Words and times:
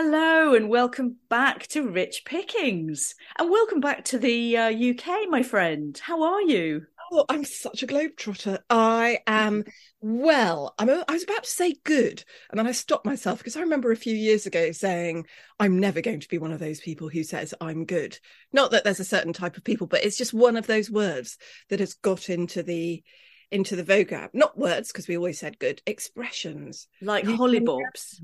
Hello 0.00 0.54
and 0.54 0.68
welcome 0.68 1.16
back 1.28 1.66
to 1.66 1.88
Rich 1.88 2.24
Pickings. 2.24 3.16
And 3.36 3.50
welcome 3.50 3.80
back 3.80 4.04
to 4.04 4.18
the 4.20 4.56
uh, 4.56 4.70
UK, 4.70 5.28
my 5.28 5.42
friend. 5.42 6.00
How 6.00 6.22
are 6.22 6.40
you? 6.40 6.86
Oh, 7.10 7.24
I'm 7.28 7.42
such 7.42 7.82
a 7.82 7.86
globetrotter. 7.88 8.60
I 8.70 9.18
am 9.26 9.64
well. 10.00 10.72
I'm 10.78 10.88
a, 10.88 11.04
I 11.08 11.14
was 11.14 11.24
about 11.24 11.42
to 11.42 11.50
say 11.50 11.74
good, 11.82 12.22
and 12.48 12.60
then 12.60 12.68
I 12.68 12.70
stopped 12.70 13.06
myself 13.06 13.38
because 13.38 13.56
I 13.56 13.62
remember 13.62 13.90
a 13.90 13.96
few 13.96 14.14
years 14.14 14.46
ago 14.46 14.70
saying 14.70 15.26
I'm 15.58 15.80
never 15.80 16.00
going 16.00 16.20
to 16.20 16.28
be 16.28 16.38
one 16.38 16.52
of 16.52 16.60
those 16.60 16.78
people 16.78 17.08
who 17.08 17.24
says 17.24 17.52
I'm 17.60 17.84
good. 17.84 18.20
Not 18.52 18.70
that 18.70 18.84
there's 18.84 19.00
a 19.00 19.04
certain 19.04 19.32
type 19.32 19.56
of 19.56 19.64
people, 19.64 19.88
but 19.88 20.04
it's 20.04 20.16
just 20.16 20.32
one 20.32 20.56
of 20.56 20.68
those 20.68 20.88
words 20.88 21.38
that 21.70 21.80
has 21.80 21.94
got 21.94 22.30
into 22.30 22.62
the 22.62 23.02
into 23.50 23.74
the 23.74 23.82
vocab. 23.82 24.28
Not 24.32 24.56
words 24.56 24.92
because 24.92 25.08
we 25.08 25.16
always 25.16 25.40
said 25.40 25.58
good 25.58 25.82
expressions, 25.86 26.86
like 27.02 27.24
hollybobs. 27.24 28.20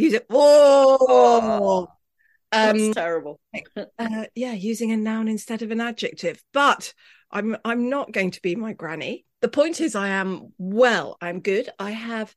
Use 0.00 0.14
it. 0.14 0.26
Oh, 0.30 1.88
um, 2.52 2.78
that's 2.78 2.94
terrible. 2.94 3.40
uh, 3.98 4.24
yeah, 4.34 4.52
using 4.52 4.92
a 4.92 4.96
noun 4.96 5.28
instead 5.28 5.62
of 5.62 5.70
an 5.70 5.80
adjective, 5.80 6.42
but 6.52 6.94
I'm 7.30 7.56
I'm 7.64 7.88
not 7.88 8.12
going 8.12 8.30
to 8.32 8.42
be 8.42 8.56
my 8.56 8.72
granny. 8.72 9.26
The 9.40 9.48
point 9.48 9.80
is 9.80 9.94
I 9.94 10.08
am 10.08 10.52
well, 10.58 11.16
I'm 11.20 11.40
good. 11.40 11.68
I 11.78 11.90
have 11.90 12.34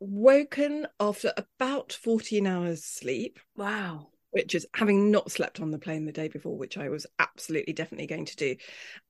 woken 0.00 0.86
after 0.98 1.32
about 1.36 1.92
14 1.92 2.46
hours 2.46 2.84
sleep. 2.84 3.38
Wow. 3.56 4.08
Which 4.30 4.54
is 4.54 4.66
having 4.74 5.10
not 5.10 5.30
slept 5.30 5.60
on 5.60 5.70
the 5.70 5.78
plane 5.78 6.06
the 6.06 6.12
day 6.12 6.28
before, 6.28 6.56
which 6.56 6.76
I 6.76 6.88
was 6.88 7.06
absolutely 7.18 7.72
definitely 7.72 8.08
going 8.08 8.24
to 8.26 8.36
do. 8.36 8.56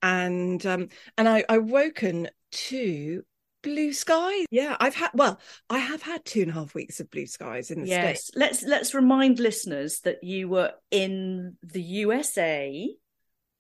And 0.02 0.64
um 0.66 0.88
and 1.16 1.28
I, 1.28 1.44
I 1.48 1.58
woken 1.58 2.28
to 2.50 3.22
blue 3.64 3.92
skies. 3.92 4.46
Yeah, 4.50 4.76
I've 4.78 4.94
had 4.94 5.10
well, 5.14 5.40
I 5.68 5.78
have 5.78 6.02
had 6.02 6.24
two 6.24 6.42
and 6.42 6.50
a 6.50 6.54
half 6.54 6.74
weeks 6.74 7.00
of 7.00 7.10
blue 7.10 7.26
skies 7.26 7.70
in 7.70 7.82
the 7.82 7.88
yes. 7.88 8.26
States. 8.26 8.30
Let's 8.36 8.62
let's 8.62 8.94
remind 8.94 9.40
listeners 9.40 10.00
that 10.00 10.22
you 10.22 10.48
were 10.48 10.72
in 10.92 11.56
the 11.62 11.82
USA 11.82 12.88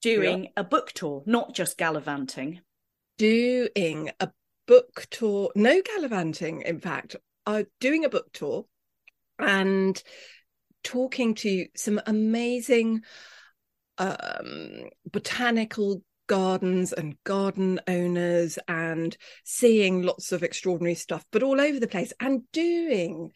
doing 0.02 0.44
yeah. 0.44 0.50
a 0.58 0.64
book 0.64 0.92
tour, 0.92 1.22
not 1.26 1.54
just 1.54 1.78
gallivanting. 1.78 2.60
Doing 3.18 4.10
a 4.20 4.30
book 4.66 5.06
tour, 5.10 5.50
no 5.56 5.80
gallivanting, 5.82 6.62
in 6.62 6.78
fact, 6.78 7.16
uh, 7.46 7.64
doing 7.80 8.04
a 8.04 8.08
book 8.08 8.32
tour 8.32 8.66
and 9.38 10.00
talking 10.82 11.34
to 11.34 11.66
some 11.74 12.00
amazing 12.06 13.02
um, 13.98 14.84
botanical 15.10 16.02
gardens 16.26 16.92
and 16.92 17.16
garden 17.24 17.80
owners 17.86 18.58
and 18.68 19.16
seeing 19.44 20.02
lots 20.02 20.32
of 20.32 20.42
extraordinary 20.42 20.94
stuff, 20.94 21.24
but 21.30 21.42
all 21.42 21.60
over 21.60 21.78
the 21.78 21.86
place 21.86 22.12
and 22.20 22.42
doing 22.52 23.30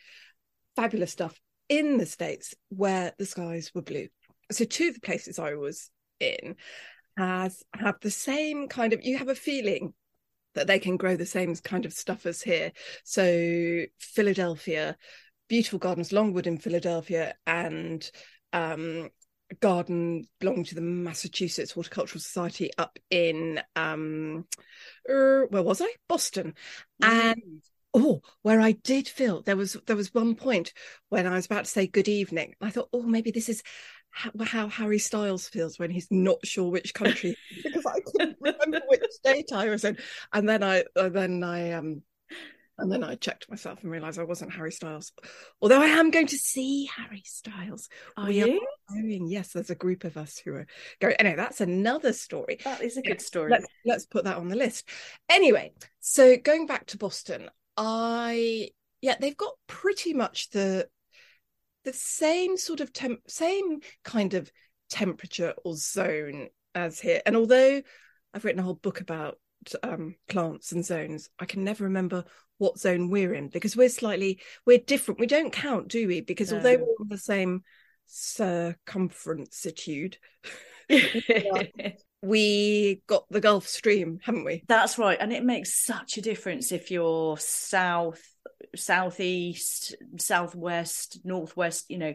fabulous 0.77 1.13
stuff 1.13 1.39
in 1.69 1.99
the 1.99 2.07
States 2.07 2.55
where 2.69 3.13
the 3.19 3.27
skies 3.27 3.71
were 3.75 3.83
blue. 3.83 4.09
So, 4.51 4.65
two 4.65 4.89
of 4.89 4.95
the 4.95 5.01
places 5.01 5.39
I 5.39 5.55
was 5.55 5.91
in 6.21 6.57
has 7.17 7.63
have 7.75 7.97
the 8.01 8.11
same 8.11 8.69
kind 8.69 8.93
of 8.93 9.01
you 9.03 9.19
have 9.19 9.29
a 9.29 9.35
feeling 9.35 9.93
that 10.55 10.67
they 10.67 10.79
can 10.79 10.97
grow 10.97 11.17
the 11.17 11.27
same 11.27 11.55
kind 11.57 11.85
of 11.85 11.93
stuff 11.93 12.27
as 12.27 12.41
here 12.41 12.73
so 13.05 13.85
philadelphia 13.99 14.97
beautiful 15.49 15.81
gardens 15.81 16.13
longwood 16.13 16.47
in 16.47 16.59
philadelphia 16.59 17.35
and 17.47 18.11
um, 18.53 19.09
garden 19.61 20.27
belonging 20.41 20.65
to 20.65 20.75
the 20.75 20.81
massachusetts 20.81 21.73
horticultural 21.73 22.21
society 22.21 22.71
up 22.79 22.99
in 23.11 23.61
um 23.77 24.45
er, 25.09 25.47
where 25.51 25.63
was 25.63 25.81
i? 25.81 25.89
Boston. 26.09 26.55
Mm. 27.03 27.09
and 27.09 27.63
oh 27.95 28.21
where 28.43 28.61
i 28.61 28.73
did 28.73 29.09
feel 29.09 29.41
there 29.43 29.57
was 29.57 29.77
there 29.87 29.97
was 29.97 30.13
one 30.13 30.35
point 30.35 30.75
when 31.09 31.27
i 31.27 31.35
was 31.35 31.47
about 31.47 31.65
to 31.65 31.71
say 31.71 31.87
good 31.87 32.09
evening. 32.09 32.55
I 32.61 32.71
thought 32.71 32.91
oh 32.93 33.03
maybe 33.03 33.31
this 33.31 33.49
is 33.49 33.63
how, 34.11 34.31
how, 34.41 34.69
Harry 34.69 34.99
Styles 34.99 35.49
feels 35.49 35.79
when 35.79 35.91
he's 35.91 36.09
not 36.11 36.45
sure 36.45 36.71
which 36.71 36.95
country 36.95 37.37
because 37.63 37.87
I 37.87 38.01
couldn't 38.01 38.37
remember 38.41 38.81
which 38.89 39.03
state 39.11 39.53
I 39.53 39.69
was 39.69 39.85
in, 39.85 39.99
and 40.33 40.49
then 40.49 40.63
I 40.63 40.85
and 40.97 41.15
then 41.15 41.45
I 41.45 41.73
um 41.73 42.03
and 42.79 42.91
then 42.91 43.03
I 43.03 43.17
checked 43.17 43.51
myself 43.51 43.83
and 43.83 43.91
realised 43.91 44.19
I 44.19 44.25
wasn't 44.25 44.53
Harry 44.53 44.73
Styles, 44.73 45.13
although 45.61 45.81
I 45.81 45.87
am 45.87 46.11
going 46.11 46.29
to 46.29 46.39
see 46.39 46.89
Harry 46.97 47.23
Styles. 47.25 47.89
Are 48.17 48.27
we 48.27 48.39
you? 48.39 48.61
Are 48.91 48.95
going. 48.95 49.27
Yes, 49.29 49.53
there's 49.53 49.71
a 49.71 49.75
group 49.75 50.05
of 50.05 50.17
us 50.17 50.39
who 50.39 50.55
are 50.55 50.67
going. 51.01 51.15
Anyway, 51.17 51.37
that's 51.37 51.61
another 51.61 52.13
story. 52.13 52.59
That 52.65 52.83
is 52.83 52.97
a 52.97 53.03
good 53.03 53.21
story. 53.21 53.51
Let's, 53.51 53.67
let's 53.85 54.07
put 54.07 54.25
that 54.25 54.37
on 54.37 54.49
the 54.49 54.57
list. 54.57 54.89
Anyway, 55.29 55.73
so 56.01 56.37
going 56.37 56.67
back 56.67 56.87
to 56.87 56.99
Boston, 56.99 57.51
I 57.77 58.71
yeah, 59.01 59.17
they've 59.21 59.37
got 59.37 59.55
pretty 59.67 60.15
much 60.15 60.51
the 60.51 60.89
the 61.85 61.93
same 61.93 62.57
sort 62.57 62.81
of 62.81 62.93
temp, 62.93 63.21
same 63.29 63.81
kind 64.05 64.35
of 64.35 64.51
temperature 64.91 65.55
or 65.65 65.75
zone 65.75 66.49
as 66.75 67.01
here. 67.01 67.23
And 67.27 67.37
although 67.37 67.83
I've 68.35 68.45
written 68.45 68.61
a 68.61 68.65
whole 68.65 68.75
book 68.75 69.01
about 69.01 69.39
um, 69.83 70.17
plants 70.29 70.73
and 70.73 70.85
zones, 70.85 71.29
I 71.39 71.45
can 71.45 71.65
never 71.65 71.85
remember 71.85 72.25
what 72.59 72.79
zone 72.79 73.11
we're 73.11 73.35
in 73.35 73.49
because 73.49 73.77
we're 73.77 73.89
slightly 73.89 74.41
we're 74.67 74.79
different. 74.79 75.21
We 75.21 75.27
don't 75.27 75.53
count, 75.53 75.89
do 75.89 76.07
we? 76.07 76.21
Because 76.21 76.51
no. 76.51 76.59
although 76.59 76.77
we're 76.77 77.01
on 77.01 77.09
the 77.09 77.19
same 77.19 77.63
circumferencitude, 78.09 80.17
we 82.23 83.03
got 83.07 83.25
the 83.31 83.41
Gulf 83.41 83.67
Stream, 83.67 84.19
haven't 84.23 84.45
we? 84.45 84.65
That's 84.69 84.99
right, 84.99 85.19
and 85.21 85.33
it 85.33 85.45
makes 85.45 85.85
such 85.85 86.19
a 86.19 86.23
difference 86.23 86.73
if 86.73 86.91
you're 86.91 87.37
south 87.39 88.23
southeast, 88.77 89.95
southwest, 90.19 91.21
northwest. 91.25 91.87
You 91.89 91.99
know, 91.99 92.15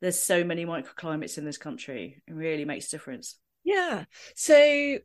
there's 0.00 0.18
so 0.18 0.44
many 0.44 0.66
microclimates 0.66 1.38
in 1.38 1.44
this 1.44 1.58
country. 1.58 2.22
It 2.26 2.32
really 2.32 2.64
makes 2.64 2.88
a 2.88 2.90
difference. 2.90 3.36
Yeah. 3.64 4.04
So, 4.34 4.98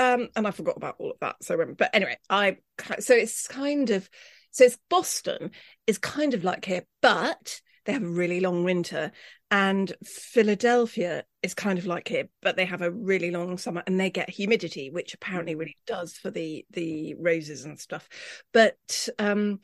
um, 0.00 0.28
and 0.34 0.46
I 0.46 0.50
forgot 0.50 0.78
about 0.78 0.96
all 0.98 1.10
of 1.10 1.18
that. 1.20 1.36
So, 1.42 1.62
but 1.76 1.90
anyway, 1.92 2.16
I 2.30 2.56
so 3.00 3.14
it's 3.14 3.46
kind 3.46 3.90
of 3.90 4.08
so 4.50 4.64
it's 4.64 4.78
Boston 4.88 5.50
is 5.86 5.98
kind 5.98 6.32
of 6.32 6.42
like 6.42 6.64
here, 6.64 6.86
but 7.02 7.60
they 7.84 7.92
have 7.92 8.02
a 8.02 8.08
really 8.08 8.40
long 8.40 8.64
winter 8.64 9.12
and 9.50 9.92
philadelphia 10.04 11.24
is 11.42 11.54
kind 11.54 11.78
of 11.78 11.86
like 11.86 12.06
here 12.06 12.28
but 12.40 12.54
they 12.54 12.64
have 12.64 12.82
a 12.82 12.90
really 12.90 13.30
long 13.30 13.58
summer 13.58 13.82
and 13.86 13.98
they 13.98 14.10
get 14.10 14.30
humidity 14.30 14.90
which 14.90 15.14
apparently 15.14 15.54
really 15.54 15.76
does 15.86 16.12
for 16.12 16.30
the 16.30 16.64
the 16.70 17.14
roses 17.18 17.64
and 17.64 17.80
stuff 17.80 18.08
but 18.52 19.08
um 19.18 19.58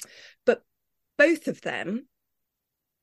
but 0.44 0.62
both 1.18 1.46
of 1.46 1.60
them 1.60 2.06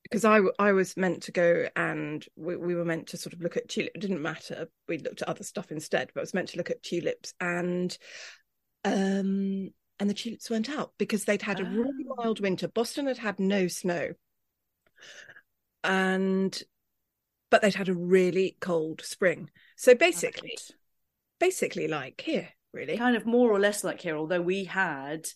because 0.04 0.26
I, 0.26 0.42
I 0.60 0.74
was 0.74 0.98
meant 0.98 1.24
to 1.24 1.32
go 1.32 1.68
and 1.76 2.26
we, 2.36 2.56
we 2.56 2.76
were 2.76 2.86
meant 2.86 3.08
to 3.08 3.18
sort 3.18 3.34
of 3.34 3.42
look 3.42 3.58
at 3.58 3.70
tulip. 3.70 3.92
It 3.96 4.02
didn't 4.02 4.22
matter. 4.22 4.68
We 4.88 4.98
looked 4.98 5.22
at 5.22 5.30
other 5.30 5.44
stuff 5.44 5.72
instead, 5.72 6.12
but 6.14 6.22
I 6.22 6.24
was 6.24 6.34
meant 6.34 6.50
to 6.50 6.58
look 6.58 6.70
at 6.70 6.84
tulips 6.84 7.34
and 7.40 7.98
um 8.86 9.72
and 10.00 10.10
the 10.10 10.14
tulips 10.14 10.50
went 10.50 10.70
out 10.70 10.92
because 10.98 11.26
they'd 11.26 11.42
had 11.42 11.62
oh. 11.62 11.66
a 11.66 11.70
really 11.70 12.06
oh. 12.10 12.16
wild 12.18 12.40
winter. 12.42 12.68
Boston 12.68 13.08
had 13.08 13.18
had 13.18 13.40
no 13.40 13.68
snow, 13.68 14.10
and 15.84 16.62
but 17.50 17.62
they'd 17.62 17.76
had 17.76 17.90
a 17.90 17.94
really 17.94 18.58
cold 18.60 19.02
spring. 19.02 19.50
So 19.76 19.96
basically, 19.96 20.58
basically 21.40 21.88
like 21.88 22.22
here, 22.22 22.50
really, 22.74 22.98
kind 22.98 23.16
of 23.16 23.26
more 23.26 23.50
or 23.52 23.60
less 23.60 23.84
like 23.84 24.02
here. 24.02 24.18
Although 24.18 24.42
we 24.42 24.66
had 24.66 25.28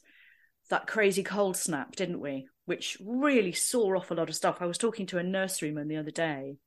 that 0.70 0.88
crazy 0.88 1.24
cold 1.24 1.56
snap, 1.56 1.96
didn't 1.96 2.20
we? 2.20 2.48
Which 2.68 2.98
really 3.02 3.54
saw 3.54 3.96
off 3.98 4.12
a 4.12 4.14
lot 4.14 4.28
of 4.28 4.36
stuff. 4.36 4.58
I 4.60 4.66
was 4.66 4.78
talking 4.78 5.06
to 5.08 5.18
a 5.18 5.24
nurseryman 5.24 5.88
the 5.88 5.96
other 5.96 6.12
day, 6.12 6.58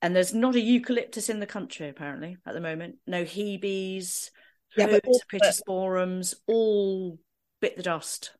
and 0.00 0.14
there's 0.14 0.32
not 0.32 0.54
a 0.54 0.60
eucalyptus 0.60 1.28
in 1.28 1.40
the 1.40 1.46
country 1.46 1.88
apparently 1.88 2.36
at 2.46 2.54
the 2.54 2.60
moment. 2.60 2.98
No 3.08 3.24
hebes, 3.24 4.30
yeah, 4.76 4.86
but 4.86 5.04
all, 5.04 5.20
pittosporums, 5.32 6.34
all 6.46 7.18
bit 7.60 7.76
the 7.76 7.82
dust. 7.82 8.30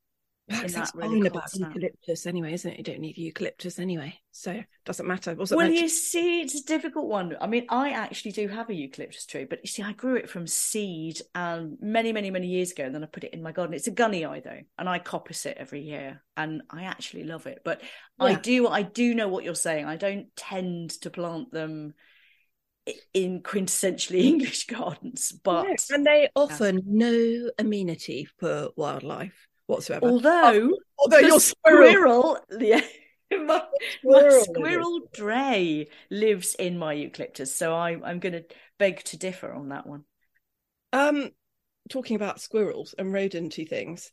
That's, 0.49 0.73
that 0.73 0.91
really 0.93 1.27
about 1.27 1.53
eucalyptus 1.53 2.25
anyway, 2.25 2.53
isn't 2.53 2.71
it? 2.71 2.77
You 2.77 2.83
don't 2.83 3.01
need 3.01 3.17
eucalyptus 3.17 3.79
anyway, 3.79 4.17
so 4.31 4.51
it 4.51 4.65
doesn't 4.85 5.05
matter. 5.05 5.31
It 5.31 5.51
well, 5.51 5.69
you 5.69 5.89
see, 5.89 6.39
it's 6.41 6.61
a 6.61 6.63
difficult 6.63 7.07
one. 7.07 7.35
I 7.41 7.47
mean, 7.47 7.65
I 7.67 7.89
actually 7.89 8.31
do 8.31 8.47
have 8.47 8.69
a 8.69 8.73
eucalyptus 8.73 9.25
tree, 9.25 9.43
but 9.43 9.59
you 9.61 9.67
see, 9.67 9.83
I 9.83 9.91
grew 9.91 10.15
it 10.15 10.29
from 10.29 10.47
seed 10.47 11.19
um, 11.35 11.77
many, 11.81 12.13
many, 12.13 12.31
many 12.31 12.47
years 12.47 12.71
ago, 12.71 12.85
and 12.85 12.95
then 12.95 13.03
I 13.03 13.07
put 13.07 13.25
it 13.25 13.33
in 13.33 13.43
my 13.43 13.51
garden. 13.51 13.73
It's 13.75 13.87
a 13.87 13.91
gunnii 13.91 14.41
though, 14.41 14.61
and 14.79 14.87
I 14.87 14.99
coppice 14.99 15.45
it 15.45 15.57
every 15.59 15.81
year, 15.81 16.23
and 16.37 16.61
I 16.69 16.83
actually 16.83 17.25
love 17.25 17.45
it. 17.45 17.59
But 17.65 17.81
yeah. 17.81 18.27
I 18.27 18.35
do, 18.35 18.69
I 18.69 18.83
do 18.83 19.13
know 19.15 19.27
what 19.27 19.43
you're 19.43 19.53
saying. 19.53 19.83
I 19.83 19.97
don't 19.97 20.33
tend 20.37 20.91
to 21.01 21.09
plant 21.09 21.51
them 21.51 21.93
in 23.13 23.41
quintessentially 23.41 24.23
English 24.23 24.67
gardens, 24.67 25.33
but 25.43 25.67
and 25.89 26.05
they 26.05 26.29
offer 26.37 26.69
yeah. 26.69 26.79
no 26.85 27.49
amenity 27.59 28.29
for 28.39 28.69
wildlife 28.77 29.47
whatsoever. 29.67 30.07
Although, 30.07 30.71
oh, 30.71 30.77
although 30.99 31.19
your 31.19 31.39
squirrel, 31.39 31.89
squirrel 31.89 32.39
yeah, 32.59 32.81
my, 33.31 33.63
my 34.03 34.29
squirrel 34.41 35.01
Dre 35.13 35.87
lives 36.09 36.55
in 36.55 36.77
my 36.77 36.93
eucalyptus, 36.93 37.53
so 37.53 37.73
I, 37.73 37.97
I'm 38.03 38.19
going 38.19 38.33
to 38.33 38.45
beg 38.79 39.03
to 39.05 39.17
differ 39.17 39.51
on 39.51 39.69
that 39.69 39.85
one. 39.85 40.03
Um, 40.93 41.31
talking 41.89 42.15
about 42.15 42.41
squirrels 42.41 42.95
and 42.97 43.13
rodenty 43.13 43.67
things, 43.67 44.11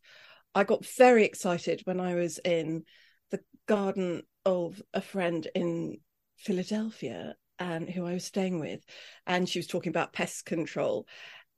I 0.55 0.65
got 0.65 0.87
very 0.87 1.25
excited 1.25 1.83
when 1.85 2.01
I 2.01 2.15
was 2.15 2.39
in 2.39 2.85
the 3.31 3.41
garden 3.67 4.23
of 4.45 4.83
a 4.93 5.01
friend 5.01 5.47
in 5.55 5.99
Philadelphia 6.37 7.35
and 7.59 7.89
who 7.89 8.05
I 8.05 8.15
was 8.15 8.25
staying 8.25 8.61
with, 8.61 8.85
and 9.27 9.49
she 9.49 9.59
was 9.59 9.67
talking 9.67 9.91
about 9.91 10.13
pest 10.13 10.45
control. 10.45 11.07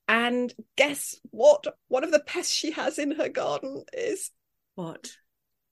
And 0.09 0.55
guess 0.77 1.19
what? 1.31 1.65
One 1.89 2.05
of 2.05 2.13
the 2.13 2.21
pests 2.21 2.53
she 2.53 2.71
has 2.73 2.99
in 2.99 3.13
her 3.13 3.29
garden 3.29 3.85
is 3.93 4.31
what? 4.75 5.11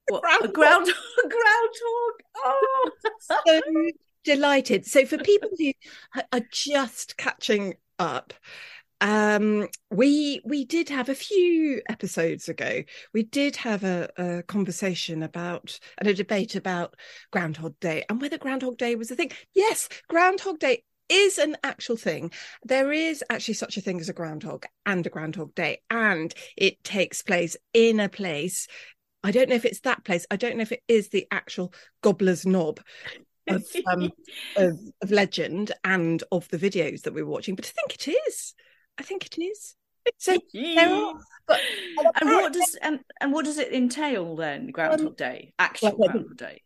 What? 0.08 0.24
A 0.44 0.48
ground 0.48 0.88
a 1.24 1.28
groundhog. 1.28 2.12
Oh, 2.36 2.90
so 3.20 3.62
delighted. 4.24 4.86
So 4.86 5.06
for 5.06 5.18
people 5.18 5.50
who 5.56 5.72
are 6.32 6.40
just 6.50 7.16
catching 7.16 7.74
up, 7.98 8.34
um, 9.00 9.68
we 9.90 10.40
we 10.44 10.64
did 10.64 10.88
have 10.88 11.08
a 11.08 11.14
few 11.14 11.82
episodes 11.88 12.48
ago. 12.48 12.84
We 13.12 13.24
did 13.24 13.56
have 13.56 13.84
a, 13.84 14.08
a, 14.16 14.42
conversation 14.44 15.22
about 15.22 15.78
and 15.98 16.08
a 16.08 16.14
debate 16.14 16.54
about 16.54 16.96
Groundhog 17.30 17.78
Day 17.80 18.04
and 18.08 18.20
whether 18.20 18.38
Groundhog 18.38 18.78
Day 18.78 18.94
was 18.94 19.10
a 19.10 19.16
thing. 19.16 19.30
Yes, 19.54 19.88
Groundhog 20.08 20.58
Day 20.58 20.84
is 21.08 21.38
an 21.38 21.56
actual 21.62 21.96
thing. 21.96 22.30
There 22.64 22.92
is 22.92 23.24
actually 23.30 23.54
such 23.54 23.76
a 23.76 23.80
thing 23.80 24.00
as 24.00 24.08
a 24.08 24.14
groundhog 24.14 24.66
and 24.86 25.06
a 25.06 25.10
Groundhog 25.10 25.54
Day, 25.54 25.80
and 25.90 26.34
it 26.56 26.82
takes 26.84 27.22
place 27.22 27.56
in 27.72 28.00
a 28.00 28.08
place. 28.08 28.66
I 29.22 29.30
don't 29.30 29.48
know 29.48 29.54
if 29.54 29.64
it's 29.64 29.80
that 29.80 30.04
place. 30.04 30.26
I 30.30 30.36
don't 30.36 30.56
know 30.56 30.62
if 30.62 30.72
it 30.72 30.82
is 30.88 31.08
the 31.08 31.26
actual 31.30 31.72
Gobbler's 32.02 32.44
Knob 32.44 32.80
of, 33.48 33.64
um, 33.86 34.10
of, 34.56 34.78
of 35.02 35.10
legend 35.10 35.72
and 35.82 36.22
of 36.30 36.48
the 36.48 36.58
videos 36.58 37.02
that 37.02 37.14
we 37.14 37.22
were 37.22 37.30
watching, 37.30 37.54
but 37.54 37.66
I 37.66 37.70
think 37.70 37.94
it 37.94 38.14
is. 38.28 38.54
I 38.98 39.02
think 39.02 39.26
it 39.26 39.40
is. 39.40 39.74
So 40.18 40.32
are, 40.78 41.14
but, 41.46 41.60
and 42.20 42.30
what 42.30 42.52
does 42.52 42.76
and, 42.82 43.00
and 43.20 43.32
what 43.32 43.44
does 43.44 43.58
it 43.58 43.72
entail 43.72 44.36
then? 44.36 44.68
Groundhog 44.68 45.08
um, 45.08 45.14
Day, 45.14 45.52
actual 45.58 45.96
well, 45.96 46.10
Groundhog 46.10 46.36
Day. 46.36 46.60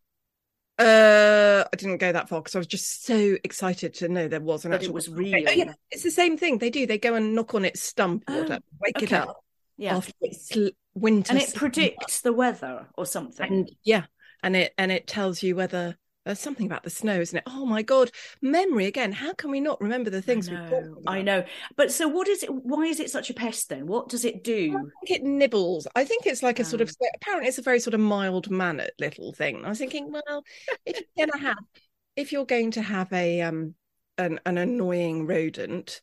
Uh, 0.79 1.65
I 1.73 1.77
didn't 1.77 1.97
go 1.97 2.13
that 2.13 2.29
far 2.29 2.41
because 2.41 2.55
I 2.55 2.59
was 2.59 2.69
just 2.69 3.05
so 3.05 3.37
excited 3.43 3.95
to 3.95 4.09
know 4.09 4.29
there 4.29 4.41
was 4.41 4.65
an 4.65 4.71
that 4.71 4.77
actual. 4.77 4.91
It 4.91 4.95
was 4.95 5.09
real. 5.11 5.35
Oh, 5.49 5.51
yeah, 5.51 5.73
it's 5.91 6.05
the 6.05 6.11
same 6.11 6.37
thing 6.37 6.59
they 6.59 6.71
do. 6.71 6.87
They 6.87 6.99
go 6.99 7.15
and 7.15 7.35
knock 7.35 7.55
on 7.55 7.65
its 7.65 7.81
stump 7.81 8.25
or 8.29 8.47
oh, 8.49 8.59
wake 8.81 8.97
okay. 8.97 9.07
it 9.07 9.13
up. 9.13 9.45
Yeah, 9.77 9.97
after 9.97 10.13
it's 10.21 10.57
winter, 10.95 11.33
and 11.33 11.43
it 11.43 11.55
predicts 11.55 12.21
the 12.21 12.33
weather 12.33 12.87
or 12.97 13.07
something. 13.07 13.53
And 13.53 13.71
yeah, 13.85 14.05
and 14.43 14.55
it 14.55 14.73
and 14.79 14.93
it 14.93 15.07
tells 15.07 15.43
you 15.43 15.57
whether 15.57 15.97
there's 16.29 16.39
something 16.39 16.67
about 16.67 16.83
the 16.83 16.91
snow, 16.91 17.19
isn't 17.21 17.39
it? 17.39 17.45
Oh 17.47 17.65
my 17.65 17.81
god, 17.81 18.11
memory 18.43 18.85
again. 18.85 19.13
How 19.13 19.33
can 19.33 19.51
we 19.51 19.61
not 19.61 19.81
remember 19.81 20.11
the 20.11 20.21
things 20.21 20.51
we 20.51 20.57
know, 20.57 20.97
I 21.07 21.23
know. 21.23 21.45
But 21.77 21.91
so 21.91 22.07
what 22.07 22.29
is 22.29 22.43
it 22.43 22.51
why 22.53 22.85
is 22.85 23.01
it 23.01 23.11
such 23.11 23.31
a 23.31 23.35
pest 23.35 23.71
then? 23.71 23.87
What 23.87 24.11
does 24.11 24.27
it 24.27 24.45
do? 24.45 24.77
I 24.77 25.07
think 25.07 25.21
it 25.21 25.23
nibbles. 25.25 25.87
I 25.97 26.05
think 26.05 26.27
it's 26.27 26.43
like 26.43 26.61
a 26.61 26.65
sort 26.65 26.83
of 26.83 26.95
apparently 27.17 27.49
it's 27.49 27.57
a 27.57 27.63
very 27.63 27.81
sort 27.81 27.95
of 27.95 28.01
mild 28.01 28.51
mannered 28.51 28.93
little 28.99 29.33
thing. 29.33 29.65
I 29.65 29.71
was 29.71 29.79
thinking, 29.79 30.13
well, 30.13 30.45
if 30.85 31.01
you're 31.17 31.27
gonna 31.27 31.43
have 31.43 31.59
if 32.15 32.31
you're 32.31 32.45
going 32.45 32.73
to 32.73 32.83
have 32.83 33.11
a 33.13 33.41
um 33.41 33.75
an, 34.19 34.39
an 34.45 34.59
annoying 34.59 35.27
rodent, 35.27 36.03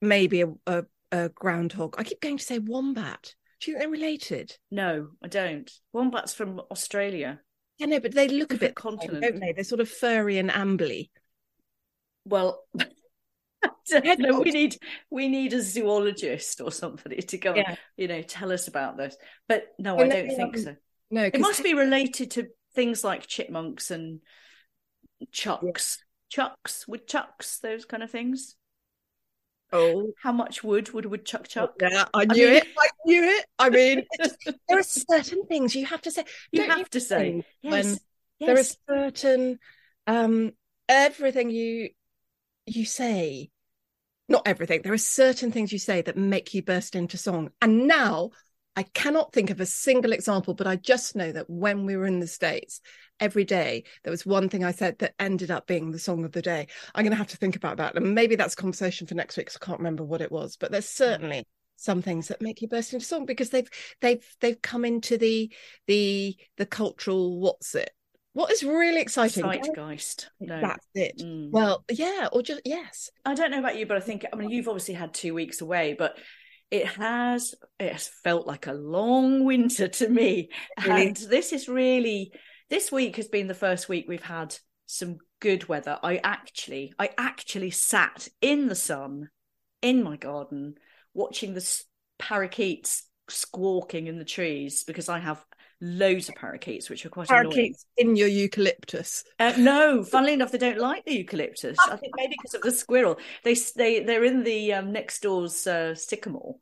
maybe 0.00 0.42
a, 0.42 0.52
a, 0.68 0.84
a 1.10 1.28
groundhog. 1.30 1.96
I 1.98 2.04
keep 2.04 2.20
going 2.20 2.38
to 2.38 2.44
say 2.44 2.60
wombat. 2.60 3.34
Do 3.60 3.70
you 3.70 3.78
think 3.78 3.82
they're 3.82 3.90
related? 3.90 4.56
No, 4.70 5.08
I 5.22 5.28
don't. 5.28 5.70
Wombats 5.92 6.34
from 6.34 6.60
Australia. 6.70 7.40
Yeah, 7.78 7.86
no, 7.86 8.00
but 8.00 8.14
they 8.14 8.28
look 8.28 8.52
a 8.54 8.58
bit 8.58 8.74
continent, 8.74 9.22
don't 9.22 9.40
they? 9.40 9.52
They're 9.52 9.64
sort 9.64 9.80
of 9.80 9.88
furry 9.88 10.38
and 10.38 10.50
ambly. 10.50 11.10
Well, 12.24 12.64
no, 13.90 14.40
we 14.40 14.50
need 14.50 14.76
we 15.10 15.28
need 15.28 15.52
a 15.52 15.62
zoologist 15.62 16.60
or 16.60 16.72
somebody 16.72 17.22
to 17.22 17.38
go, 17.38 17.54
yeah. 17.54 17.76
you 17.96 18.08
know, 18.08 18.22
tell 18.22 18.50
us 18.52 18.68
about 18.68 18.96
this. 18.96 19.16
But 19.48 19.64
no, 19.78 19.98
and 19.98 20.12
I 20.12 20.16
don't 20.22 20.36
think 20.36 20.56
um, 20.56 20.62
so. 20.62 20.76
No, 21.10 21.24
it 21.24 21.40
must 21.40 21.62
be 21.62 21.74
related 21.74 22.32
to 22.32 22.48
things 22.74 23.04
like 23.04 23.26
chipmunks 23.26 23.90
and 23.90 24.20
chucks, 25.30 25.98
yeah. 25.98 26.04
chucks, 26.30 26.88
woodchucks, 26.88 27.58
those 27.58 27.84
kind 27.84 28.02
of 28.02 28.10
things. 28.10 28.56
Oh, 29.72 30.12
how 30.22 30.32
much 30.32 30.62
wood 30.62 30.92
would 30.92 31.06
a 31.06 31.08
woodchuck 31.08 31.48
chuck? 31.48 31.74
Yeah, 31.80 32.04
I 32.14 32.24
knew 32.24 32.46
I 32.46 32.50
mean... 32.50 32.56
it. 32.56 32.66
I 32.78 32.88
knew 33.04 33.24
it. 33.24 33.46
I 33.58 33.70
mean, 33.70 34.02
there 34.68 34.78
are 34.78 34.82
certain 34.82 35.46
things 35.46 35.74
you 35.74 35.86
have 35.86 36.02
to 36.02 36.10
say. 36.10 36.24
You 36.52 36.62
have 36.62 36.78
you 36.78 36.84
to 36.84 37.00
say 37.00 37.44
yes. 37.62 37.72
when 37.72 37.86
yes. 37.86 38.00
there 38.40 38.58
is 38.58 38.76
certain 38.88 39.58
um 40.06 40.52
everything 40.88 41.50
you 41.50 41.90
you 42.66 42.84
say. 42.84 43.50
Not 44.28 44.42
everything. 44.46 44.82
There 44.82 44.92
are 44.92 44.98
certain 44.98 45.52
things 45.52 45.72
you 45.72 45.78
say 45.78 46.02
that 46.02 46.16
make 46.16 46.52
you 46.52 46.60
burst 46.62 46.96
into 46.96 47.16
song. 47.16 47.50
And 47.62 47.86
now 47.86 48.30
I 48.76 48.82
cannot 48.82 49.32
think 49.32 49.50
of 49.50 49.60
a 49.60 49.66
single 49.66 50.12
example, 50.12 50.52
but 50.54 50.66
I 50.66 50.76
just 50.76 51.16
know 51.16 51.32
that 51.32 51.48
when 51.48 51.86
we 51.86 51.96
were 51.96 52.06
in 52.06 52.20
the 52.20 52.26
States, 52.26 52.80
every 53.18 53.44
day 53.44 53.84
there 54.04 54.10
was 54.10 54.26
one 54.26 54.50
thing 54.50 54.64
I 54.64 54.72
said 54.72 54.98
that 54.98 55.14
ended 55.18 55.50
up 55.50 55.66
being 55.66 55.90
the 55.90 55.98
song 55.98 56.24
of 56.24 56.32
the 56.32 56.42
day. 56.42 56.66
I'm 56.94 57.02
going 57.02 57.12
to 57.12 57.16
have 57.16 57.28
to 57.28 57.38
think 57.38 57.56
about 57.56 57.78
that. 57.78 57.96
And 57.96 58.14
maybe 58.14 58.36
that's 58.36 58.52
a 58.52 58.58
conversation 58.58 59.06
for 59.06 59.14
next 59.14 59.36
week 59.36 59.46
because 59.46 59.58
I 59.60 59.64
can't 59.64 59.80
remember 59.80 60.04
what 60.04 60.20
it 60.20 60.30
was. 60.30 60.56
But 60.56 60.70
there's 60.70 60.88
certainly 60.88 61.46
some 61.76 62.02
things 62.02 62.28
that 62.28 62.42
make 62.42 62.60
you 62.60 62.68
burst 62.68 62.92
into 62.92 63.04
song 63.04 63.26
because 63.26 63.50
they've 63.50 63.68
they've 64.00 64.24
they've 64.40 64.60
come 64.60 64.84
into 64.84 65.18
the 65.18 65.52
the 65.86 66.36
the 66.56 66.66
cultural 66.66 67.38
what's 67.38 67.74
it 67.74 67.90
what 68.32 68.52
is 68.52 68.62
really 68.62 69.00
exciting? 69.00 69.44
Zeitgeist. 69.44 70.28
No. 70.40 70.60
That's 70.60 70.86
it. 70.94 71.22
Mm. 71.22 71.50
Well, 71.52 71.82
yeah, 71.90 72.28
or 72.30 72.42
just 72.42 72.60
yes. 72.66 73.08
I 73.24 73.32
don't 73.32 73.50
know 73.50 73.60
about 73.60 73.78
you, 73.78 73.86
but 73.86 73.96
I 73.96 74.00
think 74.00 74.26
I 74.30 74.36
mean 74.36 74.50
you've 74.50 74.68
obviously 74.68 74.92
had 74.92 75.14
two 75.14 75.32
weeks 75.32 75.62
away, 75.62 75.96
but 75.98 76.18
it 76.70 76.86
has 76.86 77.54
it 77.78 77.92
has 77.92 78.08
felt 78.08 78.46
like 78.46 78.66
a 78.66 78.72
long 78.72 79.44
winter 79.44 79.88
to 79.88 80.08
me 80.08 80.50
really? 80.84 81.08
and 81.08 81.16
this 81.16 81.52
is 81.52 81.68
really 81.68 82.32
this 82.70 82.90
week 82.90 83.16
has 83.16 83.28
been 83.28 83.46
the 83.46 83.54
first 83.54 83.88
week 83.88 84.06
we've 84.08 84.22
had 84.22 84.56
some 84.86 85.18
good 85.40 85.68
weather 85.68 85.98
i 86.02 86.20
actually 86.22 86.92
i 86.98 87.10
actually 87.18 87.70
sat 87.70 88.28
in 88.40 88.68
the 88.68 88.74
sun 88.74 89.28
in 89.82 90.02
my 90.02 90.16
garden 90.16 90.74
watching 91.14 91.54
the 91.54 91.82
parakeets 92.18 93.04
squawking 93.28 94.06
in 94.06 94.18
the 94.18 94.24
trees 94.24 94.84
because 94.84 95.08
i 95.08 95.18
have 95.18 95.44
loads 95.80 96.28
of 96.28 96.34
parakeets, 96.34 96.88
which 96.88 97.04
are 97.04 97.10
quite 97.10 97.28
parakeets 97.28 97.86
annoying. 97.98 98.10
in 98.10 98.16
your 98.16 98.28
eucalyptus. 98.28 99.24
Uh, 99.38 99.52
no, 99.58 100.02
funnily 100.02 100.32
enough, 100.32 100.52
they 100.52 100.58
don't 100.58 100.78
like 100.78 101.04
the 101.04 101.14
eucalyptus. 101.14 101.78
I 101.86 101.96
think 101.96 102.14
maybe 102.16 102.36
because 102.40 102.54
of 102.54 102.62
the 102.62 102.70
squirrel. 102.70 103.18
They 103.44 103.54
they 103.76 104.02
they're 104.02 104.24
in 104.24 104.42
the 104.44 104.74
um, 104.74 104.92
next 104.92 105.22
door's 105.22 105.66
uh, 105.66 105.94
sycamore, 105.94 106.56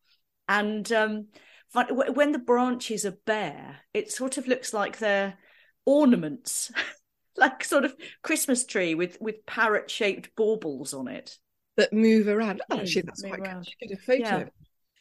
and 0.48 0.90
um, 0.92 1.26
when 1.72 2.32
the 2.32 2.38
branches 2.38 3.04
are 3.04 3.18
bare, 3.26 3.80
it 3.92 4.10
sort 4.10 4.38
of 4.38 4.46
looks 4.46 4.72
like 4.72 4.98
they're 4.98 5.38
ornaments, 5.84 6.72
like 7.36 7.64
sort 7.64 7.84
of 7.84 7.94
Christmas 8.22 8.64
tree 8.64 8.94
with 8.94 9.18
with 9.20 9.46
parrot 9.46 9.90
shaped 9.90 10.30
baubles 10.36 10.94
on 10.94 11.08
it 11.08 11.38
that 11.76 11.92
move 11.92 12.28
around. 12.28 12.62
Oh, 12.70 12.78
actually, 12.78 13.02
that's 13.02 13.22
quite 13.22 13.40
around. 13.40 13.68
Get 13.80 13.98
a 13.98 14.00
photo. 14.00 14.38
Yeah. 14.38 14.44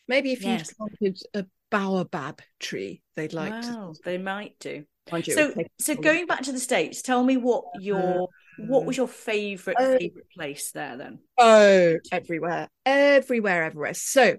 Maybe 0.08 0.34
if 0.34 0.44
yes. 0.44 0.70
you 0.70 0.76
planted 0.76 1.20
a 1.34 1.46
baobab 1.74 2.40
tree, 2.60 3.02
they'd 3.16 3.34
like 3.34 3.52
wow, 3.52 3.94
to. 3.94 4.02
They 4.06 4.18
might 4.20 4.58
do. 4.60 4.86
so, 5.24 5.54
so 5.80 5.96
going 5.96 6.28
back 6.28 6.44
to 6.44 6.52
the 6.52 6.60
states, 6.60 7.02
tell 7.02 7.24
me 7.24 7.36
what 7.36 7.64
your 7.80 8.24
uh, 8.24 8.26
what 8.60 8.86
was 8.86 8.96
your 8.96 9.08
favorite 9.08 9.78
uh, 9.80 9.98
favorite 9.98 10.30
place 10.34 10.72
there 10.72 10.96
then? 10.98 11.20
Oh, 11.38 11.98
everywhere, 12.12 12.70
everywhere, 12.86 13.64
everywhere. 13.64 13.96
So, 13.96 14.38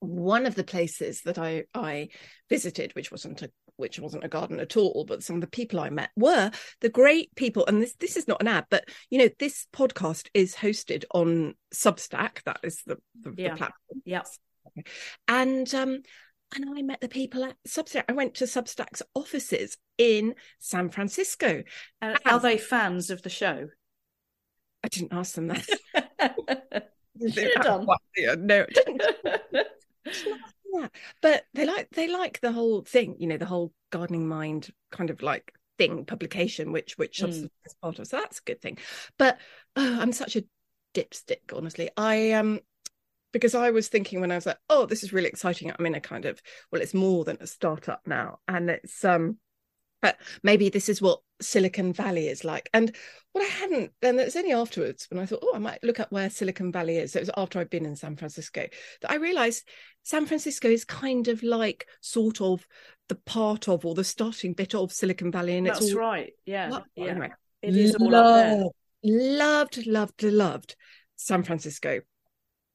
one 0.00 0.44
of 0.44 0.56
the 0.56 0.64
places 0.64 1.22
that 1.22 1.38
I 1.38 1.64
I 1.72 2.08
visited, 2.48 2.94
which 2.96 3.12
wasn't 3.12 3.42
a 3.42 3.50
which 3.76 3.98
wasn't 3.98 4.24
a 4.24 4.28
garden 4.28 4.60
at 4.60 4.76
all, 4.76 5.04
but 5.06 5.22
some 5.22 5.36
of 5.36 5.40
the 5.40 5.46
people 5.46 5.80
I 5.80 5.88
met 5.88 6.10
were 6.16 6.50
the 6.80 6.90
great 6.90 7.34
people. 7.36 7.64
And 7.66 7.80
this 7.80 7.94
this 8.00 8.16
is 8.16 8.26
not 8.26 8.42
an 8.42 8.48
ad, 8.48 8.66
but 8.70 8.88
you 9.08 9.18
know, 9.18 9.28
this 9.38 9.68
podcast 9.72 10.28
is 10.34 10.56
hosted 10.56 11.04
on 11.14 11.54
Substack. 11.72 12.42
That 12.44 12.58
is 12.64 12.82
the, 12.84 12.98
the, 13.22 13.34
yeah. 13.38 13.50
the 13.50 13.56
platform. 13.56 14.02
Yes. 14.04 14.38
And 15.26 15.72
um, 15.74 16.02
and 16.54 16.64
I 16.76 16.82
met 16.82 17.00
the 17.00 17.08
people 17.08 17.44
at 17.44 17.56
Substack. 17.66 18.04
I 18.08 18.12
went 18.12 18.34
to 18.36 18.44
Substack's 18.44 19.02
offices 19.14 19.76
in 19.98 20.34
San 20.58 20.90
Francisco. 20.90 21.62
Uh, 22.02 22.16
are 22.26 22.40
they 22.40 22.58
fans 22.58 23.10
of 23.10 23.22
the 23.22 23.30
show? 23.30 23.68
I 24.82 24.88
didn't 24.88 25.12
ask 25.12 25.34
them 25.34 25.48
that. 25.48 25.66
Should 27.20 27.52
have 27.56 27.64
done. 27.64 27.86
No, 30.72 30.88
but 31.22 31.44
they 31.52 31.66
like 31.66 31.90
they 31.90 32.08
like 32.08 32.40
the 32.40 32.52
whole 32.52 32.82
thing. 32.82 33.16
You 33.18 33.26
know, 33.26 33.36
the 33.36 33.46
whole 33.46 33.72
gardening 33.90 34.26
mind 34.26 34.70
kind 34.90 35.10
of 35.10 35.22
like 35.22 35.52
thing 35.76 36.04
publication, 36.06 36.72
which 36.72 36.96
which 36.96 37.20
mm. 37.20 37.28
is 37.28 37.74
part 37.82 37.98
of. 37.98 38.06
So 38.06 38.18
that's 38.18 38.38
a 38.38 38.44
good 38.44 38.62
thing. 38.62 38.78
But 39.18 39.38
oh, 39.76 40.00
I'm 40.00 40.12
such 40.12 40.36
a 40.36 40.44
dipstick, 40.94 41.54
honestly. 41.54 41.90
I 41.96 42.32
um 42.32 42.60
because 43.32 43.54
I 43.54 43.70
was 43.70 43.88
thinking 43.88 44.20
when 44.20 44.32
I 44.32 44.36
was 44.36 44.46
like, 44.46 44.58
oh, 44.68 44.86
this 44.86 45.02
is 45.02 45.12
really 45.12 45.28
exciting. 45.28 45.72
I'm 45.76 45.86
in 45.86 45.94
a 45.94 46.00
kind 46.00 46.24
of 46.24 46.40
well, 46.70 46.82
it's 46.82 46.94
more 46.94 47.24
than 47.24 47.38
a 47.40 47.46
startup 47.46 48.02
now, 48.06 48.38
and 48.48 48.70
it's 48.70 49.04
um, 49.04 49.38
but 50.02 50.16
maybe 50.42 50.68
this 50.68 50.88
is 50.88 51.02
what 51.02 51.20
Silicon 51.40 51.92
Valley 51.92 52.28
is 52.28 52.44
like. 52.44 52.70
And 52.72 52.94
what 53.32 53.44
I 53.44 53.48
hadn't, 53.48 53.92
then 54.00 54.18
it's 54.18 54.36
only 54.36 54.52
afterwards 54.52 55.06
when 55.10 55.20
I 55.20 55.26
thought, 55.26 55.40
oh, 55.42 55.54
I 55.54 55.58
might 55.58 55.82
look 55.82 56.00
up 56.00 56.10
where 56.10 56.30
Silicon 56.30 56.72
Valley 56.72 56.96
is. 56.96 57.14
it 57.14 57.20
was 57.20 57.30
after 57.36 57.58
I'd 57.58 57.70
been 57.70 57.86
in 57.86 57.96
San 57.96 58.16
Francisco 58.16 58.66
that 59.02 59.10
I 59.10 59.16
realized 59.16 59.68
San 60.02 60.26
Francisco 60.26 60.68
is 60.68 60.84
kind 60.84 61.28
of 61.28 61.42
like 61.42 61.86
sort 62.00 62.40
of 62.40 62.66
the 63.08 63.14
part 63.14 63.68
of 63.68 63.84
or 63.84 63.94
the 63.94 64.04
starting 64.04 64.54
bit 64.54 64.74
of 64.74 64.92
Silicon 64.92 65.30
Valley. 65.30 65.56
And 65.56 65.66
That's 65.66 65.82
it's 65.82 65.94
all 65.94 66.00
right. 66.00 66.32
Yeah. 66.46 66.80
yeah. 66.94 67.04
Anyway, 67.06 67.30
it 67.62 67.76
is 67.76 67.94
all 67.96 68.14
up 68.14 68.24
there. 68.24 68.64
Loved, 69.02 69.86
loved, 69.86 70.22
loved 70.22 70.76
San 71.16 71.42
Francisco 71.42 72.00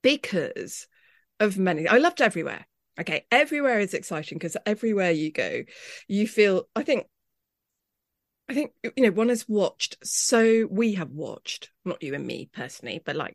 because 0.05 0.85
of 1.39 1.57
many. 1.57 1.87
I 1.87 1.97
loved 1.97 2.21
everywhere. 2.21 2.67
Okay, 2.99 3.25
everywhere 3.31 3.79
is 3.79 3.95
exciting 3.95 4.37
because 4.37 4.55
everywhere 4.63 5.09
you 5.09 5.31
go, 5.31 5.63
you 6.07 6.27
feel. 6.27 6.69
I 6.75 6.83
think 6.83 7.07
I 8.47 8.53
think 8.53 8.73
you 8.83 9.03
know 9.03 9.09
one 9.09 9.29
has 9.29 9.49
watched 9.49 9.97
so 10.03 10.67
we 10.69 10.93
have 10.93 11.09
watched 11.09 11.71
not 11.83 12.03
you 12.03 12.13
and 12.13 12.27
me 12.27 12.47
personally 12.53 13.01
but 13.03 13.15
like 13.15 13.33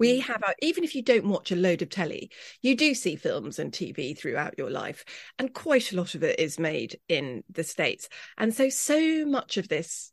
we 0.00 0.18
mm. 0.18 0.22
have 0.22 0.42
even 0.60 0.82
if 0.82 0.96
you 0.96 1.02
don't 1.02 1.28
watch 1.28 1.52
a 1.52 1.56
load 1.56 1.82
of 1.82 1.88
telly 1.88 2.32
you 2.60 2.74
do 2.74 2.92
see 2.92 3.14
films 3.14 3.60
and 3.60 3.70
TV 3.70 4.18
throughout 4.18 4.58
your 4.58 4.68
life 4.68 5.04
and 5.38 5.54
quite 5.54 5.92
a 5.92 5.96
lot 5.96 6.16
of 6.16 6.24
it 6.24 6.40
is 6.40 6.58
made 6.58 6.98
in 7.06 7.44
the 7.48 7.62
states 7.62 8.08
and 8.36 8.52
so 8.52 8.68
so 8.68 9.24
much 9.24 9.56
of 9.56 9.68
this 9.68 10.10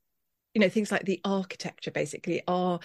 you 0.53 0.61
know 0.61 0.69
things 0.69 0.91
like 0.91 1.05
the 1.05 1.19
architecture 1.25 1.91
basically 1.91 2.43
are 2.47 2.79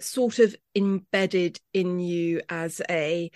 sort 0.00 0.38
of 0.38 0.54
embedded 0.74 1.58
in 1.72 2.00
you 2.00 2.40
as 2.48 2.80
a 2.90 3.30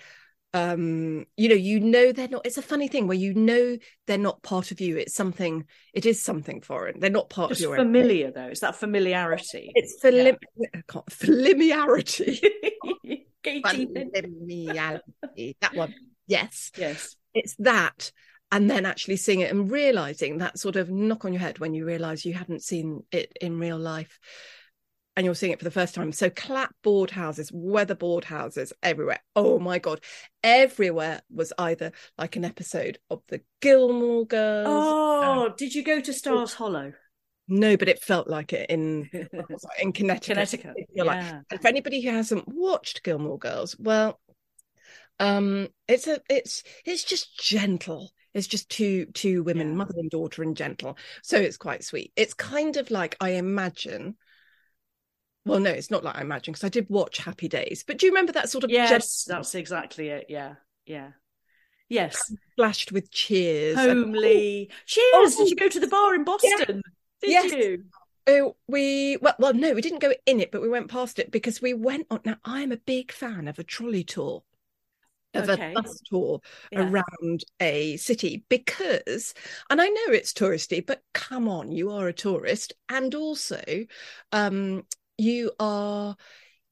um 0.53 1.25
you 1.37 1.47
know 1.47 1.55
you 1.55 1.79
know 1.79 2.11
they're 2.11 2.27
not 2.27 2.45
it's 2.45 2.57
a 2.57 2.61
funny 2.61 2.89
thing 2.89 3.07
where 3.07 3.17
you 3.17 3.33
know 3.33 3.77
they're 4.05 4.17
not 4.17 4.43
part 4.43 4.71
of 4.71 4.81
you. 4.81 4.97
It's 4.97 5.13
something 5.13 5.65
it 5.93 6.05
is 6.05 6.21
something 6.21 6.61
foreign. 6.61 6.99
They're 6.99 7.09
not 7.09 7.29
part 7.29 7.49
Just 7.49 7.61
of 7.61 7.69
your 7.69 7.77
familiar 7.77 8.27
own. 8.27 8.33
though. 8.35 8.47
It's 8.47 8.59
that 8.59 8.75
familiarity? 8.75 9.71
It's 9.75 9.97
falim- 10.03 10.37
yeah. 10.57 11.01
familiarity. 11.09 12.41
Familiarity. 13.43 15.57
That 15.61 15.73
one. 15.73 15.93
Yes. 16.27 16.71
Yes. 16.77 17.15
It's 17.33 17.55
that. 17.59 18.11
And 18.51 18.69
then 18.69 18.85
actually 18.85 19.15
seeing 19.15 19.39
it 19.39 19.51
and 19.51 19.71
realizing 19.71 20.39
that 20.39 20.59
sort 20.59 20.75
of 20.75 20.89
knock 20.89 21.23
on 21.23 21.33
your 21.33 21.39
head 21.39 21.59
when 21.59 21.73
you 21.73 21.85
realize 21.85 22.25
you 22.25 22.33
haven't 22.33 22.63
seen 22.63 23.03
it 23.11 23.31
in 23.39 23.57
real 23.57 23.79
life 23.79 24.19
and 25.15 25.25
you're 25.25 25.35
seeing 25.35 25.51
it 25.51 25.59
for 25.59 25.65
the 25.65 25.71
first 25.71 25.95
time. 25.95 26.11
So 26.11 26.29
clapboard 26.29 27.11
houses, 27.11 27.51
weatherboard 27.51 28.23
houses 28.23 28.73
everywhere. 28.81 29.19
Oh 29.35 29.59
my 29.59 29.79
god, 29.79 30.01
everywhere 30.43 31.21
was 31.29 31.53
either 31.57 31.91
like 32.17 32.35
an 32.35 32.45
episode 32.45 32.99
of 33.09 33.21
the 33.27 33.41
Gilmore 33.61 34.25
Girls. 34.25 34.67
Oh, 34.69 35.47
um, 35.47 35.53
did 35.57 35.75
you 35.75 35.83
go 35.83 35.99
to 35.99 36.13
Stars 36.13 36.53
Hollow? 36.53 36.93
No, 37.47 37.75
but 37.75 37.89
it 37.89 38.01
felt 38.01 38.27
like 38.29 38.53
it 38.53 38.69
in 38.69 39.09
in 39.81 39.91
Connecticut. 39.91 40.35
Connecticut. 40.35 40.75
Yeah. 40.93 41.03
Like, 41.03 41.25
and 41.51 41.61
for 41.61 41.67
anybody 41.67 42.01
who 42.01 42.11
hasn't 42.11 42.47
watched 42.47 43.03
Gilmore 43.03 43.39
Girls, 43.39 43.75
well, 43.77 44.19
um, 45.19 45.67
it's 45.87 46.07
a 46.07 46.21
it's 46.29 46.63
it's 46.85 47.03
just 47.03 47.37
gentle. 47.37 48.11
It's 48.33 48.47
just 48.47 48.69
two 48.69 49.07
two 49.07 49.43
women, 49.43 49.69
yeah. 49.69 49.75
mother 49.75 49.93
and 49.97 50.09
daughter, 50.09 50.43
and 50.43 50.55
gentle. 50.55 50.97
So 51.23 51.37
it's 51.37 51.57
quite 51.57 51.83
sweet. 51.83 52.13
It's 52.15 52.33
kind 52.33 52.77
of 52.77 52.89
like 52.89 53.17
I 53.19 53.31
imagine 53.31 54.15
well 55.45 55.59
no 55.59 55.69
it's 55.69 55.91
not 55.91 56.03
like 56.03 56.15
i 56.15 56.21
imagine 56.21 56.51
because 56.51 56.63
i 56.63 56.69
did 56.69 56.87
watch 56.89 57.17
happy 57.17 57.47
days 57.47 57.83
but 57.85 57.97
do 57.97 58.05
you 58.05 58.11
remember 58.11 58.31
that 58.31 58.49
sort 58.49 58.63
of 58.63 58.69
yes 58.69 59.25
that's 59.25 59.55
exactly 59.55 60.09
it 60.09 60.25
yeah 60.29 60.55
yeah 60.85 61.09
yes 61.89 62.33
flashed 62.55 62.91
with 62.91 63.11
cheers 63.11 63.77
homely 63.77 64.61
and, 64.61 64.69
oh, 64.71 64.75
cheers 64.85 65.35
oh, 65.35 65.43
did 65.43 65.49
you 65.49 65.55
go 65.55 65.67
to 65.67 65.79
the 65.79 65.87
bar 65.87 66.15
in 66.15 66.23
boston 66.23 66.51
yeah. 66.59 66.65
did 66.65 66.83
yes. 67.21 67.51
you 67.51 67.83
Oh, 68.27 68.55
we 68.67 69.17
well, 69.17 69.33
well, 69.39 69.53
no, 69.53 69.73
we 69.73 69.81
didn't 69.81 69.99
go 69.99 70.13
in 70.25 70.39
it, 70.39 70.51
but 70.51 70.61
we 70.61 70.69
went 70.69 70.91
past 70.91 71.17
it 71.17 71.31
because 71.31 71.61
we 71.61 71.73
went 71.73 72.05
on. 72.11 72.19
Now, 72.23 72.37
I'm 72.45 72.71
a 72.71 72.77
big 72.77 73.11
fan 73.11 73.47
of 73.47 73.57
a 73.57 73.63
trolley 73.63 74.03
tour, 74.03 74.43
of 75.33 75.49
okay. 75.49 75.71
a 75.71 75.73
bus 75.73 75.99
tour 76.01 76.39
yeah. 76.71 76.89
around 76.89 77.43
a 77.59 77.97
city 77.97 78.45
because, 78.47 79.33
and 79.69 79.81
I 79.81 79.87
know 79.87 80.11
it's 80.11 80.33
touristy, 80.33 80.85
but 80.85 81.01
come 81.13 81.47
on, 81.47 81.71
you 81.71 81.91
are 81.91 82.07
a 82.07 82.13
tourist, 82.13 82.73
and 82.89 83.15
also, 83.15 83.63
um, 84.31 84.83
you 85.21 85.51
are 85.59 86.15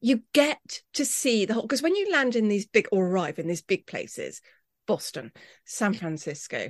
you 0.01 0.23
get 0.33 0.81
to 0.93 1.05
see 1.05 1.45
the 1.45 1.53
whole 1.53 1.63
because 1.63 1.81
when 1.81 1.95
you 1.95 2.11
land 2.11 2.35
in 2.35 2.47
these 2.47 2.65
big 2.65 2.87
or 2.91 3.07
arrive 3.07 3.37
in 3.37 3.47
these 3.47 3.61
big 3.61 3.85
places 3.85 4.41
boston 4.87 5.31
san 5.65 5.93
francisco 5.93 6.69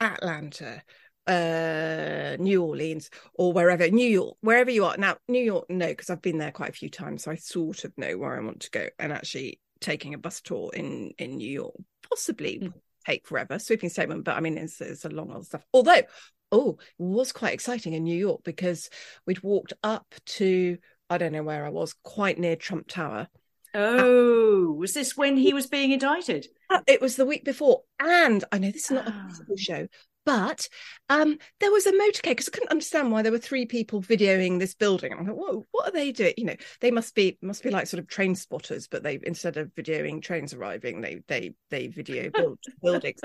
atlanta 0.00 0.82
uh 1.26 2.36
new 2.38 2.62
orleans 2.62 3.10
or 3.34 3.52
wherever 3.52 3.88
new 3.88 4.08
york 4.08 4.36
wherever 4.40 4.70
you 4.70 4.84
are 4.84 4.96
now 4.96 5.16
new 5.26 5.42
york 5.42 5.66
no 5.68 5.88
because 5.88 6.08
i've 6.08 6.22
been 6.22 6.38
there 6.38 6.52
quite 6.52 6.70
a 6.70 6.72
few 6.72 6.88
times 6.88 7.24
so 7.24 7.32
i 7.32 7.34
sort 7.34 7.84
of 7.84 7.92
know 7.98 8.16
where 8.16 8.38
i 8.38 8.44
want 8.44 8.60
to 8.60 8.70
go 8.70 8.86
and 8.98 9.12
actually 9.12 9.60
taking 9.80 10.14
a 10.14 10.18
bus 10.18 10.40
tour 10.40 10.70
in 10.72 11.10
in 11.18 11.36
new 11.36 11.50
york 11.50 11.74
possibly 12.08 12.60
mm. 12.60 12.72
take 13.04 13.26
forever 13.26 13.58
sweeping 13.58 13.90
statement 13.90 14.24
but 14.24 14.36
i 14.36 14.40
mean 14.40 14.56
it's, 14.56 14.80
it's 14.80 15.04
a 15.04 15.10
long 15.10 15.32
old 15.32 15.44
stuff 15.44 15.64
although 15.74 16.02
oh 16.50 16.78
it 16.80 17.02
was 17.02 17.32
quite 17.32 17.52
exciting 17.52 17.92
in 17.92 18.04
new 18.04 18.16
york 18.16 18.40
because 18.44 18.88
we'd 19.26 19.42
walked 19.42 19.74
up 19.82 20.06
to 20.24 20.78
I 21.10 21.18
don't 21.18 21.32
know 21.32 21.42
where 21.42 21.64
I 21.64 21.70
was, 21.70 21.94
quite 22.02 22.38
near 22.38 22.56
Trump 22.56 22.88
Tower. 22.88 23.28
Oh, 23.74 24.72
was 24.72 24.94
this 24.94 25.16
when 25.16 25.36
he 25.36 25.52
was 25.52 25.66
being 25.66 25.92
indicted? 25.92 26.46
Uh, 26.70 26.80
it 26.86 27.00
was 27.00 27.16
the 27.16 27.26
week 27.26 27.44
before. 27.44 27.82
And 28.00 28.44
I 28.52 28.58
know 28.58 28.70
this 28.70 28.84
is 28.84 28.90
not 28.90 29.08
a 29.08 29.28
oh. 29.30 29.56
show, 29.56 29.88
but 30.28 30.68
um, 31.08 31.38
there 31.58 31.72
was 31.72 31.86
a 31.86 31.92
motorcade 31.92 32.32
because 32.32 32.48
I 32.48 32.50
couldn't 32.50 32.70
understand 32.70 33.10
why 33.10 33.22
there 33.22 33.32
were 33.32 33.38
three 33.38 33.64
people 33.64 34.02
videoing 34.02 34.58
this 34.58 34.74
building. 34.74 35.10
I'm 35.10 35.26
like, 35.26 35.34
whoa, 35.34 35.66
what 35.70 35.88
are 35.88 35.90
they 35.90 36.12
doing? 36.12 36.34
You 36.36 36.44
know, 36.44 36.56
they 36.80 36.90
must 36.90 37.14
be 37.14 37.38
must 37.40 37.62
be 37.62 37.70
like 37.70 37.86
sort 37.86 38.02
of 38.02 38.08
train 38.08 38.34
spotters, 38.34 38.88
but 38.88 39.02
they 39.02 39.18
instead 39.22 39.56
of 39.56 39.74
videoing 39.74 40.20
trains 40.20 40.52
arriving, 40.52 41.00
they 41.00 41.22
they 41.28 41.54
they 41.70 41.86
video 41.86 42.28
build, 42.28 42.58
buildings. 42.82 43.20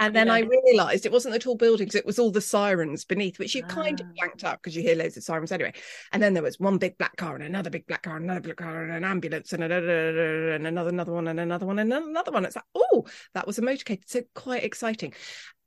And 0.00 0.16
then 0.16 0.26
yeah. 0.26 0.32
I 0.32 0.38
realised 0.40 1.06
it 1.06 1.12
wasn't 1.12 1.34
the 1.34 1.38
tall 1.38 1.54
buildings; 1.54 1.94
it 1.94 2.04
was 2.04 2.18
all 2.18 2.32
the 2.32 2.40
sirens 2.40 3.04
beneath, 3.04 3.38
which 3.38 3.54
you 3.54 3.62
ah. 3.66 3.68
kind 3.68 4.00
of 4.00 4.08
ah. 4.08 4.12
blanked 4.16 4.42
out 4.42 4.60
because 4.60 4.74
you 4.74 4.82
hear 4.82 4.96
loads 4.96 5.16
of 5.16 5.22
sirens 5.22 5.52
anyway. 5.52 5.74
And 6.10 6.20
then 6.20 6.34
there 6.34 6.42
was 6.42 6.58
one 6.58 6.78
big 6.78 6.98
black 6.98 7.14
car 7.18 7.36
and 7.36 7.44
another 7.44 7.70
big 7.70 7.86
black 7.86 8.02
car 8.02 8.16
and 8.16 8.24
another 8.24 8.40
black 8.40 8.56
car 8.56 8.82
and 8.82 8.92
an 8.92 9.04
ambulance 9.04 9.52
and, 9.52 9.62
and 9.62 9.72
another 9.72 10.88
another 10.88 11.12
one 11.12 11.28
and 11.28 11.38
another 11.38 11.66
one 11.66 11.78
and 11.78 11.92
another 11.92 12.32
one. 12.32 12.44
It's 12.44 12.56
like, 12.56 12.64
oh, 12.74 13.06
that 13.34 13.46
was 13.46 13.58
a 13.58 13.62
motorcade. 13.62 14.02
So 14.06 14.22
quite 14.34 14.64
exciting 14.64 15.14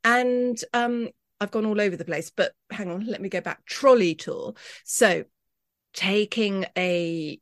and 0.04 0.62
um, 0.72 1.08
I've 1.40 1.50
gone 1.50 1.66
all 1.66 1.80
over 1.80 1.96
the 1.96 2.04
place. 2.04 2.30
But 2.30 2.52
hang 2.70 2.90
on, 2.90 3.06
let 3.06 3.20
me 3.20 3.28
go 3.28 3.40
back. 3.40 3.64
Trolley 3.66 4.14
tour. 4.14 4.54
So 4.84 5.24
taking 5.92 6.66
a 6.76 7.38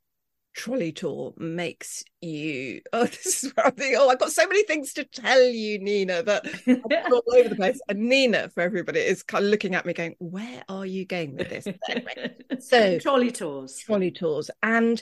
trolley 0.53 0.91
tour 0.91 1.33
makes 1.37 2.03
you 2.19 2.81
oh 2.93 3.05
this 3.05 3.43
is 3.43 3.53
where 3.53 3.67
I'm 3.67 3.71
thinking, 3.73 3.97
oh 3.97 4.09
I've 4.09 4.19
got 4.19 4.31
so 4.31 4.45
many 4.47 4.63
things 4.63 4.93
to 4.93 5.05
tell 5.05 5.41
you 5.41 5.79
Nina 5.79 6.23
that 6.23 6.45
all 7.11 7.23
over 7.37 7.49
the 7.49 7.55
place 7.55 7.79
and 7.87 7.99
Nina 7.99 8.49
for 8.49 8.61
everybody 8.61 8.99
is 8.99 9.23
kind 9.23 9.45
of 9.45 9.51
looking 9.51 9.75
at 9.75 9.85
me 9.85 9.93
going 9.93 10.15
where 10.19 10.63
are 10.67 10.85
you 10.85 11.05
going 11.05 11.37
with 11.37 11.49
this 11.49 11.67
anyway, 11.89 12.35
so 12.59 12.99
trolley 12.99 13.31
tours 13.31 13.77
trolley 13.77 14.11
tours 14.11 14.51
and 14.61 15.01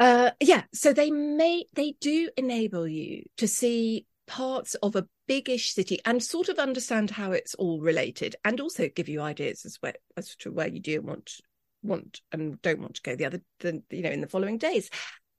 uh 0.00 0.30
yeah 0.40 0.62
so 0.72 0.92
they 0.92 1.10
may 1.10 1.64
they 1.74 1.94
do 2.00 2.30
enable 2.38 2.88
you 2.88 3.22
to 3.36 3.46
see 3.46 4.06
parts 4.26 4.74
of 4.76 4.96
a 4.96 5.06
biggish 5.26 5.72
city 5.72 5.98
and 6.04 6.22
sort 6.22 6.48
of 6.48 6.58
understand 6.58 7.10
how 7.10 7.32
it's 7.32 7.54
all 7.54 7.80
related 7.80 8.36
and 8.44 8.60
also 8.60 8.88
give 8.88 9.08
you 9.08 9.20
ideas 9.20 9.64
as, 9.64 9.76
where, 9.80 9.94
as 10.16 10.36
to 10.36 10.52
where 10.52 10.68
you 10.68 10.80
do 10.80 11.00
want 11.02 11.40
want 11.82 12.20
and 12.32 12.60
don't 12.62 12.80
want 12.80 12.94
to 12.96 13.02
go 13.02 13.14
the 13.14 13.24
other 13.24 13.40
the, 13.60 13.82
you 13.90 14.02
know 14.02 14.10
in 14.10 14.20
the 14.20 14.28
following 14.28 14.58
days. 14.58 14.90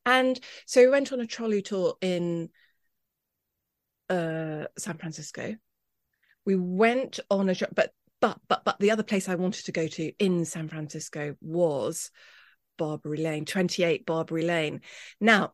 And 0.05 0.39
so 0.65 0.81
we 0.81 0.89
went 0.89 1.11
on 1.11 1.19
a 1.19 1.27
trolley 1.27 1.61
tour 1.61 1.95
in 2.01 2.49
uh 4.09 4.65
san 4.77 4.97
francisco. 4.97 5.55
We 6.45 6.55
went 6.55 7.19
on 7.29 7.49
a 7.49 7.55
but 7.73 7.91
but 8.21 8.39
but 8.47 8.63
but 8.63 8.79
the 8.79 8.91
other 8.91 9.03
place 9.03 9.27
i 9.27 9.35
wanted 9.35 9.65
to 9.65 9.71
go 9.71 9.87
to 9.87 10.11
in 10.17 10.45
san 10.45 10.69
francisco 10.69 11.35
was 11.41 12.09
barbary 12.77 13.17
lane 13.17 13.45
28 13.45 14.05
barbary 14.05 14.45
lane. 14.45 14.81
Now 15.19 15.53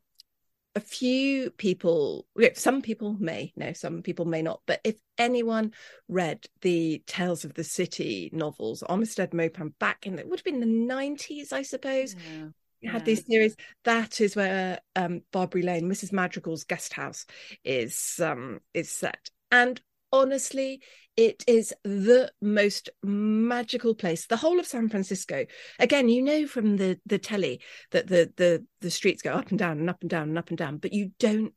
a 0.76 0.80
few 0.80 1.52
people, 1.52 2.26
some 2.56 2.82
people 2.82 3.16
may, 3.20 3.54
know, 3.56 3.74
some 3.74 4.02
people 4.02 4.26
may 4.26 4.42
not, 4.42 4.62
but 4.66 4.82
if 4.84 4.96
anyone 5.18 5.72
read 6.08 6.46
the 6.62 7.04
Tales 7.06 7.46
of 7.46 7.54
the 7.54 7.64
City 7.64 8.30
novels, 8.34 8.84
Armistead 8.90 9.34
Maupin 9.34 9.74
back 9.80 10.08
in, 10.08 10.18
it 10.18 10.28
would 10.28 10.40
have 10.40 10.46
been 10.46 10.60
the 10.60 10.94
90s, 10.94 11.54
I 11.54 11.62
suppose. 11.62 12.16
Yeah. 12.16 12.48
Yeah. 12.82 12.92
Had 12.92 13.06
these 13.06 13.26
series. 13.26 13.56
That 13.86 14.20
is 14.20 14.36
where 14.36 14.80
um, 14.98 15.22
Barbary 15.32 15.62
Lane, 15.62 15.90
Mrs. 15.90 16.12
Madrigal's 16.12 16.66
guest 16.66 16.92
house, 16.92 17.26
is 17.64 18.20
um, 18.22 18.60
is 18.74 18.90
set. 18.90 19.30
And 19.52 19.80
honestly, 20.14 20.82
it 21.18 21.44
is 21.48 21.74
the 21.84 22.32
most 22.42 22.90
magical 23.04 23.94
place. 23.96 24.28
The 24.28 24.38
whole 24.38 24.60
of 24.60 24.66
San 24.66 24.88
Francisco. 24.88 25.46
Again, 25.80 26.08
you 26.08 26.22
know 26.22 26.48
from 26.48 26.78
the 26.78 27.00
the 27.06 27.20
telly 27.20 27.62
that 27.92 28.08
the 28.08 28.32
the 28.38 28.66
the 28.80 28.92
streets 28.92 29.22
go 29.22 29.34
up 29.34 29.50
and 29.50 29.60
down 29.60 29.80
and 29.80 29.90
up 29.90 30.02
and 30.02 30.10
down 30.10 30.30
and 30.30 30.38
up 30.38 30.50
and 30.50 30.58
down, 30.58 30.78
but 30.78 30.94
you 30.94 31.12
don't 31.20 31.54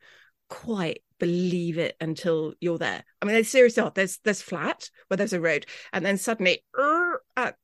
quite 0.49 1.03
believe 1.19 1.79
it 1.79 1.97
until 2.01 2.55
you're 2.61 2.79
there. 2.79 3.05
I 3.21 3.25
mean, 3.25 3.35
they 3.35 3.43
seriously 3.45 3.83
are. 3.83 3.93
There's 3.95 4.19
there's 4.25 4.43
flat 4.43 4.91
where 5.09 5.17
there's 5.17 5.33
a 5.33 5.41
road, 5.41 5.67
and 5.93 6.05
then 6.05 6.17
suddenly 6.17 6.65
uh, 6.77 7.13
at 7.37 7.57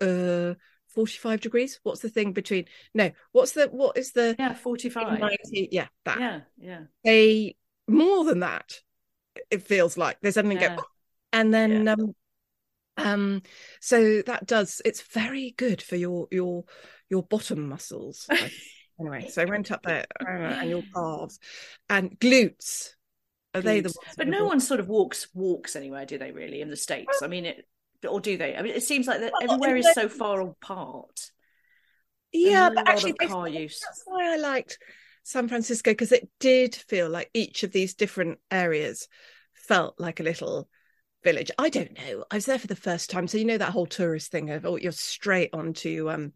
uh, 0.00 0.54
45 0.88 1.40
degrees. 1.40 1.80
What's 1.82 2.00
the 2.00 2.08
thing 2.08 2.32
between? 2.32 2.66
No, 2.94 3.10
what's 3.32 3.52
the 3.52 3.68
what 3.68 3.96
is 3.96 4.12
the 4.12 4.36
yeah 4.38 4.54
45 4.54 5.18
90, 5.18 5.68
yeah 5.72 5.86
that 6.04 6.20
yeah 6.20 6.40
yeah 6.58 6.80
they 7.04 7.56
more 7.88 8.24
than 8.24 8.40
that. 8.40 8.80
It 9.50 9.62
feels 9.62 9.96
like 9.96 10.18
there's 10.20 10.34
something 10.34 10.58
Yeah. 10.58 10.76
go, 10.76 10.84
and 11.32 11.52
then 11.52 11.86
Yeah. 11.86 11.92
um 11.94 12.14
um 12.98 13.42
so 13.80 14.22
that 14.22 14.46
does 14.46 14.82
it's 14.84 15.00
very 15.02 15.52
good 15.56 15.82
for 15.82 15.96
your 15.96 16.28
your 16.30 16.64
your 17.08 17.22
bottom 17.22 17.68
muscles. 17.68 18.28
anyway, 19.00 19.26
so 19.28 19.42
I 19.42 19.46
went 19.46 19.70
up 19.70 19.82
there 19.82 20.06
uh, 20.20 20.56
and 20.60 20.70
your 20.70 20.84
calves 20.94 21.38
and 21.88 22.18
glutes. 22.18 22.90
Are 23.54 23.60
they 23.60 23.80
the 23.80 23.88
ones 23.90 23.98
but 24.16 24.28
no 24.28 24.46
one 24.46 24.60
sort 24.60 24.80
of 24.80 24.88
walks 24.88 25.28
walks 25.34 25.76
anywhere 25.76 26.06
do 26.06 26.16
they 26.16 26.32
really 26.32 26.62
in 26.62 26.70
the 26.70 26.76
states 26.76 27.20
i 27.20 27.26
mean 27.26 27.44
it 27.44 27.68
or 28.08 28.18
do 28.18 28.38
they 28.38 28.56
i 28.56 28.62
mean 28.62 28.72
it 28.74 28.82
seems 28.82 29.06
like 29.06 29.20
that 29.20 29.32
everywhere 29.42 29.76
is 29.76 29.92
so 29.92 30.08
far 30.08 30.40
apart 30.40 31.32
Yeah, 32.32 32.70
but 32.74 32.88
actually, 32.88 33.12
car 33.12 33.46
use. 33.48 33.80
that's 33.82 34.02
why 34.06 34.32
I 34.32 34.36
liked 34.36 34.78
San 35.22 35.48
Francisco 35.48 35.92
because 35.92 36.12
it 36.12 36.28
did 36.40 36.74
feel 36.74 37.08
like 37.08 37.30
each 37.34 37.62
of 37.62 37.72
these 37.72 37.94
different 37.94 38.38
areas 38.50 39.08
felt 39.54 39.94
like 39.98 40.20
a 40.20 40.24
little 40.24 40.68
village. 41.22 41.50
I 41.58 41.68
don't 41.68 41.96
know. 41.96 42.24
I 42.30 42.36
was 42.36 42.46
there 42.46 42.58
for 42.58 42.66
the 42.66 42.76
first 42.76 43.10
time, 43.10 43.28
so 43.28 43.38
you 43.38 43.44
know 43.44 43.58
that 43.58 43.72
whole 43.72 43.86
tourist 43.86 44.30
thing 44.30 44.50
of 44.50 44.66
oh, 44.66 44.76
you're 44.76 44.92
straight 44.92 45.50
onto 45.52 46.10
um 46.10 46.32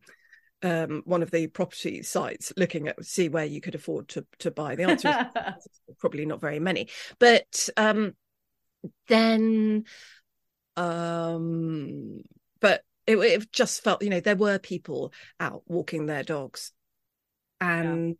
um 0.62 1.02
one 1.04 1.22
of 1.22 1.30
the 1.30 1.48
property 1.48 2.02
sites 2.02 2.52
looking 2.56 2.88
at 2.88 3.04
see 3.04 3.28
where 3.28 3.44
you 3.44 3.60
could 3.60 3.74
afford 3.74 4.08
to 4.08 4.26
to 4.38 4.50
buy. 4.50 4.76
The 4.76 4.84
answer 4.84 5.08
is 5.08 5.66
probably 5.98 6.26
not 6.26 6.40
very 6.40 6.60
many, 6.60 6.88
but 7.18 7.68
um 7.76 8.14
then 9.08 9.84
um 10.76 12.22
but 12.60 12.82
it, 13.06 13.16
it 13.16 13.52
just 13.52 13.82
felt 13.82 14.02
you 14.02 14.10
know 14.10 14.20
there 14.20 14.36
were 14.36 14.58
people 14.58 15.12
out 15.40 15.62
walking 15.66 16.06
their 16.06 16.22
dogs 16.22 16.72
and 17.60 18.16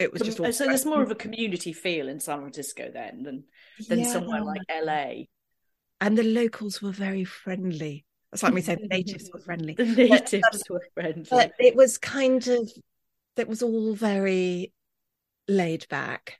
it 0.00 0.12
was 0.12 0.22
just 0.22 0.40
all 0.40 0.52
so 0.52 0.64
there's 0.64 0.86
more 0.86 1.02
of 1.02 1.10
a 1.10 1.14
community 1.14 1.72
feel 1.72 2.08
in 2.08 2.18
san 2.18 2.40
francisco 2.40 2.90
then 2.92 3.22
than 3.22 3.44
than 3.88 4.04
somewhere 4.04 4.42
like 4.42 4.60
la 4.82 5.12
and 6.00 6.16
the 6.16 6.22
locals 6.22 6.80
were 6.80 6.92
very 6.92 7.24
friendly. 7.24 8.04
That's 8.32 8.42
like 8.42 8.54
me 8.54 8.62
saying 8.62 8.80
the 8.82 8.88
natives 8.96 9.30
were 9.32 9.40
friendly. 9.40 9.74
The 9.74 9.84
natives 9.84 10.64
were 10.70 10.82
friendly. 10.94 11.26
but 11.28 11.52
it 11.58 11.76
was 11.76 11.98
kind 11.98 12.46
of 12.48 12.70
it 13.36 13.48
was 13.48 13.62
all 13.62 13.94
very 13.94 14.72
laid 15.48 15.88
back 15.88 16.38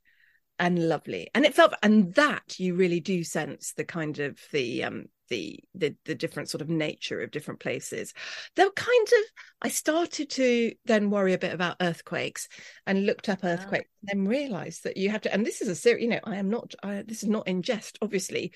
and 0.59 0.89
lovely. 0.89 1.31
And 1.35 1.45
it 1.45 1.55
felt 1.55 1.75
and 1.83 2.15
that 2.15 2.59
you 2.59 2.75
really 2.75 3.01
do 3.01 3.25
sense 3.25 3.73
the 3.73 3.85
kind 3.85 4.19
of 4.19 4.39
the 4.53 4.85
um 4.85 5.07
the 5.31 5.59
the 5.75 5.95
the 6.05 6.15
different 6.15 6.51
sort 6.51 6.61
of 6.61 6.69
nature 6.69 7.21
of 7.21 7.31
different 7.31 7.61
places 7.61 8.13
they 8.57 8.65
were 8.65 8.73
kind 8.73 9.07
of 9.09 9.25
i 9.63 9.69
started 9.69 10.29
to 10.29 10.73
then 10.85 11.09
worry 11.09 11.33
a 11.33 11.39
bit 11.39 11.55
about 11.55 11.77
earthquakes 11.81 12.49
and 12.87 13.07
looked 13.07 13.29
up 13.29 13.39
Ah. 13.43 13.49
earthquakes 13.49 13.89
and 14.03 14.09
then 14.21 14.29
realized 14.29 14.85
that 14.85 14.97
you 14.97 15.09
have 15.09 15.23
to 15.23 15.33
and 15.33 15.47
this 15.47 15.63
is 15.63 15.69
a 15.69 15.75
serious 15.75 16.03
you 16.03 16.09
know 16.09 16.21
i 16.25 16.37
am 16.37 16.51
not 16.51 16.75
I, 16.83 17.03
this 17.07 17.23
is 17.23 17.29
not 17.29 17.49
in 17.49 17.63
jest 17.63 17.99
obviously 18.03 18.53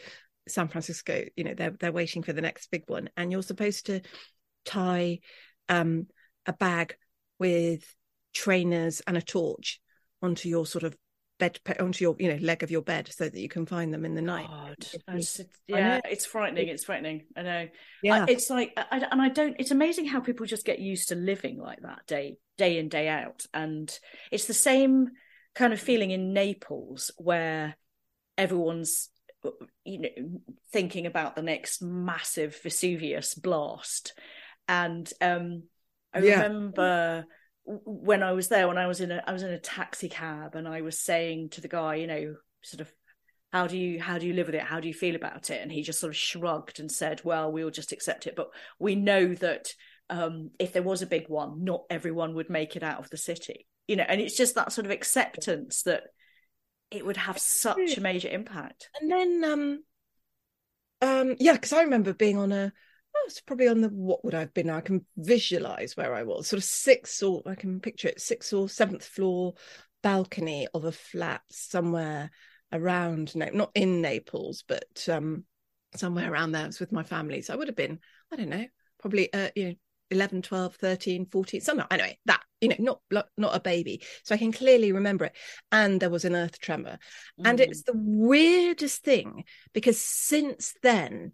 san 0.47 0.69
francisco 0.69 1.25
you 1.37 1.45
know 1.45 1.55
they're 1.55 1.75
they're 1.81 1.93
waiting 1.93 2.23
for 2.23 2.35
the 2.35 2.43
next 2.43 2.71
big 2.71 2.85
one 2.87 3.09
and 3.17 3.33
you're 3.33 3.43
supposed 3.43 3.87
to 3.87 4.03
tie 4.67 5.21
um 5.69 6.07
a 6.47 6.53
bag 6.53 6.97
with 7.39 7.83
trainers 8.35 9.01
and 9.07 9.17
a 9.17 9.23
torch 9.23 9.81
onto 10.21 10.49
your 10.49 10.67
sort 10.67 10.85
of 10.85 10.97
bed 11.49 11.81
onto 11.81 12.05
your 12.05 12.17
you 12.19 12.29
know 12.33 12.39
leg 12.41 12.63
of 12.63 12.71
your 12.71 12.83
bed 12.83 13.09
so 13.13 13.25
that 13.29 13.39
you 13.39 13.49
can 13.49 13.67
find 13.67 13.93
them 13.93 14.05
in 14.05 14.15
the 14.15 14.23
night 14.23 14.47
God, 14.49 14.77
If 14.81 14.93
you- 14.95 15.01
that's- 15.07 15.41
I 15.41 15.45
yeah, 15.79 16.01
it's 16.11 16.25
frightening. 16.27 16.69
It's 16.69 16.85
frightening. 16.85 17.27
I 17.37 17.43
know. 17.43 17.69
yeah 18.03 18.25
I- 18.25 18.31
it's 18.31 18.51
like, 18.51 18.73
I, 18.77 19.07
and 19.11 19.21
I 19.23 19.29
don't. 19.29 19.57
It's 19.59 19.71
amazing 19.71 20.07
how 20.07 20.21
people 20.21 20.47
just 20.47 20.65
get 20.67 20.79
used 20.79 21.09
to 21.09 21.15
living 21.15 21.59
like 21.59 21.81
that 21.83 22.07
day, 22.07 22.37
day 22.59 22.79
in, 22.79 22.89
day 22.89 23.09
out, 23.09 23.45
and 23.53 23.97
it's 24.31 24.47
the 24.47 24.55
same 24.55 25.09
kind 25.55 25.73
of 25.73 25.81
feeling 25.81 26.11
in 26.11 26.33
Naples 26.33 27.11
where 27.17 27.77
everyone's, 28.37 29.09
you 29.85 30.01
know, 30.01 30.09
thinking 30.73 31.07
about 31.07 31.37
the 31.37 31.43
next 31.43 31.81
massive 31.83 32.57
Vesuvius 32.63 33.35
blast, 33.35 34.15
and 34.69 35.11
um, 35.21 35.65
I 36.13 36.19
Yeah. 36.21 36.43
remember 36.43 37.25
when 37.65 38.23
I 38.23 38.33
was 38.33 38.49
there, 38.49 38.69
when 38.69 38.79
I 38.79 38.87
was 38.87 39.01
in 39.01 39.11
a, 39.11 39.23
I 39.27 39.33
was 39.33 39.43
in 39.43 39.51
a 39.51 39.59
taxi 39.59 40.09
cab, 40.09 40.55
and 40.55 40.69
I 40.69 40.83
was 40.83 41.01
saying 41.01 41.51
to 41.51 41.61
the 41.61 41.69
guy, 41.69 41.97
you 41.97 42.07
know, 42.07 42.35
sort 42.63 42.81
of 42.81 42.93
how 43.53 43.67
do 43.67 43.79
you 43.79 44.01
how 44.01 44.19
do 44.19 44.27
you 44.27 44.33
live 44.33 44.47
with 44.47 44.57
it? 44.57 44.63
How 44.63 44.81
do 44.81 44.89
you 44.89 44.95
feel 44.95 45.15
about 45.15 45.51
it? 45.51 45.63
And 45.63 45.71
he 45.71 45.83
just 45.83 46.01
sort 46.01 46.11
of 46.11 46.17
shrugged 46.17 46.81
and 46.81 46.91
said 46.91 47.21
well 47.25 47.53
we'll 47.53 47.71
just 47.71 47.93
accept 47.93 48.27
it. 48.27 48.35
But 48.37 48.49
we 48.79 48.97
know 48.97 49.35
that 49.35 49.69
um 50.11 50.51
if 50.59 50.73
there 50.73 50.83
was 50.83 51.03
a 51.03 51.07
big 51.07 51.29
one 51.29 51.65
not 51.65 51.85
everyone 51.89 52.35
would 52.35 52.51
make 52.51 52.77
it 52.77 52.83
out 52.83 52.99
of 52.99 53.09
the 53.09 53.17
city 53.17 53.67
you 53.89 53.97
know 53.97 54.05
and 54.07 54.21
it's 54.21 54.37
just 54.37 54.55
that 54.55 54.71
sort 54.73 54.85
of 54.85 54.91
acceptance 54.91 55.83
that 55.83 56.03
it 56.91 57.05
would 57.05 57.17
have 57.17 57.39
such 57.39 57.97
a 57.97 58.01
major 58.01 58.29
impact. 58.29 58.91
And 59.01 59.11
then 59.11 59.45
um 59.45 59.85
um 61.03 61.37
yeah 61.39 61.55
because 61.55 61.73
i 61.73 61.83
remember 61.83 62.13
being 62.13 62.39
on 62.39 62.53
a 62.53 62.73
I 63.17 63.23
was 63.25 63.41
probably 63.41 63.69
on 63.69 63.81
the 63.81 63.89
what 63.89 64.25
would 64.25 64.35
I 64.35 64.41
have 64.41 64.55
been 64.55 64.71
I 64.71 64.81
can 64.81 65.05
visualize 65.17 65.97
where 65.97 66.15
I 66.15 66.23
was 66.25 66.49
sort 66.49 66.59
of 66.59 66.65
sixth 66.65 67.23
or 67.23 67.43
I 67.47 67.55
can 67.55 67.81
picture 67.81 68.09
it 68.09 68.21
sixth 68.21 68.53
or 68.53 68.69
seventh 68.69 69.05
floor 69.05 69.55
balcony 70.03 70.69
of 70.75 70.85
a 70.85 70.93
flat 70.93 71.43
somewhere 71.51 72.31
around 72.73 73.35
no 73.37 73.49
not 73.53 73.71
in 73.75 74.03
Naples 74.03 74.65
but 74.67 75.09
um 75.09 75.45
somewhere 75.95 76.31
around 76.33 76.53
there 76.53 76.65
I 76.65 76.67
was 76.67 76.81
with 76.81 76.93
my 76.93 77.03
family. 77.05 77.41
So 77.43 77.55
I 77.55 77.57
would 77.57 77.69
have 77.69 77.77
been 77.77 78.01
I 78.33 78.37
don't 78.37 78.49
know 78.51 78.67
probably 78.99 79.33
uh 79.33 79.51
you 79.55 79.69
know 79.69 79.75
11 80.11 80.43
12 80.43 80.77
13 80.77 81.27
14 81.27 81.61
something 81.61 81.87
anyway 81.91 82.19
that 82.27 82.43
you 82.61 82.69
know 82.69 82.77
not 82.79 83.01
not- 83.37 83.57
a 83.57 83.61
baby. 83.61 84.03
So 84.25 84.35
I 84.35 84.39
can 84.39 84.53
clearly 84.53 84.93
remember 84.93 85.27
it. 85.27 85.37
And 85.73 86.01
there 86.01 86.11
was 86.11 86.25
an 86.25 86.35
earth 86.37 86.59
tremor. 86.59 86.99
And 87.45 87.59
Mm. 87.59 87.63
it's 87.63 87.83
the 87.83 87.97
weirdest 87.97 89.03
thing 89.03 89.45
because 89.73 90.01
since 90.01 90.75
then 90.83 91.33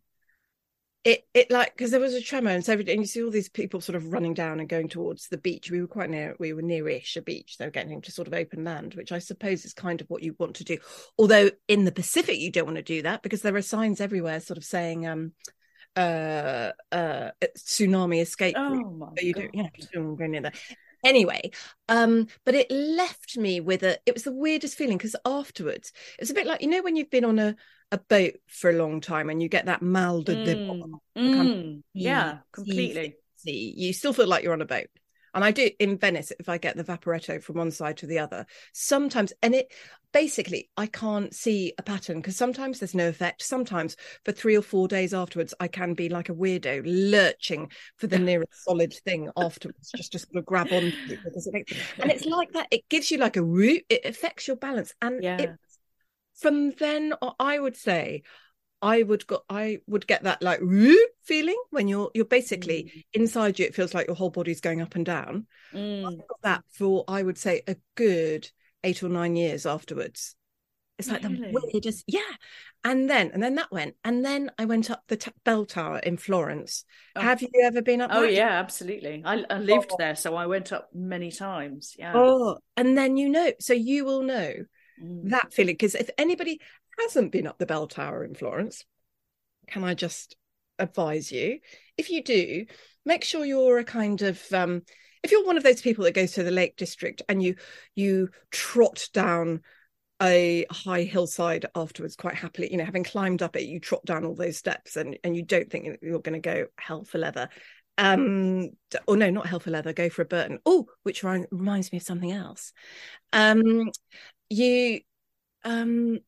it 1.03 1.25
it 1.33 1.51
like 1.51 1.75
because 1.75 1.91
there 1.91 2.01
was 2.01 2.15
a 2.15 2.21
tremor 2.21 2.51
and 2.51 2.65
so 2.65 2.73
every 2.73 2.85
day 2.85 2.93
and 2.93 3.01
you 3.01 3.07
see 3.07 3.23
all 3.23 3.31
these 3.31 3.49
people 3.49 3.81
sort 3.81 3.97
of 3.97 4.13
running 4.13 4.35
down 4.35 4.61
and 4.61 4.69
going 4.69 4.89
towards 4.89 5.29
the 5.29 5.39
beach 5.39 5.71
we 5.71 5.81
were 5.81 5.87
quite 5.87 6.11
near 6.11 6.37
we 6.39 6.53
were 6.53 6.63
nearish 6.63 7.17
a 7.17 7.23
beach 7.23 7.57
they 7.57 7.65
were 7.65 7.71
getting 7.71 8.03
to 8.03 8.13
sort 8.13 8.29
of 8.29 8.35
open 8.35 8.65
land 8.65 8.95
which 8.95 9.11
i 9.11 9.19
suppose 9.19 9.65
is 9.65 9.73
kind 9.73 10.03
of 10.03 10.11
what 10.11 10.23
you 10.23 10.35
want 10.39 10.57
to 10.57 10.65
do 10.65 10.77
although 11.19 11.51
in 11.69 11.85
the 11.87 11.93
pacific 11.93 12.39
you 12.39 12.53
don't 12.53 12.67
want 12.67 12.77
to 12.77 12.83
do 12.83 13.01
that 13.03 13.23
because 13.23 13.41
there 13.41 13.57
are 13.57 13.63
signs 13.63 14.01
everywhere 14.01 14.41
sort 14.41 14.59
of 14.59 14.65
saying 14.65 15.07
um 15.07 15.33
uh 15.97 16.71
uh 16.93 17.31
tsunami 17.57 18.21
escape 18.21 18.57
route. 18.69 18.87
oh 18.87 18.91
my 18.91 19.09
So 19.19 19.27
you 19.27 19.33
God. 19.35 19.43
don't, 19.43 19.55
you 19.55 19.63
know, 19.63 19.69
you 19.77 19.87
don't 19.93 20.17
go 20.17 20.27
near 20.27 20.41
there. 20.43 20.53
Anyway, 21.03 21.51
um, 21.89 22.27
but 22.45 22.55
it 22.55 22.71
left 22.71 23.39
me 23.39 23.59
with 23.59 23.83
a. 23.83 23.99
It 24.05 24.13
was 24.15 24.23
the 24.23 24.33
weirdest 24.33 24.77
feeling 24.77 24.99
because 24.99 25.17
afterwards, 25.25 25.93
it 26.19 26.21
was 26.21 26.31
a 26.31 26.35
bit 26.35 26.47
like 26.47 26.61
you 26.61 26.69
know 26.69 26.83
when 26.83 26.95
you've 26.95 27.11
been 27.11 27.25
on 27.25 27.39
a 27.39 27.57
a 27.93 27.99
boat 27.99 28.35
for 28.47 28.71
a 28.71 28.75
long 28.75 29.01
time 29.01 29.31
and 29.31 29.43
you 29.43 29.49
get 29.49 29.67
that 29.67 29.83
mal 29.83 30.23
de 30.23 30.35
Mm, 30.35 30.99
mm, 31.17 31.83
yeah 31.95 32.39
completely 32.53 33.17
you 33.45 33.93
still 33.93 34.13
feel 34.13 34.27
like 34.27 34.45
you're 34.45 34.53
on 34.53 34.63
a 34.63 34.67
boat. 34.67 34.87
And 35.33 35.45
I 35.45 35.53
do 35.53 35.71
in 35.79 35.97
Venice 35.97 36.33
if 36.41 36.49
I 36.49 36.59
get 36.59 36.77
the 36.77 36.85
vaporetto 36.85 37.41
from 37.43 37.57
one 37.57 37.71
side 37.71 37.97
to 37.99 38.07
the 38.07 38.19
other. 38.19 38.47
Sometimes, 38.73 39.33
and 39.43 39.55
it 39.55 39.73
basically 40.13 40.69
I 40.77 40.87
can't 40.87 41.33
see 41.33 41.73
a 41.79 41.83
pattern 41.85 42.19
because 42.19 42.37
sometimes 42.37 42.81
there's 42.81 42.97
no 42.97 43.09
effect. 43.09 43.43
Sometimes 43.43 43.97
for 44.25 44.33
three 44.33 44.57
or 44.57 44.63
four 44.63 44.89
days 44.89 45.15
afterwards, 45.15 45.55
I 45.61 45.69
can 45.69 45.95
be 45.95 46.09
like 46.09 46.29
a 46.31 46.35
weirdo 46.35 46.83
lurching 46.85 47.71
for 47.97 48.09
the 48.09 48.19
nearest 48.19 48.65
solid 48.65 48.93
thing 49.05 49.31
afterwards, 49.37 49.93
just 49.97 50.13
to 50.13 50.19
sort 50.19 50.37
of 50.37 50.47
grab 50.47 50.73
on 50.73 50.89
it 50.89 51.21
it 51.25 51.67
and 52.03 52.11
it's 52.11 52.25
like 52.27 52.53
that. 52.53 52.67
It 52.73 52.89
gives 52.89 53.11
you 53.11 53.19
like 53.19 53.37
a 53.37 53.43
root. 53.45 53.85
It 53.89 54.05
affects 54.05 54.49
your 54.49 54.57
balance, 54.57 54.95
and 55.01 55.23
Yeah. 55.23 55.43
it, 55.45 55.51
from 56.41 56.71
then 56.73 57.15
on, 57.23 57.35
I 57.39 57.59
would 57.59 57.77
say. 57.77 58.23
I 58.83 59.03
would 59.03 59.27
go. 59.27 59.41
I 59.51 59.81
would 59.89 60.07
get 60.07 60.23
that 60.23 60.41
like 60.41 60.61
feeling 61.25 61.63
when 61.69 61.87
you're 61.87 62.11
you're 62.15 62.25
basically 62.25 63.05
inside 63.13 63.59
you. 63.59 63.67
It 63.67 63.75
feels 63.75 63.93
like 63.93 64.07
your 64.07 64.17
whole 64.17 64.31
body's 64.31 64.63
going 64.63 64.81
up 64.81 64.95
and 64.95 65.05
down. 65.05 65.47
Mm, 65.75 66.07
I 66.07 66.15
got 66.17 66.43
that 66.45 66.65
for 66.73 67.05
I 67.07 67.23
would 67.23 67.37
say 67.37 67.61
a 67.69 67.77
good 67.95 68.51
eight 68.83 69.03
or 69.03 69.11
nine 69.11 69.37
years 69.37 69.67
afterwards. 69.67 70.35
It's 70.99 71.11
like 71.11 71.23
Really? 71.23 71.53
the 71.53 71.61
weirdest, 71.73 72.05
yeah. 72.07 72.21
And 72.83 73.09
then 73.11 73.31
and 73.35 73.43
then 73.43 73.57
that 73.57 73.71
went, 73.71 73.97
and 74.03 74.25
then 74.25 74.51
I 74.59 74.65
went 74.65 74.91
up 74.91 75.03
the 75.09 75.19
t- 75.19 75.31
bell 75.45 75.67
tower 75.67 75.99
in 75.99 76.17
Florence. 76.17 76.85
Oh. 77.17 77.21
Have 77.21 77.43
you 77.43 77.49
ever 77.63 77.83
been 77.83 78.01
up? 78.01 78.11
oh 78.15 78.25
yeah 78.25 78.49
absolutely 78.61 79.21
I, 79.27 79.45
I 79.51 79.59
lived 79.59 79.91
Oh. 79.93 79.97
there 79.99 80.17
so 80.17 80.37
I 80.37 80.47
went 80.47 80.73
up 80.73 80.89
many 80.95 81.31
times 81.33 81.95
yeah 81.99 82.13
Oh, 82.15 82.57
and 82.79 82.97
then 82.97 83.19
you 83.19 83.29
know, 83.29 83.53
so 83.61 83.75
you 83.75 84.07
will 84.07 84.23
know 84.23 84.55
Mm. 85.03 85.31
that 85.31 85.53
feeling 85.53 85.75
because 85.75 85.95
if 85.95 86.11
anybody 86.19 86.61
hasn't 86.99 87.33
been 87.33 87.47
up 87.47 87.59
the 87.59 87.67
bell 87.67 87.87
tower 87.87 88.25
in 88.25 88.35
Florence, 88.35 88.85
can 89.67 89.85
I 89.85 89.95
just 89.95 90.37
advise 90.79 91.31
you? 91.31 91.61
If 91.97 92.11
you 92.11 92.23
do, 92.23 92.67
make 93.05 93.25
sure 93.25 93.45
you're 93.45 93.79
a 93.79 93.85
kind 93.85 94.23
of 94.23 94.41
um, 94.53 94.83
if 95.23 95.31
you're 95.31 95.45
one 95.45 95.57
of 95.57 95.63
those 95.63 95.83
people 95.83 96.05
that 96.05 96.15
goes 96.15 96.33
to 96.33 96.43
the 96.43 96.51
Lake 96.51 96.77
District 96.77 97.23
and 97.29 97.43
you 97.43 97.57
you 97.95 98.31
trot 98.51 99.09
down 99.13 99.61
a 100.23 100.67
high 100.71 101.03
hillside 101.03 101.65
afterwards 101.75 102.15
quite 102.15 102.35
happily 102.35 102.71
you 102.71 102.77
know 102.77 102.85
having 102.85 103.05
climbed 103.05 103.41
up 103.41 103.57
it 103.57 103.63
you 103.63 103.81
trot 103.81 104.05
down 104.05 104.25
all 104.25 104.35
those 104.35 104.59
steps 104.59 104.97
and 104.97 105.19
and 105.25 105.35
you 105.35 105.43
don't 105.43 105.71
think 105.71 105.99
you're 106.03 106.21
going 106.21 106.41
to 106.41 106.47
go 106.47 106.67
hell 106.77 107.05
for 107.05 107.17
leather 107.17 107.49
um 107.97 108.69
or 109.07 109.17
no 109.17 109.31
not 109.31 109.47
hell 109.47 109.61
for 109.61 109.71
leather 109.71 109.95
go 109.95 110.11
for 110.11 110.21
a 110.21 110.27
burton 110.27 110.59
oh 110.67 110.87
which 111.05 111.25
reminds 111.25 111.91
me 111.91 111.97
of 111.97 112.03
something 112.03 112.33
else 112.33 112.75
um 113.33 113.91
you 114.51 115.01
um 115.65 116.19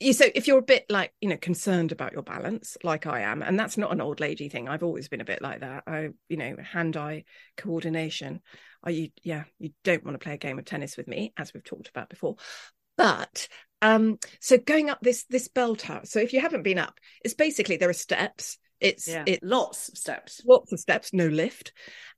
you 0.00 0.14
so 0.14 0.24
if 0.34 0.46
you're 0.46 0.58
a 0.58 0.62
bit 0.62 0.86
like 0.88 1.12
you 1.20 1.28
know 1.28 1.36
concerned 1.36 1.92
about 1.92 2.12
your 2.12 2.22
balance 2.22 2.76
like 2.82 3.06
i 3.06 3.20
am 3.20 3.42
and 3.42 3.60
that's 3.60 3.76
not 3.76 3.92
an 3.92 4.00
old 4.00 4.18
lady 4.18 4.48
thing 4.48 4.66
i've 4.66 4.82
always 4.82 5.08
been 5.08 5.20
a 5.20 5.26
bit 5.26 5.42
like 5.42 5.60
that. 5.60 5.84
I 5.86 6.08
you 6.28 6.36
know 6.36 6.56
hand 6.62 6.96
eye 6.96 7.24
coordination. 7.56 8.40
Are 8.82 8.90
you 8.90 9.10
yeah 9.22 9.44
you 9.58 9.70
don't 9.84 10.04
want 10.04 10.14
to 10.14 10.24
play 10.24 10.34
a 10.34 10.38
game 10.38 10.58
of 10.58 10.64
tennis 10.64 10.96
with 10.96 11.06
me 11.06 11.34
as 11.36 11.52
we've 11.52 11.64
talked 11.64 11.88
about 11.88 12.08
before. 12.08 12.36
But 12.96 13.46
um 13.82 14.18
so 14.40 14.56
going 14.56 14.88
up 14.88 15.00
this 15.02 15.24
this 15.24 15.48
bell 15.48 15.76
tower 15.76 16.02
so 16.04 16.18
if 16.18 16.32
you 16.32 16.40
haven't 16.40 16.62
been 16.62 16.78
up 16.78 16.98
it's 17.22 17.34
basically 17.34 17.76
there 17.76 17.90
are 17.90 17.94
steps. 17.94 18.56
It's 18.80 19.06
yeah, 19.06 19.24
it's 19.26 19.44
lots 19.44 19.90
of 19.90 19.98
steps. 19.98 20.40
Lots 20.46 20.72
of 20.72 20.80
steps 20.80 21.12
no 21.12 21.26
lift. 21.26 21.72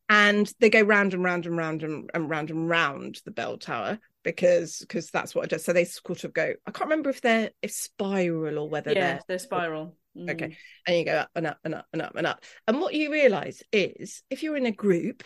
And 0.09 0.53
they 0.61 0.71
go 0.71 0.83
round 0.83 1.15
and 1.15 1.25
round 1.25 1.47
and 1.47 1.57
round 1.57 1.83
and, 1.83 2.11
and 2.15 2.31
round 2.31 2.51
and 2.51 2.69
round 2.69 3.21
the 3.25 3.31
bell 3.33 3.59
tower 3.59 3.99
because 4.25 4.79
because 4.81 5.11
that's 5.11 5.35
what 5.35 5.45
it 5.45 5.51
does 5.51 5.65
so 5.65 5.73
they 5.73 5.85
sort 5.85 6.25
of 6.25 6.33
go 6.33 6.53
i 6.67 6.71
can't 6.71 6.89
remember 6.89 7.11
if 7.11 7.21
they're 7.21 7.51
if 7.61 7.73
spiral 7.73 8.59
or 8.59 8.69
whether 8.69 8.93
yeah 8.93 9.01
they're 9.01 9.21
they're 9.29 9.39
spiral 9.39 9.97
mm. 10.17 10.31
okay 10.31 10.57
and 10.87 10.97
you 10.97 11.05
go 11.05 11.19
up 11.19 11.31
and 11.35 11.47
up 11.47 11.59
and 11.65 11.75
up 11.75 11.87
and 11.93 12.03
up 12.03 12.13
and 12.15 12.27
up 12.27 12.45
and 12.69 12.81
what 12.81 12.95
you 12.95 13.11
realize 13.11 13.63
is 13.73 14.23
if 14.31 14.43
you're 14.43 14.57
in 14.57 14.67
a 14.67 14.73
group 14.73 15.25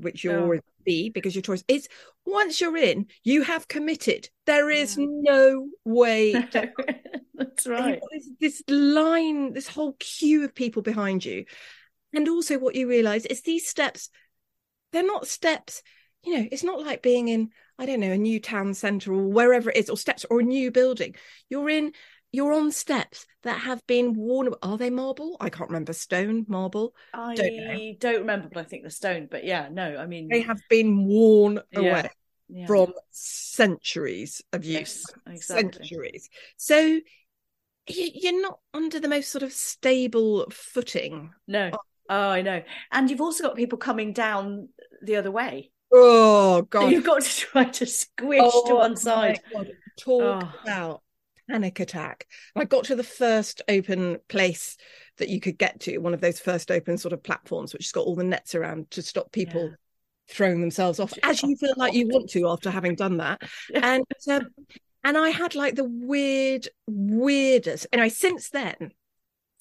which 0.00 0.24
you're 0.24 0.56
oh. 0.56 0.60
be 0.84 1.10
because 1.10 1.34
your 1.34 1.42
choice 1.42 1.64
is 1.68 1.88
once 2.24 2.60
you're 2.60 2.76
in, 2.76 3.06
you 3.24 3.42
have 3.42 3.68
committed. 3.68 4.28
There 4.46 4.70
is 4.70 4.96
yeah. 4.96 5.06
no 5.08 5.68
way. 5.84 6.32
That's 7.34 7.66
right. 7.66 8.00
This, 8.12 8.30
this 8.40 8.62
line, 8.68 9.52
this 9.52 9.68
whole 9.68 9.96
queue 9.98 10.44
of 10.44 10.54
people 10.54 10.82
behind 10.82 11.24
you. 11.24 11.44
And 12.12 12.28
also 12.28 12.58
what 12.58 12.74
you 12.74 12.88
realize 12.88 13.26
is 13.26 13.42
these 13.42 13.66
steps, 13.66 14.10
they're 14.92 15.06
not 15.06 15.26
steps, 15.26 15.82
you 16.22 16.38
know, 16.38 16.46
it's 16.52 16.64
not 16.64 16.80
like 16.80 17.02
being 17.02 17.28
in, 17.28 17.50
I 17.82 17.86
don't 17.86 17.98
know, 17.98 18.12
a 18.12 18.16
new 18.16 18.38
town 18.38 18.74
centre 18.74 19.12
or 19.12 19.26
wherever 19.26 19.68
it 19.68 19.76
is, 19.76 19.90
or 19.90 19.96
steps 19.96 20.24
or 20.30 20.38
a 20.38 20.44
new 20.44 20.70
building. 20.70 21.16
You're 21.50 21.68
in 21.68 21.92
you're 22.30 22.52
on 22.52 22.70
steps 22.70 23.26
that 23.42 23.58
have 23.58 23.84
been 23.88 24.14
worn. 24.14 24.54
Are 24.62 24.78
they 24.78 24.88
marble? 24.88 25.36
I 25.40 25.50
can't 25.50 25.68
remember. 25.68 25.92
Stone, 25.92 26.46
marble. 26.48 26.94
I 27.12 27.34
don't, 27.34 27.98
don't 27.98 28.20
remember, 28.20 28.48
but 28.52 28.60
I 28.60 28.62
think 28.62 28.84
the 28.84 28.90
stone. 28.90 29.26
But 29.28 29.44
yeah, 29.44 29.68
no, 29.68 29.96
I 29.96 30.06
mean 30.06 30.28
they 30.28 30.42
have 30.42 30.60
been 30.70 31.04
worn 31.04 31.58
yeah, 31.72 31.80
away 31.80 32.10
yeah. 32.48 32.66
from 32.68 32.92
centuries 33.10 34.42
of 34.52 34.64
use. 34.64 35.04
Yes, 35.26 35.34
exactly. 35.34 35.72
Centuries. 35.88 36.30
So 36.58 37.00
you're 37.88 38.42
not 38.42 38.60
under 38.72 39.00
the 39.00 39.08
most 39.08 39.32
sort 39.32 39.42
of 39.42 39.52
stable 39.52 40.46
footing. 40.52 41.32
No. 41.48 41.70
Oh. 41.72 41.78
oh, 42.10 42.28
I 42.28 42.42
know. 42.42 42.62
And 42.92 43.10
you've 43.10 43.20
also 43.20 43.42
got 43.42 43.56
people 43.56 43.78
coming 43.78 44.12
down 44.12 44.68
the 45.02 45.16
other 45.16 45.32
way. 45.32 45.72
Oh 45.92 46.62
god! 46.62 46.82
So 46.82 46.88
you've 46.88 47.04
got 47.04 47.22
to 47.22 47.36
try 47.40 47.64
to 47.64 47.86
squish 47.86 48.40
oh, 48.42 48.68
to 48.68 48.74
one 48.76 48.96
side. 48.96 49.40
Talk 49.98 50.42
oh. 50.42 50.52
about 50.62 51.02
panic 51.50 51.80
attack. 51.80 52.26
I 52.56 52.64
got 52.64 52.84
to 52.84 52.96
the 52.96 53.04
first 53.04 53.62
open 53.68 54.18
place 54.28 54.76
that 55.18 55.28
you 55.28 55.40
could 55.40 55.58
get 55.58 55.80
to, 55.80 55.98
one 55.98 56.14
of 56.14 56.20
those 56.20 56.40
first 56.40 56.70
open 56.70 56.96
sort 56.96 57.12
of 57.12 57.22
platforms, 57.22 57.72
which 57.72 57.84
has 57.86 57.92
got 57.92 58.06
all 58.06 58.16
the 58.16 58.24
nets 58.24 58.54
around 58.54 58.90
to 58.92 59.02
stop 59.02 59.32
people 59.32 59.64
yeah. 59.64 59.76
throwing 60.28 60.60
themselves 60.60 60.98
off 60.98 61.12
as 61.22 61.42
you 61.42 61.56
feel 61.56 61.74
like 61.76 61.92
you 61.92 62.08
want 62.08 62.30
to 62.30 62.48
after 62.48 62.70
having 62.70 62.94
done 62.94 63.18
that. 63.18 63.42
And 63.74 64.04
um, 64.28 64.48
and 65.04 65.18
I 65.18 65.30
had 65.30 65.54
like 65.54 65.74
the 65.74 65.84
weird, 65.84 66.68
weirdest. 66.86 67.86
Anyway, 67.92 68.08
since 68.08 68.50
then, 68.50 68.92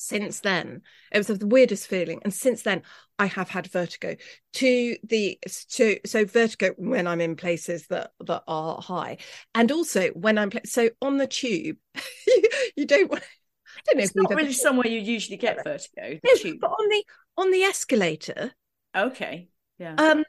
since 0.02 0.40
then 0.40 0.82
it 1.12 1.18
was 1.18 1.28
the 1.28 1.48
weirdest 1.48 1.88
feeling 1.88 2.20
and 2.24 2.34
since 2.34 2.64
then 2.64 2.82
i 3.20 3.26
have 3.26 3.50
had 3.50 3.68
vertigo 3.68 4.16
to 4.54 4.98
the 5.04 5.38
to 5.70 6.00
so 6.06 6.26
vertigo 6.26 6.74
when 6.78 7.06
i'm 7.06 7.22
in 7.22 7.36
places 7.36 7.86
that 7.88 8.12
that 8.20 8.44
are 8.48 8.82
high 8.82 9.18
and 9.54 9.72
also 9.72 10.10
when 10.10 10.38
i'm 10.38 10.52
so 10.66 10.90
on 11.02 11.18
the 11.18 11.28
tube 11.28 11.78
you, 12.76 12.86
don't 12.86 13.10
want 13.10 13.24
I 13.24 13.82
don't 13.86 13.98
know 13.98 14.04
it's 14.04 14.16
not 14.16 14.34
really 14.34 14.54
somewhere 14.54 14.88
you 14.88 15.00
usually 15.00 15.38
get 15.38 15.64
vertigo. 15.64 16.20
No, 16.24 16.54
but 16.60 16.72
on 16.72 16.90
the 16.90 17.04
on 17.38 17.52
the 17.52 17.64
escalator. 17.64 18.52
Okay. 18.96 19.48
Yeah. 19.80 19.96
Um, 19.96 20.26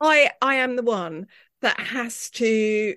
I 0.00 0.30
I 0.40 0.56
am 0.56 0.76
the 0.76 0.82
one 0.82 1.26
that 1.60 1.78
has 1.78 2.30
to 2.30 2.94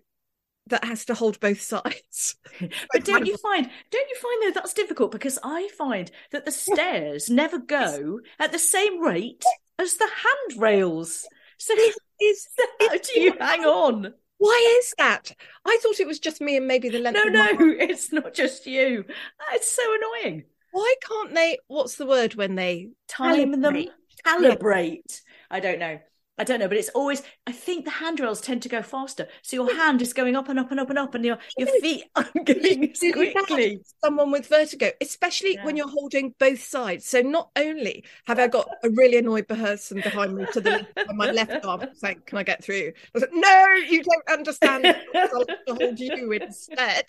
that 0.68 0.86
has 0.86 1.06
to 1.06 1.14
hold 1.14 1.40
both 1.40 1.62
sides. 1.62 2.36
but 2.94 3.04
don't 3.04 3.26
you 3.26 3.38
find 3.38 3.70
don't 3.92 4.10
you 4.10 4.16
find 4.16 4.44
though 4.44 4.60
that's 4.60 4.74
difficult 4.74 5.12
because 5.12 5.40
I 5.44 5.70
find 5.78 6.12
that 6.32 6.46
the 6.46 6.52
stairs 6.52 7.30
never 7.30 7.58
go 7.60 8.20
at 8.40 8.52
the 8.52 8.60
same 8.60 9.02
rate 9.02 9.44
as 9.80 9.96
the 9.96 10.10
handrails. 10.50 11.28
So 11.58 11.74
is 12.22 12.48
how 12.80 12.98
do 12.98 13.20
you 13.20 13.34
hang 13.40 13.66
on? 13.66 14.14
Why 14.38 14.78
is 14.80 14.94
that? 14.98 15.32
I 15.66 15.80
thought 15.82 16.00
it 16.00 16.08
was 16.08 16.20
just 16.20 16.42
me 16.42 16.58
and 16.58 16.68
maybe 16.68 16.90
the 16.90 17.00
length. 17.00 17.16
No, 17.16 17.24
no, 17.24 17.48
it's 17.80 18.12
not 18.12 18.34
just 18.34 18.66
you. 18.66 19.06
It's 19.54 19.74
so 19.74 19.84
annoying. 19.96 20.44
Why 20.72 20.94
can't 21.08 21.34
they? 21.34 21.60
What's 21.68 21.96
the 21.96 22.06
word 22.06 22.36
when 22.36 22.56
they 22.56 22.90
time 23.08 23.54
calibrate? 23.54 23.62
them? 23.62 23.86
Calibrate. 24.26 25.22
I 25.50 25.60
don't 25.60 25.80
know. 25.80 26.00
I 26.38 26.44
don't 26.44 26.60
know, 26.60 26.68
but 26.68 26.78
it's 26.78 26.90
always. 26.90 27.22
I 27.46 27.52
think 27.52 27.86
the 27.86 27.92
handrails 27.92 28.42
tend 28.42 28.64
to 28.64 28.70
go 28.70 28.82
faster, 28.82 29.28
so 29.44 29.56
your 29.56 29.76
hand 29.76 30.02
is 30.02 30.14
going 30.14 30.36
up 30.36 30.50
and 30.50 30.60
up 30.60 30.72
and 30.72 30.80
up 30.80 30.90
and 30.90 30.98
up, 30.98 31.14
and 31.14 31.24
your 31.24 31.38
your 31.58 31.68
feet 31.80 32.06
are 32.16 32.28
going 32.44 32.94
quickly. 33.14 33.82
Someone 34.04 34.32
with 34.32 34.48
vertigo, 34.48 34.90
especially 35.00 35.56
yeah. 35.56 35.66
when 35.66 35.78
you're 35.78 35.90
holding 35.90 36.34
both 36.40 36.64
sides. 36.64 37.06
So 37.06 37.22
not 37.22 37.52
only 37.56 38.04
have 38.26 38.40
I 38.40 38.48
got 38.48 38.68
a 38.84 38.90
really 38.90 39.18
annoyed 39.18 39.48
person 39.48 40.02
behind 40.02 40.36
me 40.36 40.46
to 40.54 40.62
the 40.62 40.72
left, 40.72 41.10
on 41.10 41.18
my 41.18 41.32
left 41.32 41.66
arm 41.66 41.86
saying, 41.94 42.24
"Can 42.26 42.40
I 42.40 42.44
get 42.44 42.64
through?" 42.64 42.94
I 42.96 43.10
was 43.14 43.22
like, 43.22 43.34
"No, 43.34 43.68
you 43.88 44.04
don't 44.04 44.30
understand. 44.32 44.88
I'll 45.16 45.46
hold 45.76 46.00
you 46.00 46.32
instead." 46.32 47.06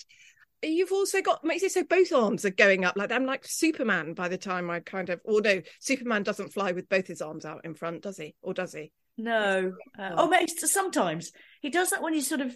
You've 0.66 0.92
also 0.92 1.20
got 1.20 1.44
makes 1.44 1.62
it 1.62 1.72
so 1.72 1.85
both 1.85 2.12
arms 2.12 2.44
are 2.44 2.50
going 2.50 2.85
up 2.85 2.96
like 2.96 3.12
I'm 3.12 3.27
like 3.27 3.44
Superman 3.46 4.14
by 4.14 4.29
the 4.29 4.38
time 4.38 4.70
I 4.70 4.81
kind 4.81 5.11
of 5.11 5.20
or 5.24 5.40
no 5.40 5.61
Superman 5.81 6.22
doesn't 6.22 6.53
fly 6.53 6.72
with 6.72 6.88
both 6.88 7.07
his 7.07 7.22
arms 7.22 7.44
out 7.44 7.64
in 7.64 7.74
front 7.74 8.03
does 8.03 8.16
he 8.16 8.35
or 8.42 8.55
does 8.55 8.72
he 8.72 8.92
no. 9.16 9.72
Uh, 9.98 10.11
oh, 10.16 10.29
maybe 10.29 10.48
sometimes 10.48 11.33
he 11.61 11.70
does 11.70 11.90
that 11.90 12.03
when 12.03 12.14
he's 12.14 12.29
sort 12.29 12.40
of 12.40 12.55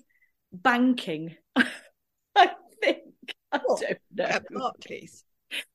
banking. 0.52 1.36
I 1.56 2.50
think. 2.80 3.02
I 3.52 3.60
what? 3.64 3.80
don't 3.80 3.98
know. 4.14 4.24
At 4.24 4.44
Barclays. 4.52 5.24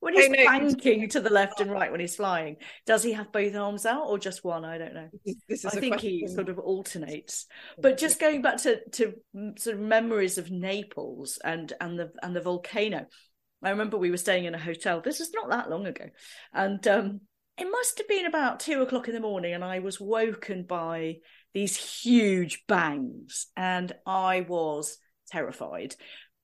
When 0.00 0.14
he's 0.14 0.28
banking 0.28 1.08
to 1.10 1.20
the 1.20 1.30
left 1.30 1.60
and 1.60 1.70
right 1.70 1.90
when 1.90 2.00
he's 2.00 2.16
flying, 2.16 2.56
does 2.86 3.02
he 3.02 3.12
have 3.12 3.32
both 3.32 3.54
arms 3.54 3.86
out 3.86 4.06
or 4.06 4.18
just 4.18 4.44
one? 4.44 4.64
I 4.64 4.78
don't 4.78 4.94
know. 4.94 5.08
I 5.50 5.70
think 5.70 6.00
he 6.00 6.26
sort 6.28 6.48
of 6.48 6.58
alternates. 6.58 7.46
But 7.78 7.98
just 7.98 8.20
going 8.20 8.42
back 8.42 8.58
to 8.62 8.80
to 8.92 9.14
sort 9.56 9.76
of 9.76 9.82
memories 9.82 10.38
of 10.38 10.50
Naples 10.50 11.38
and 11.42 11.72
and 11.80 11.98
the 11.98 12.12
and 12.22 12.34
the 12.34 12.40
volcano. 12.40 13.06
I 13.62 13.70
remember 13.70 13.96
we 13.96 14.10
were 14.10 14.18
staying 14.18 14.44
in 14.44 14.54
a 14.54 14.58
hotel. 14.58 15.00
This 15.00 15.20
is 15.20 15.32
not 15.32 15.48
that 15.48 15.70
long 15.70 15.86
ago, 15.86 16.04
and 16.52 16.86
um, 16.86 17.20
it 17.56 17.64
must 17.64 17.98
have 17.98 18.08
been 18.08 18.26
about 18.26 18.60
two 18.60 18.82
o'clock 18.82 19.08
in 19.08 19.14
the 19.14 19.20
morning, 19.20 19.54
and 19.54 19.64
I 19.64 19.78
was 19.78 20.00
woken 20.00 20.64
by 20.64 21.16
these 21.54 22.02
huge 22.02 22.64
bangs, 22.66 23.46
and 23.56 23.92
I 24.04 24.42
was 24.42 24.98
terrified, 25.30 25.94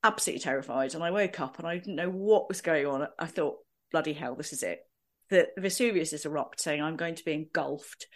absolutely 0.03 0.41
terrified. 0.41 0.95
And 0.95 1.03
I 1.03 1.11
woke 1.11 1.41
up 1.41 1.59
and 1.59 1.67
I 1.67 1.79
didn't 1.79 1.97
know 1.97 2.11
what 2.11 2.49
was 2.49 2.61
going 2.61 2.87
on. 2.87 3.07
I 3.19 3.27
thought, 3.27 3.59
bloody 3.93 4.13
hell, 4.13 4.35
this 4.35 4.53
is 4.53 4.63
it. 4.63 4.81
The 5.31 5.49
Vesuvius 5.57 6.13
is 6.13 6.27
erupt, 6.27 6.61
saying 6.61 6.83
I'm 6.83 6.97
going 6.97 7.15
to 7.15 7.25
be 7.25 7.33
engulfed. 7.33 8.07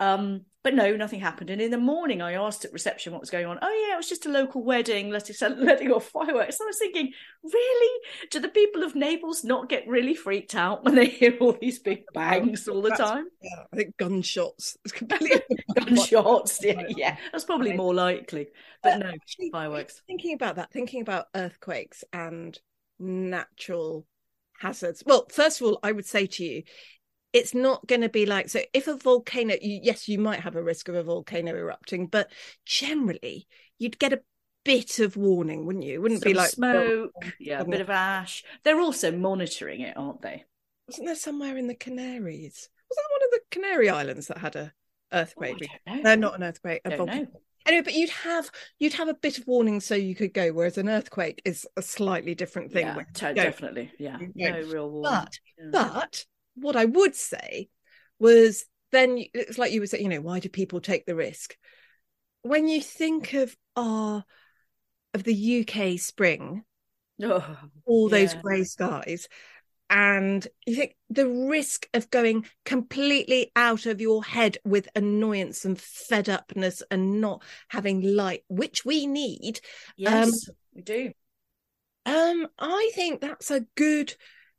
Um, 0.00 0.42
but 0.66 0.74
no, 0.74 0.96
nothing 0.96 1.20
happened. 1.20 1.48
And 1.48 1.62
in 1.62 1.70
the 1.70 1.78
morning, 1.78 2.20
I 2.20 2.32
asked 2.32 2.64
at 2.64 2.72
reception 2.72 3.12
what 3.12 3.20
was 3.20 3.30
going 3.30 3.46
on. 3.46 3.56
Oh, 3.62 3.86
yeah, 3.86 3.94
it 3.94 3.96
was 3.96 4.08
just 4.08 4.26
a 4.26 4.30
local 4.30 4.64
wedding, 4.64 5.10
letting, 5.10 5.36
letting 5.64 5.92
off 5.92 6.08
fireworks. 6.08 6.58
And 6.58 6.66
I 6.66 6.70
was 6.70 6.78
thinking, 6.78 7.12
really? 7.44 8.00
Do 8.32 8.40
the 8.40 8.48
people 8.48 8.82
of 8.82 8.96
Naples 8.96 9.44
not 9.44 9.68
get 9.68 9.86
really 9.86 10.16
freaked 10.16 10.56
out 10.56 10.84
when 10.84 10.96
they 10.96 11.06
hear 11.06 11.36
all 11.40 11.56
these 11.60 11.78
big 11.78 12.02
bangs 12.14 12.66
all 12.66 12.82
the 12.82 12.90
time? 12.90 13.26
Yeah, 13.40 13.62
I 13.72 13.76
think 13.76 13.96
gunshots. 13.96 14.76
It's 14.84 14.92
completely 14.92 15.40
gunshots. 15.76 16.58
Yeah, 16.60 16.82
yeah, 16.88 17.16
that's 17.30 17.44
probably 17.44 17.72
more 17.74 17.94
likely. 17.94 18.48
But 18.82 18.98
no, 18.98 19.12
fireworks. 19.52 20.02
Thinking 20.08 20.34
about 20.34 20.56
that, 20.56 20.72
thinking 20.72 21.00
about 21.00 21.26
earthquakes 21.32 22.02
and 22.12 22.58
natural 22.98 24.04
hazards. 24.58 25.04
Well, 25.06 25.26
first 25.30 25.60
of 25.60 25.68
all, 25.68 25.78
I 25.84 25.92
would 25.92 26.06
say 26.06 26.26
to 26.26 26.44
you, 26.44 26.62
it's 27.32 27.54
not 27.54 27.86
going 27.86 28.00
to 28.00 28.08
be 28.08 28.26
like 28.26 28.48
so 28.48 28.60
if 28.72 28.86
a 28.88 28.96
volcano 28.96 29.54
you, 29.60 29.80
yes 29.82 30.08
you 30.08 30.18
might 30.18 30.40
have 30.40 30.56
a 30.56 30.62
risk 30.62 30.88
of 30.88 30.94
a 30.94 31.02
volcano 31.02 31.54
erupting 31.54 32.06
but 32.06 32.30
generally 32.64 33.46
you'd 33.78 33.98
get 33.98 34.12
a 34.12 34.20
bit 34.64 34.98
of 34.98 35.16
warning 35.16 35.64
wouldn't 35.64 35.84
you 35.84 36.00
wouldn't 36.00 36.22
Some 36.22 36.32
be 36.32 36.34
like 36.34 36.50
smoke 36.50 37.12
oh, 37.22 37.28
yeah 37.38 37.60
a 37.60 37.64
bit 37.64 37.80
of 37.80 37.90
ash 37.90 38.42
they're 38.64 38.80
also 38.80 39.12
monitoring 39.12 39.80
it 39.80 39.96
aren't 39.96 40.22
they 40.22 40.44
wasn't 40.88 41.06
there 41.06 41.16
somewhere 41.16 41.56
in 41.56 41.66
the 41.66 41.74
canaries 41.74 42.68
was 42.88 42.96
that 42.96 43.10
one 43.10 43.22
of 43.24 43.30
the 43.30 43.40
canary 43.50 43.88
islands 43.88 44.26
that 44.28 44.38
had 44.38 44.56
a 44.56 44.72
oh, 45.12 45.18
earthquake 45.18 45.68
oh, 45.88 45.94
no 45.96 46.14
not 46.14 46.34
an 46.34 46.42
earthquake 46.42 46.80
a 46.84 46.96
volcano 46.96 47.28
Anyway, 47.66 47.82
but 47.82 47.94
you'd 47.94 48.10
have 48.10 48.48
you'd 48.78 48.92
have 48.92 49.08
a 49.08 49.14
bit 49.14 49.38
of 49.38 49.46
warning 49.48 49.80
so 49.80 49.96
you 49.96 50.14
could 50.14 50.32
go, 50.32 50.52
whereas 50.52 50.78
an 50.78 50.88
earthquake 50.88 51.42
is 51.44 51.66
a 51.76 51.82
slightly 51.82 52.34
different 52.34 52.72
thing. 52.72 52.86
Yeah, 52.86 52.96
when 52.96 53.06
to- 53.14 53.28
you 53.30 53.34
don't. 53.34 53.44
definitely. 53.44 53.90
Yeah, 53.98 54.18
no 54.36 54.60
real 54.62 54.88
warning. 54.88 55.10
But 55.10 55.38
Yeah. 55.58 55.70
but 55.72 56.26
what 56.56 56.76
I 56.76 56.84
would 56.84 57.14
say 57.14 57.68
was 58.18 58.64
then 58.92 59.22
it's 59.34 59.58
like 59.58 59.72
you 59.72 59.80
were 59.80 59.86
saying, 59.86 60.04
you 60.04 60.10
know, 60.10 60.20
why 60.20 60.40
do 60.40 60.48
people 60.48 60.80
take 60.80 61.06
the 61.06 61.14
risk? 61.14 61.56
When 62.42 62.68
you 62.68 62.80
think 62.80 63.34
of 63.34 63.56
our 63.76 64.24
of 65.14 65.24
the 65.24 65.34
UK 65.34 65.98
spring, 65.98 66.64
Oh, 67.22 67.56
all 67.86 68.08
those 68.08 68.34
grey 68.34 68.64
skies, 68.64 69.28
and 69.88 70.46
you 70.66 70.74
think 70.74 70.96
the 71.10 71.28
risk 71.28 71.88
of 71.94 72.10
going 72.10 72.46
completely 72.64 73.52
out 73.54 73.86
of 73.86 74.00
your 74.00 74.24
head 74.24 74.58
with 74.64 74.88
annoyance 74.96 75.64
and 75.64 75.80
fed 75.80 76.28
upness 76.28 76.82
and 76.90 77.20
not 77.20 77.42
having 77.68 78.02
light, 78.02 78.44
which 78.48 78.84
we 78.84 79.06
need, 79.06 79.60
yes, 79.96 80.48
we 80.74 80.82
do. 80.82 81.12
um, 82.04 82.46
I 82.58 82.90
think 82.94 83.20
that's 83.20 83.50
a 83.50 83.66
good, 83.76 84.14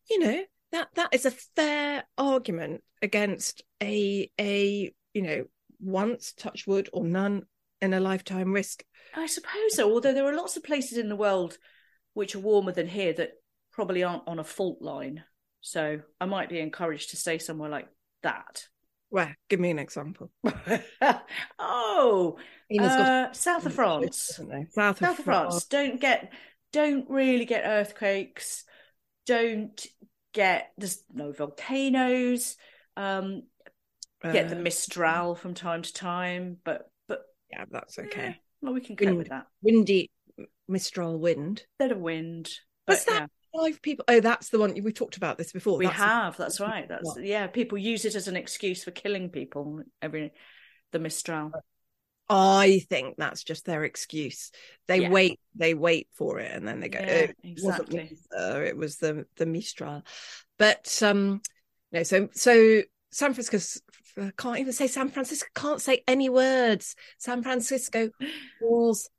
you 0.09 0.19
know, 0.19 0.43
that 0.71 0.89
that 0.95 1.09
is 1.13 1.25
a 1.25 1.31
fair 1.31 2.03
argument 2.17 2.83
against 3.01 3.63
a 3.81 4.29
a 4.39 4.91
you 5.13 5.21
know 5.21 5.45
once 5.79 6.33
touch 6.33 6.67
wood 6.67 6.89
or 6.93 7.05
none 7.05 7.43
in 7.81 7.93
a 7.93 7.99
lifetime 7.99 8.51
risk. 8.53 8.83
I 9.15 9.27
suppose 9.27 9.75
so. 9.75 9.91
Although 9.91 10.13
there 10.13 10.25
are 10.25 10.35
lots 10.35 10.57
of 10.57 10.63
places 10.63 10.97
in 10.97 11.09
the 11.09 11.15
world 11.15 11.57
which 12.13 12.35
are 12.35 12.39
warmer 12.39 12.71
than 12.71 12.87
here 12.87 13.13
that 13.13 13.33
probably 13.71 14.03
aren't 14.03 14.27
on 14.27 14.39
a 14.39 14.43
fault 14.43 14.81
line. 14.81 15.23
So 15.61 15.99
I 16.19 16.25
might 16.25 16.49
be 16.49 16.59
encouraged 16.59 17.11
to 17.11 17.17
stay 17.17 17.37
somewhere 17.37 17.69
like 17.69 17.87
that. 18.23 18.67
Where? 19.09 19.37
give 19.49 19.59
me 19.59 19.69
an 19.69 19.79
example. 19.79 20.31
oh, 21.59 22.37
uh, 22.79 23.31
south 23.31 23.65
of 23.65 23.73
France. 23.73 24.39
South, 24.71 24.97
South 24.97 25.19
of 25.19 25.25
France. 25.25 25.65
Don't 25.65 26.01
get, 26.01 26.33
don't 26.73 27.09
really 27.09 27.45
get 27.45 27.63
earthquakes. 27.65 28.65
Don't 29.25 29.85
get. 30.37 30.71
There's 30.77 31.03
no 31.11 31.31
volcanoes. 31.31 32.55
Um, 32.95 33.43
get 34.23 34.49
the 34.49 34.57
Uh, 34.57 34.61
Mistral 34.61 35.35
from 35.35 35.53
time 35.53 35.81
to 35.81 35.93
time, 35.93 36.57
but 36.63 36.89
but 37.07 37.23
Yeah, 37.51 37.65
that's 37.69 37.97
eh, 37.97 38.03
okay. 38.03 38.41
well, 38.61 38.73
we 38.73 38.81
can 38.81 38.95
cope 38.95 39.07
Wind. 39.07 39.17
with 39.17 39.29
that. 39.29 39.47
Windy 39.61 40.11
Mistral 40.67 41.17
wind. 41.19 41.65
Bit 41.79 41.91
of 41.91 41.97
wind. 41.97 42.49
But, 42.85 43.05
that? 43.05 43.13
yeah. 43.21 43.27
Five 43.59 43.81
people. 43.81 44.05
Oh, 44.07 44.19
that's 44.19 44.49
the 44.49 44.59
one 44.59 44.75
we 44.83 44.93
talked 44.93 45.17
about 45.17 45.37
this 45.37 45.51
before. 45.51 45.77
We 45.77 45.85
That's 45.85 45.97
have. 45.97 46.37
That's 46.37 46.59
right. 46.59 46.87
That's 46.89 47.17
yeah. 47.19 47.47
People 47.47 47.77
use 47.77 48.05
it 48.05 48.13
as 48.15 48.27
an 48.27 48.35
excuse 48.35 48.83
for 48.83 48.91
killing 48.91 49.29
people. 49.29 49.81
Every 50.01 50.31
the 50.91 50.99
Mistral. 50.99 51.51
I 52.29 52.79
think 52.89 53.15
that's 53.17 53.43
just 53.43 53.65
their 53.65 53.83
excuse. 53.83 54.51
They 54.87 55.01
Yeah. 55.01 55.11
wait, 55.11 55.39
they 55.55 55.73
wait 55.73 56.09
for 56.13 56.39
it, 56.39 56.51
and 56.51 56.67
then 56.67 56.79
they 56.79 56.89
go, 56.89 56.99
Yeah, 56.99 57.13
"Oh, 57.13 57.23
it 57.23 57.37
exactly. 57.43 57.97
me, 57.97 58.17
sir, 58.31 58.63
it 58.63 58.77
was 58.77 58.97
the 58.97 59.25
the 59.37 59.45
Mistral." 59.45 60.03
But 60.57 61.01
um, 61.01 61.41
no, 61.91 62.03
so 62.03 62.29
so 62.33 62.81
San 63.11 63.33
Francisco 63.33 63.81
I 64.17 64.31
can't 64.37 64.59
even 64.59 64.73
say 64.73 64.87
San 64.87 65.09
Francisco. 65.09 65.47
Can't 65.55 65.81
say 65.81 66.03
any 66.07 66.29
words. 66.29 66.95
San 67.17 67.43
Francisco 67.43 68.09
was 68.59 69.09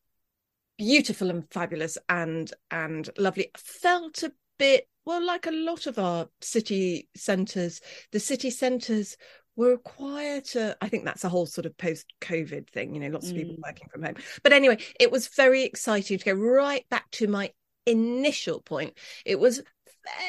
beautiful 0.77 1.31
and 1.31 1.49
fabulous 1.51 1.99
and 2.09 2.53
and 2.71 3.09
lovely. 3.17 3.51
Felt 3.57 4.23
a 4.23 4.33
bit 4.59 4.89
well, 5.05 5.25
like 5.25 5.47
a 5.47 5.51
lot 5.51 5.87
of 5.87 5.99
our 5.99 6.29
city 6.43 7.09
centres. 7.17 7.81
The 8.13 8.21
city 8.21 8.51
centres 8.51 9.17
were 9.59 9.77
quieter. 9.77 10.77
I 10.81 10.89
think 10.89 11.05
that's 11.05 11.25
a 11.25 11.29
whole 11.29 11.47
sort 11.47 11.67
of 11.67 11.77
post-COVID 11.77 12.71
thing. 12.71 12.95
You 12.95 13.01
know, 13.01 13.09
lots 13.09 13.29
of 13.29 13.37
people 13.37 13.57
Mm. 13.57 13.67
working 13.67 13.89
from 13.89 14.05
home. 14.05 14.15
But 14.45 14.53
anyway, 14.53 14.79
it 15.01 15.11
was 15.11 15.27
very 15.29 15.65
exciting 15.65 16.17
to 16.19 16.25
go 16.25 16.33
right 16.33 16.89
back 16.89 17.11
to 17.13 17.27
my 17.27 17.51
initial 17.85 18.61
point. 18.61 18.97
It 19.27 19.41
was 19.41 19.61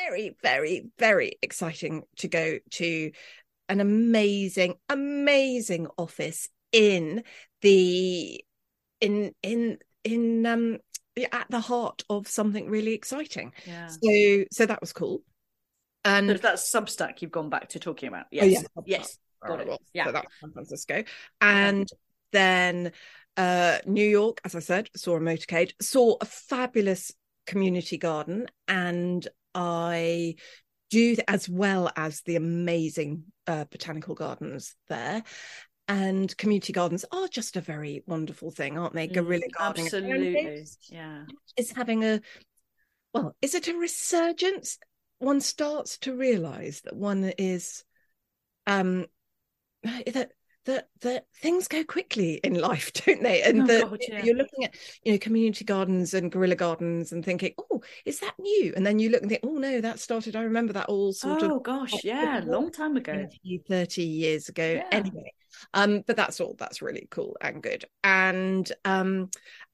very, 0.02 0.36
very, 0.42 0.88
very 0.98 1.38
exciting 1.44 2.04
to 2.18 2.28
go 2.28 2.58
to 2.72 3.12
an 3.70 3.80
amazing, 3.80 4.74
amazing 4.90 5.88
office 5.96 6.50
in 6.72 7.24
the 7.62 8.44
in 9.00 9.34
in 9.44 9.78
in 10.04 10.46
um 10.46 10.80
at 11.32 11.46
the 11.50 11.60
heart 11.60 12.04
of 12.10 12.28
something 12.28 12.70
really 12.70 12.94
exciting. 12.94 13.54
Yeah. 13.68 13.88
So 13.88 14.46
so 14.52 14.66
that 14.66 14.82
was 14.82 14.92
cool. 14.92 15.22
And 16.06 16.30
So 16.30 16.34
that's 16.36 16.72
Substack 16.72 17.22
you've 17.22 17.32
gone 17.32 17.50
back 17.50 17.70
to 17.70 17.80
talking 17.80 18.08
about. 18.10 18.26
Yes. 18.32 18.64
Oh, 18.78 18.84
yeah, 18.86 18.98
Yes. 19.00 19.18
Got 19.46 19.62
it. 19.62 19.82
Yeah. 19.94 20.06
So 20.06 20.12
that's 20.12 20.40
San 20.42 20.52
Francisco. 20.52 21.04
And 21.42 21.90
then 22.32 22.92
uh 23.38 23.78
New 23.86 24.08
York, 24.08 24.42
as 24.44 24.56
I 24.56 24.60
said, 24.60 24.90
saw 24.96 25.16
a 25.16 25.20
motorcade, 25.20 25.72
saw 25.82 26.18
a 26.20 26.26
fabulous 26.26 27.12
community 27.46 27.98
garden, 27.98 28.48
and 28.68 29.28
I 29.56 30.36
do 30.90 31.16
as 31.28 31.48
well 31.48 31.92
as 31.96 32.22
the 32.22 32.36
amazing 32.36 33.24
uh, 33.48 33.66
botanical 33.70 34.16
gardens 34.16 34.76
there. 34.88 35.24
And 35.88 36.36
community 36.38 36.74
gardens 36.74 37.06
are 37.12 37.28
just 37.28 37.56
a 37.58 37.62
very 37.62 38.04
wonderful 38.06 38.52
thing, 38.52 38.78
aren't 38.78 38.94
they? 38.94 39.08
Mm, 39.08 39.14
Guerrilla 39.14 39.44
gardening 39.58 39.86
Absolutely. 39.88 40.68
Yeah. 40.90 41.24
is 41.58 41.72
having 41.72 42.04
a 42.04 42.22
well, 43.14 43.36
is 43.42 43.56
it 43.56 43.68
a 43.68 43.74
resurgence? 43.74 44.78
One 45.20 45.42
starts 45.42 45.98
to 46.00 46.16
realize 46.16 46.82
that 46.82 46.96
one 46.96 47.24
is 47.38 47.84
um 48.68 49.06
that 49.84 50.32
that 50.66 50.90
that 51.02 51.26
things 51.42 51.68
go 51.68 51.84
quickly 51.84 52.36
in 52.44 52.56
life, 52.60 52.92
don't 53.06 53.24
they? 53.24 53.42
And 53.42 53.66
Oh, 53.66 53.68
that 53.68 53.90
yeah. 54.00 54.22
you're 54.24 54.36
looking 54.36 54.66
at 54.66 54.76
you 55.04 55.14
know 55.14 55.18
community 55.18 55.66
gardens 55.66 56.14
and 56.14 56.32
guerrilla 56.32 56.56
gardens 56.56 57.12
and 57.12 57.24
thinking, 57.24 57.54
oh, 57.72 57.82
is 58.06 58.20
that 58.20 58.36
new? 58.40 58.74
And 58.76 58.86
then 58.86 59.00
you 59.00 59.10
look 59.10 59.22
and 59.22 59.30
think, 59.30 59.42
oh 59.44 59.58
no, 59.58 59.82
that 59.82 60.00
started. 60.00 60.36
I 60.36 60.44
remember 60.44 60.74
that 60.74 60.90
all 60.90 61.14
sort 61.14 61.44
Oh 61.44 61.44
of 61.44 61.60
gosh, 61.62 62.04
yeah, 62.04 62.42
long 62.46 62.72
time 62.72 62.98
ago. 62.98 63.30
20, 63.44 63.62
30 63.68 64.04
years 64.04 64.50
ago 64.50 64.80
Yeah. 64.80 64.84
anyway 64.92 65.34
um 65.74 66.04
but 66.06 66.16
that's 66.16 66.40
all 66.40 66.56
that's 66.60 66.82
really 66.82 67.08
cool 67.10 67.36
and 67.42 67.64
good 67.64 67.84
and 68.04 68.72
um 68.86 69.30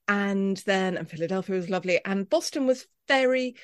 and 0.08 0.58
then 0.66 0.98
and 0.98 1.10
philadelphia 1.10 1.56
was 1.56 1.70
lovely 1.70 2.00
and 2.06 2.30
boston 2.30 2.66
was 2.66 2.88
very 3.08 3.56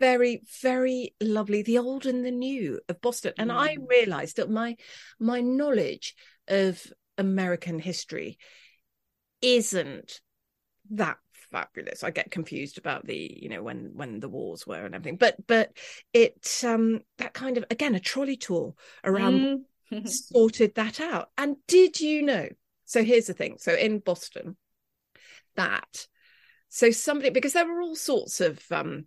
very 0.00 0.42
very 0.62 1.14
lovely 1.20 1.62
the 1.62 1.78
old 1.78 2.06
and 2.06 2.24
the 2.24 2.30
new 2.30 2.80
of 2.88 3.00
boston 3.00 3.32
and 3.38 3.52
i 3.52 3.76
Mm. 3.76 3.86
realized 3.88 4.36
that 4.38 4.50
my 4.50 4.76
my 5.20 5.40
knowledge 5.40 6.16
of 6.48 6.84
american 7.18 7.78
history 7.78 8.38
isn't 9.42 10.20
that 10.90 11.18
fabulous 11.52 12.02
i 12.02 12.10
get 12.10 12.30
confused 12.30 12.78
about 12.78 13.06
the 13.06 13.38
you 13.40 13.48
know 13.48 13.62
when 13.62 13.90
when 13.94 14.20
the 14.20 14.28
wars 14.28 14.66
were 14.66 14.84
and 14.84 14.94
everything 14.94 15.16
but 15.16 15.36
but 15.46 15.70
it 16.12 16.62
um 16.66 17.00
that 17.18 17.32
kind 17.34 17.56
of 17.58 17.64
again 17.70 17.94
a 17.94 18.00
trolley 18.00 18.36
tour 18.36 18.74
around 19.04 19.40
Mm. 19.42 19.64
sorted 20.06 20.74
that 20.76 21.00
out. 21.00 21.30
And 21.36 21.56
did 21.66 22.00
you 22.00 22.22
know? 22.22 22.48
So 22.84 23.04
here's 23.04 23.26
the 23.26 23.34
thing. 23.34 23.56
So 23.58 23.74
in 23.74 23.98
Boston, 23.98 24.56
that 25.56 26.06
so 26.68 26.90
somebody 26.90 27.30
because 27.30 27.52
there 27.52 27.66
were 27.66 27.80
all 27.82 27.96
sorts 27.96 28.40
of 28.40 28.60
um 28.70 29.06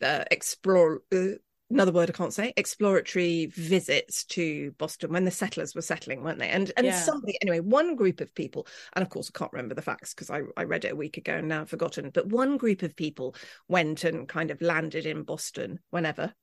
the 0.00 0.26
explore 0.30 1.02
uh, 1.12 1.36
another 1.70 1.92
word 1.92 2.10
I 2.10 2.12
can't 2.12 2.32
say 2.34 2.52
exploratory 2.56 3.46
visits 3.46 4.24
to 4.26 4.72
Boston 4.72 5.12
when 5.12 5.24
the 5.24 5.30
settlers 5.30 5.74
were 5.74 5.82
settling, 5.82 6.22
weren't 6.22 6.38
they? 6.38 6.48
And 6.48 6.72
and 6.76 6.86
Yeah. 6.86 6.92
somebody 6.92 7.38
anyway, 7.42 7.60
one 7.60 7.94
group 7.96 8.20
of 8.20 8.34
people, 8.34 8.66
and 8.94 9.02
of 9.02 9.08
course 9.08 9.30
I 9.34 9.38
can't 9.38 9.52
remember 9.52 9.74
the 9.74 9.82
facts 9.82 10.12
because 10.14 10.30
I, 10.30 10.42
I 10.56 10.64
read 10.64 10.84
it 10.84 10.92
a 10.92 10.96
week 10.96 11.16
ago 11.16 11.34
and 11.34 11.48
now 11.48 11.62
I've 11.62 11.70
forgotten, 11.70 12.10
but 12.10 12.26
one 12.26 12.56
group 12.56 12.82
of 12.82 12.96
people 12.96 13.34
went 13.68 14.04
and 14.04 14.28
kind 14.28 14.50
of 14.50 14.60
landed 14.60 15.06
in 15.06 15.22
Boston 15.22 15.78
whenever. 15.90 16.34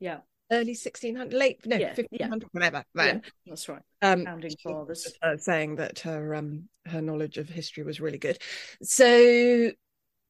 Yeah. 0.00 0.18
Early 0.50 0.74
1600, 0.74 1.36
late, 1.36 1.66
no, 1.66 1.78
Yeah, 1.78 1.94
yeah. 2.10 2.26
1500, 2.26 2.48
whenever 2.52 2.84
Yeah, 2.94 3.04
then. 3.04 3.22
that's 3.46 3.68
right. 3.68 3.82
Um, 4.02 4.24
Founding 4.24 4.56
fathers. 4.62 5.12
uh, 5.22 5.36
saying 5.38 5.76
that 5.76 6.00
her 6.00 6.34
um 6.34 6.68
her 6.86 7.00
knowledge 7.00 7.38
of 7.38 7.48
history 7.48 7.82
was 7.82 8.00
really 8.00 8.18
good. 8.18 8.38
So 8.82 9.70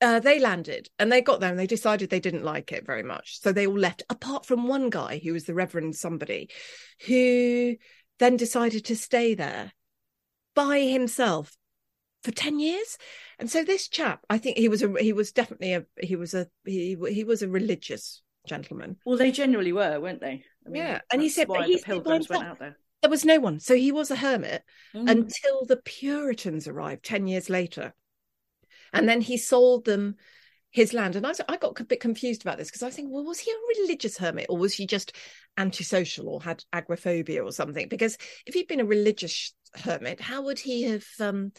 uh, 0.05 0.21
they 0.21 0.39
landed 0.39 0.89
and 0.99 1.11
they 1.11 1.21
got 1.23 1.41
there 1.41 1.51
and 1.51 1.59
they 1.59 1.67
decided 1.67 2.11
they 2.11 2.21
didn't 2.21 2.45
like 2.45 2.71
it 2.73 2.87
very 2.87 3.03
much. 3.03 3.41
So 3.41 3.51
they 3.53 3.67
all 3.67 3.79
left, 3.79 4.03
apart 4.11 4.47
from 4.47 4.69
one 4.69 4.91
guy 4.91 5.21
who 5.25 5.33
was 5.33 5.45
the 5.45 5.55
Reverend 5.55 5.97
somebody, 5.97 6.51
who 7.07 7.77
then 8.19 8.37
decided 8.37 8.85
to 8.87 8.97
stay 8.97 9.35
there 9.35 9.73
by 10.55 10.81
himself 10.81 11.57
for 12.23 12.31
10 12.31 12.59
years 12.59 12.97
and 13.39 13.51
so 13.51 13.63
this 13.65 13.87
chap 13.87 14.25
i 14.31 14.39
think 14.39 14.57
he 14.57 14.69
was 14.69 14.83
a 14.83 14.95
he 14.99 15.13
was 15.13 15.31
definitely 15.33 15.75
a 15.75 15.85
he 16.01 16.17
was 16.17 16.33
a 16.33 16.47
he 16.65 16.97
he 17.11 17.23
was 17.25 17.43
a 17.43 17.49
religious 17.49 18.23
gentleman 18.47 18.97
Well, 19.05 19.19
they 19.19 19.31
generally 19.33 19.73
were, 19.73 20.01
weren't 20.01 20.21
they? 20.21 20.45
I 20.67 20.71
Yeah, 20.73 21.01
and 21.13 21.21
he 21.21 21.29
said, 21.29 21.49
but 21.49 21.59
why 21.61 21.67
he 21.67 21.77
the 21.77 21.83
pilgrims 21.83 22.29
went 22.31 22.45
out 22.45 22.59
there. 22.61 22.79
there 23.03 23.11
was 23.11 23.25
no 23.25 23.41
one 23.41 23.61
so 23.61 23.75
he 23.75 23.93
was 23.93 24.11
a 24.11 24.17
hermit 24.17 24.63
Mm. 24.95 25.11
until 25.11 25.65
the 25.67 25.77
Puritans 25.77 26.69
arrived 26.69 27.05
10 27.05 27.27
years 27.27 27.51
later. 27.51 27.93
And 28.95 29.09
then 29.09 29.21
he 29.21 29.37
sold 29.37 29.85
them 29.85 30.17
his 30.71 30.93
land. 30.93 31.15
And 31.17 31.27
I, 31.27 31.33
I 31.49 31.57
got 31.57 31.79
a 31.79 31.85
bit 31.85 32.01
confused 32.01 32.43
about 32.43 32.59
this 32.59 32.69
because 32.69 32.83
I 32.83 32.87
was 32.87 32.97
thinking, 32.97 33.13
well, 33.13 33.25
was 33.25 33.39
he 33.39 33.51
a 33.51 33.81
religious 33.81 34.19
hermit 34.19 34.47
or 34.49 34.59
was 34.59 34.75
he 34.75 34.87
just 34.87 35.13
antisocial 35.57 36.29
or 36.29 36.43
had 36.43 36.65
agoraphobia 36.73 37.45
or 37.45 37.53
something? 37.53 37.89
Because 37.89 38.19
if 38.47 38.55
he'd 38.55 38.67
been 38.67 38.81
a 38.81 38.85
religious 38.85 39.55
hermit, 39.75 40.21
how 40.21 40.43
would 40.43 40.59
he 40.59 40.83
have 40.85 41.07
um, 41.21 41.53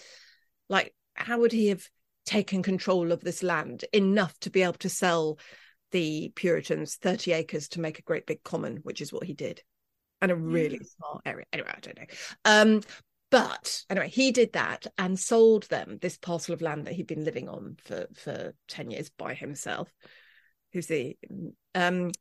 like 0.70 0.94
how 1.14 1.40
would 1.40 1.52
he 1.52 1.68
have 1.68 1.88
taken 2.26 2.64
control 2.64 3.12
of 3.12 3.22
this 3.22 3.44
land 3.44 3.86
enough 3.94 4.38
to 4.40 4.50
be 4.50 4.64
able 4.64 4.74
to 4.74 4.90
sell 4.90 5.40
the 5.92 6.32
Puritans 6.36 6.96
30 6.96 7.32
acres 7.32 7.70
to 7.70 7.80
make 7.80 8.00
a 8.00 8.04
great 8.04 8.26
big 8.26 8.44
common, 8.44 8.78
which 8.78 9.00
is 9.00 9.14
what 9.14 9.24
he 9.24 9.34
did, 9.34 9.62
and 10.22 10.32
a 10.32 10.36
really 10.36 10.80
yeah. 10.82 10.88
smart 10.98 11.22
area. 11.26 11.46
Anyway, 11.54 11.70
I 11.70 11.80
don't 11.80 11.98
know. 11.98 12.06
Um, 12.44 12.82
but 13.32 13.84
anyway, 13.90 14.10
he 14.10 14.32
did 14.32 14.54
that 14.54 14.88
and 14.98 15.20
sold 15.20 15.64
them 15.64 15.98
this 16.02 16.18
parcel 16.18 16.54
of 16.54 16.62
land 16.62 16.86
that 16.86 16.94
he'd 16.94 17.08
been 17.08 17.26
living 17.26 17.50
on 17.50 17.78
for 17.84 18.08
for 18.16 18.54
10 18.68 18.92
years 18.92 19.10
by 19.10 19.34
himself. 19.34 19.90
Who's 20.74 20.88
the 20.88 21.18
um 21.74 22.12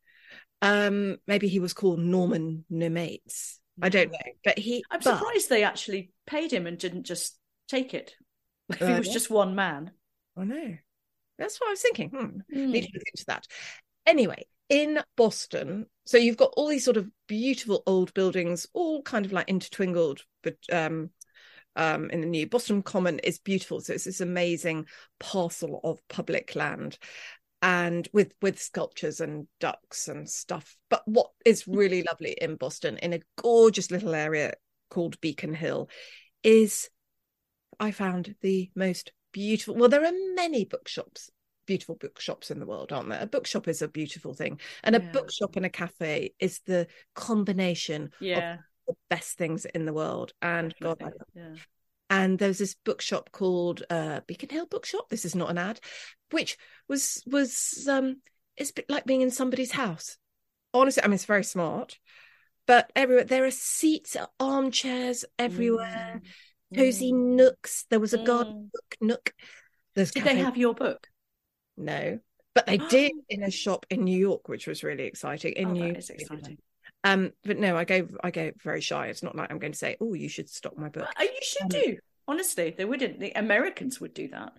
um 0.63 1.17
maybe 1.27 1.49
he 1.49 1.61
was 1.61 1.75
called 1.75 1.99
Norman 1.99 2.65
Nomates. 2.71 3.61
I 3.83 3.89
don't 3.89 4.13
know. 4.13 4.19
But 4.45 4.59
he 4.59 4.85
I'm 4.91 5.01
but, 5.01 5.19
surprised 5.19 5.49
they 5.49 5.65
actually 5.65 6.13
paid 6.27 6.53
him 6.53 6.67
and 6.67 6.79
didn't 6.79 7.05
just 7.05 7.39
take 7.69 7.93
it. 7.95 8.15
If 8.71 8.79
he 8.87 8.95
was 8.95 9.09
just 9.09 9.31
one 9.31 9.55
man. 9.55 9.91
I 10.37 10.45
know. 10.45 10.77
That's 11.39 11.61
what 11.61 11.69
I 11.69 11.71
was 11.71 11.83
thinking. 11.83 12.11
Hmm, 12.11 12.57
mm. 12.57 12.71
Need 12.71 12.83
to 12.83 12.91
look 12.95 13.03
into 13.13 13.25
that. 13.27 13.47
Anyway, 14.07 14.47
in 14.69 15.01
Boston, 15.17 15.87
so 16.07 16.19
you've 16.19 16.37
got 16.37 16.53
all 16.57 16.69
these 16.69 16.85
sort 16.85 16.97
of 16.97 17.11
beautiful 17.27 17.83
old 17.87 18.13
buildings, 18.15 18.67
all 18.73 19.03
kind 19.03 19.27
of 19.27 19.33
like 19.33 19.47
intertwinkled, 19.47 20.21
but 20.43 20.57
um, 20.73 21.11
um, 21.77 22.11
in 22.11 22.21
the 22.21 22.27
new 22.27 22.47
Boston 22.47 22.83
Common 22.83 23.19
is 23.21 23.39
beautiful. 23.39 23.81
So 23.81 23.95
it's 23.95 24.05
this 24.05 24.21
amazing 24.21 24.87
parcel 25.19 25.81
of 25.85 26.07
public 26.09 26.55
land, 26.55 26.99
and 27.63 28.09
with 28.13 28.33
with 28.43 28.61
sculptures 28.61 29.21
and 29.21 29.47
ducks 29.61 30.09
and 30.09 30.29
stuff. 30.29 30.77
But 30.91 31.03
what 31.07 31.31
is 31.45 31.67
really 31.67 32.03
lovely 32.03 32.33
in 32.33 32.57
Boston, 32.57 32.99
in 32.99 33.13
a 33.13 33.21
gorgeous 33.37 33.91
little 33.91 34.15
area 34.15 34.55
called 34.91 35.21
Beacon 35.21 35.55
Hill, 35.55 35.89
is 36.43 36.89
I 37.81 37.91
found 37.91 38.35
the 38.41 38.71
most 38.77 39.13
beautiful. 39.33 39.75
Well, 39.75 39.89
there 39.89 40.05
are 40.05 40.13
many 40.35 40.65
bookshops, 40.65 41.31
beautiful 41.67 41.97
bookshops 41.97 42.51
in 42.51 42.61
the 42.61 42.67
world, 42.67 42.93
aren't 42.93 43.09
there? 43.09 43.23
A 43.23 43.27
bookshop 43.27 43.69
is 43.69 43.83
a 43.83 43.89
beautiful 43.89 44.35
thing, 44.35 44.61
and 44.83 44.97
a 44.97 45.03
yeah. 45.03 45.13
bookshop 45.13 45.57
and 45.57 45.67
a 45.67 45.71
cafe 45.71 46.35
is 46.39 46.61
the 46.67 46.87
combination 47.15 48.11
yeah. 48.21 48.55
of 48.55 48.59
the 48.89 48.95
best 49.11 49.37
things 49.37 49.65
in 49.65 49.87
the 49.87 49.93
world. 49.93 50.33
And 50.43 50.73
Definitely. 50.81 51.05
God, 51.05 51.13
yeah. 51.35 51.55
And 52.11 52.39
there's 52.39 52.59
this 52.59 52.77
bookshop 52.85 53.31
called 53.33 53.83
uh, 53.89 54.21
Beacon 54.27 54.51
Hill 54.51 54.67
Bookshop. 54.67 55.09
This 55.09 55.25
is 55.25 55.35
not 55.35 55.51
an 55.51 55.59
ad, 55.59 55.81
which 56.31 56.57
was 56.89 57.23
was 57.27 57.89
um, 57.91 58.21
it's 58.57 58.71
a 58.71 58.75
bit 58.75 58.91
like 58.91 59.07
being 59.07 59.23
in 59.23 59.31
somebody's 59.31 59.73
house. 59.73 60.19
Honestly, 60.73 61.03
I 61.03 61.07
mean, 61.07 61.15
it's 61.15 61.25
very 61.25 61.45
smart 61.45 61.99
but 62.67 62.91
everywhere 62.97 63.25
there 63.25 63.45
are 63.45 63.51
seats 63.51 64.17
armchairs 64.41 65.27
everywhere 65.39 66.23
mm 66.25 66.29
cozy 66.75 67.13
mm. 67.13 67.37
nooks. 67.37 67.87
There 67.91 68.01
was 68.01 68.15
a 68.15 68.19
garden 68.19 68.55
mm. 68.55 68.73
book 68.73 68.97
nook. 69.01 69.33
There's 69.95 70.11
did 70.11 70.25
cafe- 70.25 70.37
they 70.37 70.43
have 70.43 70.57
your 70.57 70.75
book? 70.75 71.07
No, 71.77 72.19
but 72.55 72.67
they 72.67 72.79
did 72.79 73.13
in 73.29 73.43
a 73.43 73.51
shop 73.51 73.87
in 73.91 74.05
New 74.05 74.19
York, 74.19 74.49
which 74.49 74.67
was 74.67 74.85
really 74.85 75.05
exciting. 75.05 75.53
In 75.55 75.69
oh, 75.69 75.73
New, 75.73 75.93
exciting. 75.93 76.59
Um, 77.03 77.33
but 77.45 77.59
no, 77.59 77.77
I 77.77 77.85
go 77.85 78.09
I 78.23 78.31
go 78.31 78.53
very 78.63 78.81
shy. 78.81 79.09
It's 79.09 79.23
not 79.23 79.37
like 79.37 79.51
I'm 79.51 79.59
going 79.59 79.73
to 79.73 79.79
say, 79.79 79.97
"Oh, 80.01 80.15
you 80.15 80.29
should 80.29 80.49
stop 80.49 80.77
my 80.77 80.89
book." 80.89 81.09
Oh, 81.19 81.23
you 81.23 81.39
should 81.43 81.63
um, 81.63 81.69
do. 81.69 81.99
Honestly, 82.27 82.75
they 82.77 82.85
wouldn't. 82.85 83.21
The 83.21 83.33
Americans 83.33 84.01
would 84.01 84.15
do 84.15 84.29
that. 84.29 84.53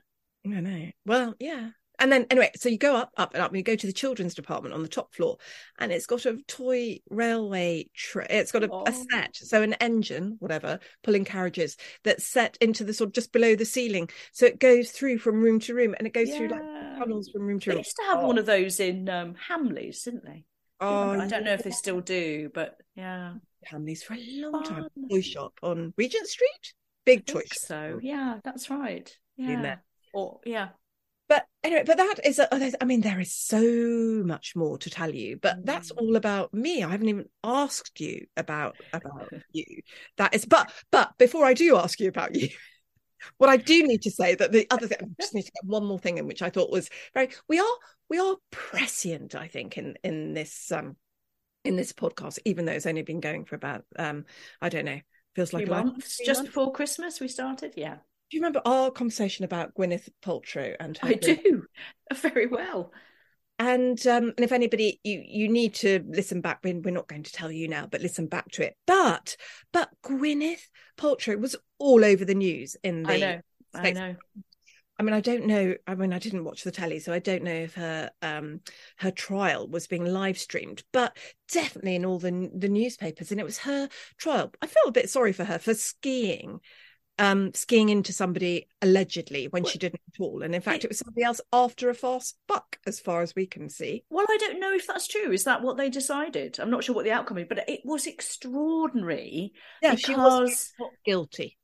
I 0.46 0.60
know. 0.62 0.92
Well, 1.06 1.34
yeah, 1.40 1.70
and 2.00 2.12
then 2.12 2.26
anyway, 2.30 2.52
so 2.56 2.70
you 2.70 2.78
go 2.78 2.96
up, 2.96 3.12
up 3.18 3.34
and 3.34 3.44
up, 3.44 3.50
and 3.52 3.58
you 3.58 3.64
go 3.64 3.76
to 3.76 3.88
the 3.88 3.94
children's 3.94 4.34
department 4.34 4.74
on 4.74 4.82
the 4.82 4.88
top 4.88 5.14
floor, 5.14 5.38
and 5.80 5.92
it's 5.92 6.06
got 6.06 6.26
a 6.26 6.38
toy 6.48 7.00
railway. 7.10 7.90
Tra- 7.94 8.28
it's 8.30 8.52
got 8.52 8.64
a, 8.64 8.70
oh. 8.72 8.84
a, 8.86 8.92
set, 8.92 9.36
so 9.36 9.62
an 9.62 9.74
engine, 9.74 10.38
whatever, 10.40 10.80
pulling 11.04 11.26
carriages 11.26 11.78
that's 12.04 12.26
set 12.26 12.58
into 12.62 12.84
the 12.84 12.94
sort 12.94 13.10
of 13.10 13.14
just 13.14 13.32
below 13.32 13.56
the 13.56 13.66
ceiling, 13.66 14.10
so 14.32 14.46
it 14.46 14.60
goes 14.60 14.92
through 14.92 15.18
from 15.18 15.42
room 15.42 15.60
to 15.62 15.74
room, 15.74 15.96
and 15.98 16.08
it 16.08 16.14
goes 16.14 16.30
yeah. 16.30 16.38
through 16.38 16.48
like 16.50 16.64
tunnels 16.98 17.30
from 17.30 17.44
room 17.44 17.60
to 17.60 17.70
room. 17.70 17.76
They 17.76 17.80
used 17.80 17.96
to 17.98 18.06
have 18.08 18.20
oh. 18.20 18.28
one 18.28 18.38
of 18.38 18.46
those 18.46 18.80
in 18.80 19.10
um, 19.10 19.36
Hamleys, 19.50 20.04
didn't 20.04 20.26
they? 20.26 20.46
Oh, 20.80 21.12
I 21.12 21.28
don't 21.28 21.44
know 21.44 21.54
if 21.54 21.64
they 21.64 21.72
still 21.72 22.02
do, 22.02 22.52
but 22.54 22.78
yeah, 22.96 23.34
Hamleys 23.72 24.04
for 24.04 24.14
a 24.14 24.20
long 24.42 24.52
Fun. 24.52 24.64
time. 24.64 24.88
Toy 25.10 25.22
shop 25.22 25.54
on 25.64 25.94
Regent 25.98 26.28
Street, 26.28 26.74
big 27.06 27.26
toy. 27.26 27.44
So 27.54 28.00
yeah, 28.02 28.40
that's 28.44 28.70
right. 28.70 29.16
Yeah, 29.38 29.78
or 30.14 30.40
yeah, 30.46 30.70
but 31.28 31.46
anyway 31.64 31.84
but 31.86 31.98
that 31.98 32.20
is 32.24 32.40
a, 32.40 32.54
oh, 32.54 32.72
i 32.82 32.86
mean 32.86 33.02
there 33.02 33.20
is 33.20 33.34
so 33.34 33.62
much 34.26 34.56
more 34.56 34.78
to 34.78 34.90
tell 34.90 35.14
you 35.14 35.38
but 35.42 35.66
that's 35.66 35.92
mm. 35.92 35.98
all 35.98 36.16
about 36.16 36.54
me 36.54 36.84
i 36.84 36.90
haven't 36.90 37.10
even 37.10 37.26
asked 37.44 38.00
you 38.00 38.26
about 38.38 38.76
about 38.94 39.32
you 39.52 39.66
that 40.18 40.34
is 40.34 40.46
but 40.46 40.72
but 40.92 41.18
before 41.18 41.46
i 41.46 41.54
do 41.54 41.78
ask 41.78 42.00
you 42.00 42.08
about 42.08 42.36
you 42.36 42.50
what 43.38 43.50
i 43.50 43.58
do 43.58 43.84
need 43.88 44.02
to 44.02 44.12
say 44.12 44.36
that 44.36 44.52
the 44.52 44.68
other 44.70 44.88
thing 44.88 44.98
i 45.02 45.22
just 45.22 45.34
need 45.34 45.44
to 45.44 45.52
get 45.52 45.66
one 45.66 45.86
more 45.86 46.00
thing 46.00 46.18
in 46.18 46.28
which 46.28 46.42
i 46.42 46.50
thought 46.50 46.72
was 46.72 46.90
very 47.14 47.30
we 47.48 47.60
are 47.60 47.76
we 48.10 48.20
are 48.20 48.36
prescient 48.52 49.36
i 49.36 49.48
think 49.48 49.78
in 49.78 49.96
in 50.04 50.34
this 50.34 50.72
um 50.72 50.96
in 51.64 51.76
this 51.76 51.94
podcast 51.94 52.38
even 52.46 52.66
though 52.66 52.74
it's 52.74 52.86
only 52.86 53.02
been 53.02 53.20
going 53.20 53.46
for 53.46 53.56
about 53.56 53.84
um 53.98 54.26
i 54.62 54.70
don't 54.70 54.86
know 54.86 55.00
feels 55.36 55.52
like 55.52 55.68
months 55.68 56.20
just 56.24 56.40
months. 56.40 56.50
before 56.50 56.72
christmas 56.72 57.20
we 57.20 57.28
started 57.28 57.74
yeah 57.76 57.98
you 58.36 58.42
remember 58.42 58.62
our 58.66 58.92
conversation 58.92 59.46
about 59.46 59.74
Gwyneth 59.74 60.10
Paltrow 60.24 60.76
and 60.80 60.98
her? 60.98 61.08
I 61.08 61.14
do 61.14 61.64
very 62.14 62.48
well. 62.48 62.92
And 63.58 64.06
um, 64.06 64.34
and 64.36 64.44
if 64.44 64.52
anybody 64.52 65.00
you 65.04 65.24
you 65.26 65.48
need 65.48 65.76
to 65.76 66.04
listen 66.08 66.42
back. 66.42 66.60
We're, 66.64 66.80
we're 66.80 66.92
not 66.92 67.08
going 67.08 67.24
to 67.24 67.32
tell 67.32 67.50
you 67.50 67.70
now, 67.70 67.88
but 67.90 68.02
listen 68.02 68.28
back 68.28 68.52
to 68.52 68.66
it. 68.66 68.76
But 68.86 69.38
but 69.72 69.90
Gwyneth 70.04 70.68
Paltrow 70.98 71.40
was 71.40 71.56
all 71.80 72.04
over 72.04 72.26
the 72.26 72.36
news 72.36 72.76
in 72.84 73.04
the. 73.04 73.14
I 73.14 73.18
know. 73.18 73.42
I 73.74 73.92
know. 73.92 74.16
I 74.98 75.04
mean, 75.04 75.14
I 75.14 75.20
don't 75.20 75.46
know. 75.46 75.76
I 75.88 75.96
mean, 75.96 76.14
I 76.14 76.20
didn't 76.20 76.46
watch 76.46 76.64
the 76.64 76.72
telly, 76.72 77.00
so 77.00 77.14
I 77.14 77.20
don't 77.20 77.44
know 77.44 77.52
if 77.52 77.76
her 77.76 78.12
um, 78.22 78.60
her 78.98 79.12
trial 79.12 79.68
was 79.68 79.88
being 79.88 80.06
live 80.06 80.38
streamed, 80.38 80.84
but 80.92 81.16
definitely 81.50 81.96
in 81.96 82.06
all 82.06 82.20
the 82.20 82.50
the 82.54 82.70
newspapers, 82.70 83.32
and 83.32 83.40
it 83.40 83.46
was 83.46 83.60
her 83.60 83.88
trial. 84.18 84.52
I 84.62 84.68
feel 84.68 84.84
a 84.88 84.94
bit 84.94 85.10
sorry 85.10 85.32
for 85.32 85.46
her 85.46 85.60
for 85.60 85.74
skiing 85.74 86.60
um, 87.18 87.54
skiing 87.54 87.90
into 87.90 88.12
somebody 88.12 88.68
allegedly 88.82 89.48
when 89.48 89.64
she 89.64 89.80
didn't 89.80 90.02
at 90.14 90.22
all. 90.22 90.42
And 90.42 90.54
in 90.54 90.62
fact, 90.62 90.84
it, 90.84 90.90
was 90.90 91.00
somebody 91.00 91.24
else 91.24 91.42
after 91.54 91.90
a 91.90 91.94
fast 91.94 92.38
buck, 92.48 92.78
as 92.86 93.00
far 93.00 93.22
as 93.22 93.36
we 93.36 93.46
can 93.46 93.70
see. 93.70 94.04
Well, 94.10 94.26
I 94.30 94.38
don't 94.38 94.60
know 94.60 94.74
if 94.74 94.88
that's 94.88 95.08
true. 95.08 95.32
Is 95.32 95.46
that 95.46 95.62
what 95.62 95.78
they 95.78 95.90
decided? 95.90 96.60
I'm 96.60 96.70
not 96.70 96.84
sure 96.84 96.96
what 96.96 97.06
the 97.06 97.12
outcome 97.12 97.38
is, 97.38 97.46
but 97.48 97.70
it 97.70 97.82
was 97.86 98.08
extraordinary. 98.08 99.54
Yeah, 99.82 99.96
because... 99.96 100.06
she 100.06 100.16
was 100.16 100.74
not 100.80 100.92
guilty. 101.06 101.58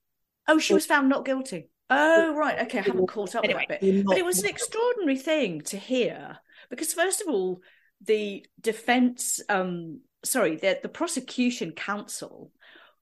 Oh, 0.47 0.57
she 0.57 0.73
was 0.73 0.85
found 0.85 1.09
not 1.09 1.25
guilty. 1.25 1.69
Oh, 1.89 2.33
right. 2.35 2.59
Okay, 2.61 2.79
I 2.79 2.83
haven't 2.83 3.07
caught 3.07 3.35
up 3.35 3.43
anyway, 3.43 3.65
with 3.69 3.79
that 3.79 3.81
bit. 3.81 4.05
But 4.05 4.17
it 4.17 4.25
was 4.25 4.39
an 4.39 4.49
extraordinary 4.49 5.17
thing 5.17 5.61
to 5.61 5.77
hear 5.77 6.37
because, 6.69 6.93
first 6.93 7.21
of 7.21 7.27
all, 7.27 7.61
the 8.03 8.45
defense, 8.59 9.41
um, 9.49 9.99
sorry, 10.23 10.55
the, 10.55 10.79
the 10.81 10.89
prosecution 10.89 11.73
counsel 11.73 12.51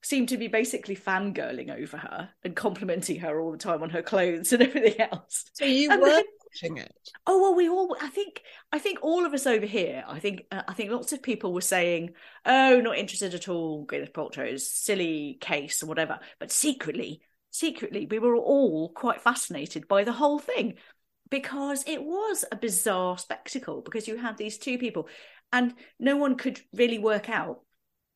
seemed 0.01 0.29
to 0.29 0.37
be 0.37 0.47
basically 0.47 0.95
fangirling 0.95 1.69
over 1.69 1.97
her 1.97 2.29
and 2.43 2.55
complimenting 2.55 3.19
her 3.19 3.39
all 3.39 3.51
the 3.51 3.57
time 3.57 3.83
on 3.83 3.89
her 3.89 4.01
clothes 4.01 4.53
and 4.53 4.63
everything 4.63 4.99
else. 5.01 5.45
So 5.53 5.65
you 5.65 5.91
and 5.91 6.01
were 6.01 6.07
then, 6.07 6.23
watching 6.49 6.77
it? 6.77 6.93
Oh 7.27 7.41
well, 7.41 7.55
we 7.55 7.69
all. 7.69 7.95
I 8.01 8.07
think. 8.07 8.41
I 8.71 8.79
think 8.79 8.99
all 9.01 9.25
of 9.25 9.33
us 9.33 9.45
over 9.45 9.65
here. 9.65 10.03
I 10.07 10.19
think. 10.19 10.43
Uh, 10.51 10.63
I 10.67 10.73
think 10.73 10.91
lots 10.91 11.13
of 11.13 11.21
people 11.21 11.53
were 11.53 11.61
saying, 11.61 12.13
"Oh, 12.45 12.79
not 12.79 12.97
interested 12.97 13.33
at 13.33 13.49
all." 13.49 13.85
Gwyneth 13.85 14.13
Paltrow's 14.13 14.69
silly 14.69 15.37
case 15.41 15.83
or 15.83 15.87
whatever. 15.87 16.19
But 16.39 16.51
secretly, 16.51 17.21
secretly, 17.51 18.07
we 18.09 18.19
were 18.19 18.35
all 18.35 18.89
quite 18.89 19.21
fascinated 19.21 19.87
by 19.87 20.03
the 20.03 20.13
whole 20.13 20.39
thing 20.39 20.75
because 21.29 21.83
it 21.87 22.03
was 22.03 22.45
a 22.51 22.55
bizarre 22.55 23.17
spectacle. 23.17 23.81
Because 23.81 24.07
you 24.07 24.17
had 24.17 24.37
these 24.37 24.57
two 24.57 24.77
people, 24.77 25.07
and 25.51 25.73
no 25.99 26.15
one 26.15 26.35
could 26.35 26.61
really 26.73 26.99
work 26.99 27.29
out 27.29 27.61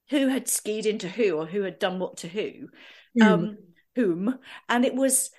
who 0.09 0.27
had 0.27 0.47
skied 0.47 0.85
into 0.85 1.09
who 1.09 1.37
or 1.37 1.45
who 1.45 1.63
had 1.63 1.79
done 1.79 1.99
what 1.99 2.17
to 2.17 2.27
who, 2.27 2.69
mm. 3.19 3.23
um, 3.23 3.57
whom, 3.95 4.37
and 4.69 4.85
it 4.85 4.95
was 4.95 5.29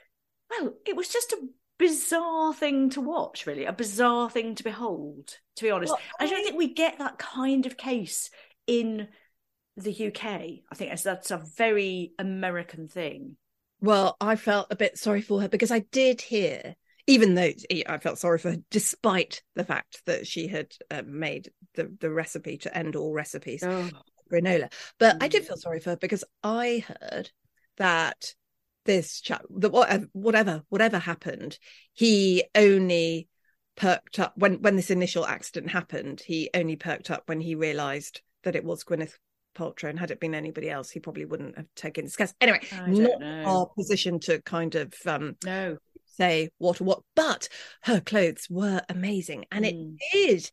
well, 0.51 0.75
it 0.87 0.97
was 0.97 1.09
just 1.09 1.33
a 1.33 1.49
bizarre 1.79 2.55
thing 2.55 2.91
to 2.91 3.01
watch, 3.01 3.47
really, 3.47 3.65
a 3.65 3.73
bizarre 3.73 4.31
thing 4.31 4.55
to 4.55 4.65
behold. 4.65 5.39
To 5.57 5.65
be 5.65 5.71
honest, 5.71 5.93
well, 5.93 6.01
I 6.19 6.27
don't 6.27 6.43
think 6.43 6.57
we 6.57 6.73
get 6.73 6.99
that 6.99 7.19
kind 7.19 7.67
of 7.67 7.77
case 7.77 8.31
in 8.67 9.09
the 9.77 10.07
UK. 10.09 10.25
I 10.25 10.75
think 10.75 11.01
that's 11.01 11.31
a 11.31 11.45
very 11.57 12.13
American 12.19 12.89
thing. 12.89 13.37
Well, 13.81 14.17
I 14.21 14.37
felt 14.37 14.69
a 14.71 14.77
bit 14.77 14.99
sorry 14.99 15.21
for 15.21 15.41
her 15.43 15.49
because 15.49 15.71
I 15.71 15.81
did 15.81 16.21
hear 16.21 16.75
even 17.07 17.35
though 17.35 17.51
I 17.87 17.99
felt 17.99 18.19
sorry 18.19 18.39
for 18.39 18.53
her, 18.53 18.57
despite 18.71 19.43
the 19.57 19.65
fact 19.65 20.01
that 20.07 20.27
she 20.27 20.49
had 20.49 20.73
uh, 20.91 21.03
made 21.07 21.51
the, 21.75 21.95
the 22.01 22.11
recipe 22.11 22.57
to 22.59 22.75
end 22.75 22.97
all 22.97 23.13
recipes. 23.13 23.63
Oh 23.63 23.91
granola. 24.31 24.73
But. 24.99 25.23
I 25.23 25.29
did 25.29 25.43
mm. 25.43 25.47
feel 25.47 25.57
sorry 25.57 25.81
for 25.81 25.91
her 25.91 25.97
because 25.97 26.25
I 26.43 26.85
heard 26.87 27.31
that 27.77 28.35
this 28.85 29.21
chap, 29.21 29.43
that 29.59 29.71
whatever, 30.13 30.63
whatever, 30.69 30.99
happened, 30.99 31.59
he 31.93 32.45
only 32.55 33.29
perked 33.77 34.19
up 34.19 34.33
when 34.37 34.63
when 34.63 34.77
this 34.77 34.91
initial 34.91 35.27
accident 35.27 35.73
happened. 35.73 36.21
He 36.25 36.51
only 36.55 36.77
perked 36.77 37.11
up 37.11 37.25
when 37.27 37.41
he 37.41 37.55
realised 37.55 38.21
that 38.45 38.57
it 38.57 38.65
was 38.65 38.85
Gwyneth 38.85 39.15
Paltrow, 39.55 39.91
and 39.91 39.99
had 39.99 40.11
it 40.11 40.21
been 40.21 40.35
anybody 40.35 40.71
else, 40.71 40.91
he 40.91 41.01
probably 41.01 41.25
wouldn't 41.25 41.57
have 41.57 41.67
taken 41.75 42.05
this 42.05 42.17
case. 42.17 42.35
Anyway, 42.41 42.61
don't 42.71 43.21
know. 43.21 43.43
our 43.47 43.67
position 43.67 44.21
to 44.21 44.43
kind 44.43 44.75
of 44.75 44.95
um, 45.07 45.37
No. 45.45 45.79
say 46.07 46.51
what 46.59 46.81
or 46.81 46.85
what, 46.85 47.03
but 47.15 47.49
her 47.83 48.01
clothes 48.01 48.49
were 48.51 48.83
amazing, 48.89 49.47
and 49.51 49.65
Mm. 49.65 49.69
it 49.69 50.13
did. 50.13 50.51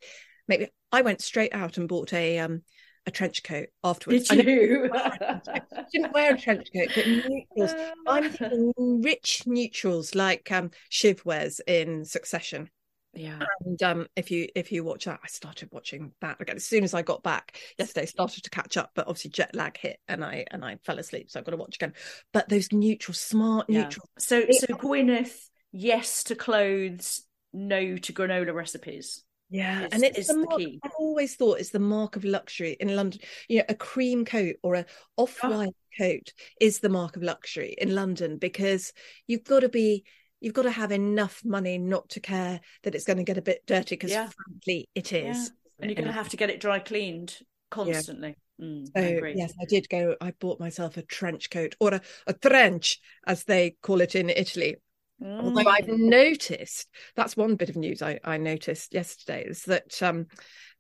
Maybe 0.48 0.70
I 0.92 1.02
went 1.02 1.22
straight 1.22 1.54
out 1.54 1.78
and 1.78 1.88
bought 1.88 2.14
a 2.14 2.40
um 2.40 2.64
a 3.06 3.12
trench 3.12 3.44
coat 3.44 3.68
afterwards. 3.84 4.30
Did 4.30 4.48
I 4.48 4.52
you? 4.52 4.90
I 4.94 5.62
didn't 5.92 6.14
wear 6.14 6.36
a 6.36 6.38
trench 6.40 6.68
coat, 6.76 6.90
but 6.96 7.08
neutrals. 7.08 7.76
I'm 8.08 8.30
thinking 8.30 9.02
rich 9.02 9.44
neutrals 9.46 10.16
like 10.16 10.52
um 10.52 10.72
Shiv 10.90 11.24
wears 11.26 11.60
in 11.66 12.06
Succession. 12.06 12.70
yeah. 13.14 13.40
And 13.66 13.82
um, 13.84 14.08
if 14.16 14.32
you 14.32 14.48
if 14.56 14.72
you 14.72 14.84
watch 14.84 15.06
that, 15.06 15.20
I 15.24 15.28
started 15.28 15.70
watching 15.72 16.14
that 16.22 16.40
again 16.40 16.56
as 16.56 16.66
soon 16.66 16.84
as 16.84 16.94
I 16.94 17.02
got 17.02 17.24
back 17.24 17.58
yesterday. 17.78 18.06
Started 18.06 18.44
to 18.44 18.50
catch 18.50 18.78
up, 18.78 18.92
but 18.96 19.08
obviously 19.08 19.32
jet 19.32 19.56
lag 19.56 19.78
hit, 19.78 20.00
and 20.08 20.24
I 20.24 20.46
and 20.52 20.64
I 20.64 20.78
fell 20.86 21.00
asleep, 21.00 21.30
so 21.30 21.40
I've 21.40 21.46
got 21.46 21.52
to 21.52 21.58
watch 21.58 21.76
again. 21.76 21.94
But 22.34 22.50
those 22.50 22.72
neutral, 22.72 23.16
smart 23.16 23.68
Yeah. 23.70 23.84
neutral, 23.84 24.10
So 24.20 24.46
so 24.52 24.68
Gwyneth, 24.68 25.50
yes 25.72 26.24
to 26.26 26.36
clothes, 26.36 27.24
no 27.52 27.98
to 27.98 28.14
granola 28.14 28.54
recipes. 28.54 29.24
Yeah, 29.52 29.88
and 29.92 30.04
it's 30.04 30.20
is 30.20 30.28
the 30.28 30.34
the 30.34 30.46
mark. 30.46 30.60
key. 30.60 30.80
I've 30.84 30.92
always 30.98 31.36
thought 31.36 31.60
it's 31.60 31.70
the 31.72 31.80
mark 31.80 32.16
of 32.16 32.24
luxury 32.24 32.78
in 32.80 32.96
London. 32.96 33.20
You 33.48 33.60
know, 33.60 33.66
a 33.70 33.76
cream 33.76 34.26
coat 34.26 34.56
or 34.64 34.76
a 34.76 34.86
off 35.18 35.44
white 35.44 35.76
coat 36.00 36.34
is 36.60 36.80
the 36.80 36.90
mark 36.90 37.18
of 37.18 37.24
luxury 37.24 37.76
in 37.78 37.94
London 37.94 38.38
because 38.38 38.94
you've 39.28 39.44
got 39.44 39.60
to 39.62 39.70
be. 39.70 40.04
You've 40.44 40.56
got 40.56 40.64
to 40.64 40.72
have 40.72 40.92
enough 40.92 41.46
money 41.46 41.78
not 41.78 42.10
to 42.10 42.20
care 42.20 42.62
that 42.82 42.96
it's 42.96 43.06
going 43.06 43.18
to 43.18 43.24
get 43.24 43.38
a 43.38 43.44
bit 43.44 43.64
dirty 43.68 43.94
because, 43.94 44.10
Yeah. 44.10 44.28
frankly, 44.28 44.90
it 44.96 45.14
is. 45.14 45.22
Yeah. 45.22 45.48
And 45.82 45.92
you're 45.92 45.96
going 45.96 46.08
to 46.08 46.12
have 46.12 46.30
to 46.30 46.38
get 46.38 46.50
it 46.50 46.60
dry 46.60 46.80
cleaned 46.80 47.38
constantly. 47.70 48.36
Mm, 48.60 48.88
I 48.96 49.02
So 49.02 49.08
agree. 49.08 49.36
yes, 49.36 49.54
I 49.62 49.66
did 49.66 49.88
go. 49.88 50.16
I 50.20 50.32
bought 50.32 50.60
myself 50.60 50.98
a 50.98 51.04
trench 51.04 51.52
coat 51.52 51.76
or 51.80 51.94
a, 51.94 52.02
a 52.26 52.34
trench, 52.34 53.00
as 53.28 53.44
they 53.44 53.76
call 53.84 54.02
it 54.02 54.16
in 54.16 54.32
Italy. 54.32 54.78
Although 55.24 55.70
I've 55.70 55.86
Mm. 55.86 56.00
noticed 56.10 56.88
that's 57.16 57.38
one 57.38 57.56
bit 57.56 57.70
of 57.70 57.76
news 57.76 58.02
I, 58.02 58.20
I 58.24 58.38
noticed 58.38 58.94
yesterday 58.94 59.46
is 59.46 59.64
that 59.64 60.02
um, 60.02 60.28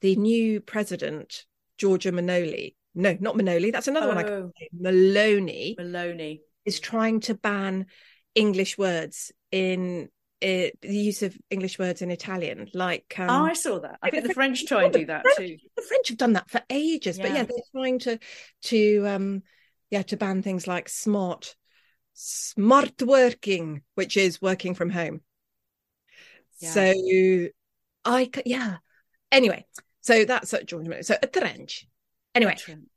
the 0.02 0.16
new 0.16 0.62
president 0.62 1.46
Giorgia 1.80 2.12
Manoli, 2.12 2.76
no, 2.96 3.16
not 3.20 3.36
Manoli, 3.36 3.72
that's 3.72 3.88
another 3.88 4.08
one 4.08 4.18
I 4.18 4.24
can 4.24 4.34
Oh, 4.34 4.52
say, 4.60 4.70
Maloney 4.74 5.76
Maloney. 5.78 6.42
is 6.66 6.80
trying 6.80 7.20
to 7.22 7.34
ban 7.36 7.86
English 8.36 8.78
words 8.78 9.32
in 9.52 10.10
uh, 10.44 10.74
the 10.82 10.96
use 10.96 11.22
of 11.22 11.38
English 11.52 11.78
words 11.78 12.02
in 12.02 12.10
Italian, 12.10 12.68
like 12.74 13.14
um, 13.20 13.30
oh, 13.30 13.46
I 13.46 13.54
saw 13.54 13.80
that. 13.80 14.00
I 14.02 14.10
think 14.10 14.24
the 14.24 14.30
the 14.30 14.34
French- 14.34 14.60
French 14.62 14.68
try 14.70 14.84
and 14.86 14.94
do 14.94 15.06
that 15.06 15.22
French- 15.22 15.38
too. 15.38 15.58
the 15.76 15.82
French 15.84 16.08
have 16.08 16.18
done 16.18 16.34
that 16.34 16.50
for 16.50 16.62
ages, 16.72 17.18
but 17.20 17.30
yeah, 17.30 17.36
Yeah. 17.38 17.44
they're 17.44 17.58
trying 17.72 18.00
to 18.00 18.18
to 18.64 19.06
um 19.08 19.44
yeah 19.92 20.02
to 20.04 20.18
ban 20.18 20.42
things 20.42 20.66
like 20.66 20.90
smart 20.90 21.56
smart 22.22 23.02
working, 23.02 23.82
which 23.96 24.16
is 24.16 24.42
working 24.42 24.76
from 24.76 24.90
home. 24.90 25.22
Yeah. 26.60 26.70
So 26.70 26.94
I, 28.06 28.30
yeah. 28.46 28.78
Anyway, 29.32 29.66
so 30.02 30.26
that's 30.26 30.54
at 30.54 30.68
George 30.68 30.88
Miller. 30.88 31.04
So 31.04 31.16
a 31.22 31.28
trench. 31.28 31.88
Anyway, 32.36 32.56
Trench. 32.58 32.88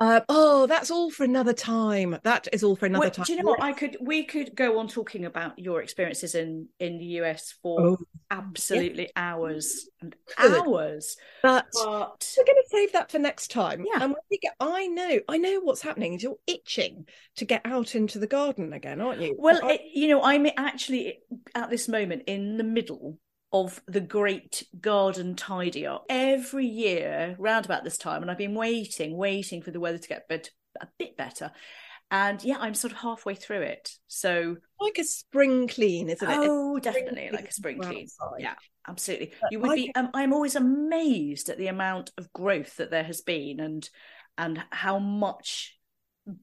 Uh, 0.00 0.20
oh, 0.28 0.66
that's 0.66 0.90
all 0.90 1.10
for 1.10 1.24
another 1.24 1.52
time. 1.52 2.18
That 2.24 2.48
is 2.52 2.62
all 2.64 2.76
for 2.76 2.86
another 2.86 3.02
Well, 3.04 3.10
time. 3.10 3.24
do 3.24 3.32
you 3.32 3.42
know 3.42 3.48
what? 3.50 3.62
I 3.62 3.72
could 3.72 3.96
we 4.00 4.24
could 4.24 4.54
go 4.54 4.78
on 4.78 4.88
talking 4.88 5.24
about 5.24 5.58
your 5.58 5.82
experiences 5.82 6.34
in 6.34 6.68
in 6.80 6.98
the 6.98 7.04
US 7.20 7.54
for 7.62 7.80
Oh, 7.80 7.98
absolutely 8.30 9.10
hours 9.14 9.88
and 10.00 10.14
Good. 10.36 10.66
hours. 10.66 11.16
but 11.42 11.66
But 11.72 12.34
we're 12.36 12.44
going 12.44 12.56
to 12.56 12.68
save 12.68 12.92
that 12.92 13.10
for 13.10 13.18
next 13.18 13.50
time. 13.50 13.84
Yeah. 13.86 14.02
And 14.02 14.12
when 14.12 14.22
we 14.30 14.38
get, 14.38 14.54
I 14.58 14.86
know, 14.88 15.20
I 15.28 15.38
know 15.38 15.60
what's 15.60 15.82
happening 15.82 16.14
is 16.14 16.22
you're 16.22 16.36
itching 16.46 17.06
to 17.36 17.44
get 17.44 17.62
out 17.64 17.94
into 17.94 18.18
the 18.18 18.26
garden 18.26 18.72
again, 18.72 19.00
aren't 19.00 19.20
you? 19.20 19.36
well, 19.38 19.60
I- 19.62 19.74
it, 19.74 19.80
you 19.94 20.08
know, 20.08 20.22
I'm 20.22 20.46
actually 20.56 21.18
at 21.54 21.70
this 21.70 21.88
moment 21.88 22.24
in 22.26 22.56
the 22.56 22.64
middle 22.64 23.18
of 23.54 23.80
the 23.86 24.00
great 24.00 24.64
garden 24.80 25.36
tidy 25.36 25.86
up. 25.86 26.04
Every 26.08 26.66
year 26.66 27.36
round 27.38 27.64
about 27.64 27.84
this 27.84 27.96
time 27.96 28.20
and 28.20 28.30
I've 28.30 28.36
been 28.36 28.56
waiting 28.56 29.16
waiting 29.16 29.62
for 29.62 29.70
the 29.70 29.78
weather 29.78 29.96
to 29.96 30.08
get 30.08 30.28
bit, 30.28 30.50
a 30.80 30.88
bit 30.98 31.16
better. 31.16 31.52
And 32.10 32.42
yeah 32.42 32.56
I'm 32.58 32.74
sort 32.74 32.92
of 32.92 32.98
halfway 32.98 33.36
through 33.36 33.62
it. 33.62 33.92
So 34.08 34.56
like 34.80 34.98
a 34.98 35.04
spring 35.04 35.68
clean, 35.68 36.10
isn't 36.10 36.28
it? 36.28 36.36
oh 36.40 36.80
definitely 36.80 37.30
like 37.32 37.48
a 37.48 37.52
spring 37.52 37.78
clean. 37.80 38.08
outside. 38.20 38.40
yeah 38.40 38.54
absolutely. 38.88 39.32
But 39.40 39.52
you 39.52 39.60
would 39.60 39.70
I 39.70 39.74
be 39.76 39.92
um, 39.94 40.10
I'm 40.14 40.32
always 40.32 40.56
amazed 40.56 41.48
at 41.48 41.56
the 41.56 41.68
amount 41.68 42.10
of 42.18 42.32
growth 42.32 42.76
that 42.78 42.90
there 42.90 43.04
has 43.04 43.20
been 43.20 43.60
and 43.60 43.88
and 44.36 44.60
how 44.70 44.98
much 44.98 45.78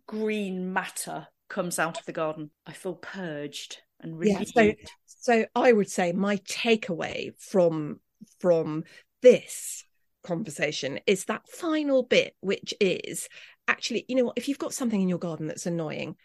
green 0.07 0.72
matter 0.72 1.28
comes 1.49 1.78
out 1.78 1.99
of 1.99 2.05
the 2.05 2.14
garden. 2.14 2.51
I 2.66 2.72
feel 2.72 2.95
purged 2.95 3.80
and 3.99 4.14
Yeah, 4.24 4.36
relieved 4.36 4.53
so- 4.55 4.74
So 5.22 5.45
I 5.55 5.72
would 5.72 5.89
say 5.89 6.11
my 6.11 6.38
takeaway 6.38 7.32
from 7.39 7.99
from 8.39 8.84
this 9.22 9.86
conversation 10.24 10.99
is 11.05 11.26
that 11.26 11.47
final 11.47 12.03
bit, 12.03 12.36
which 12.41 12.74
is 12.82 13.30
actually, 13.67 14.05
you 14.07 14.15
know 14.15 14.26
what, 14.26 14.38
if 14.38 14.47
you've 14.47 14.59
got 14.59 14.74
something 14.74 14.99
in 14.99 15.07
your 15.07 15.19
garden 15.19 15.47
that's 15.47 15.67
annoying, 15.67 16.15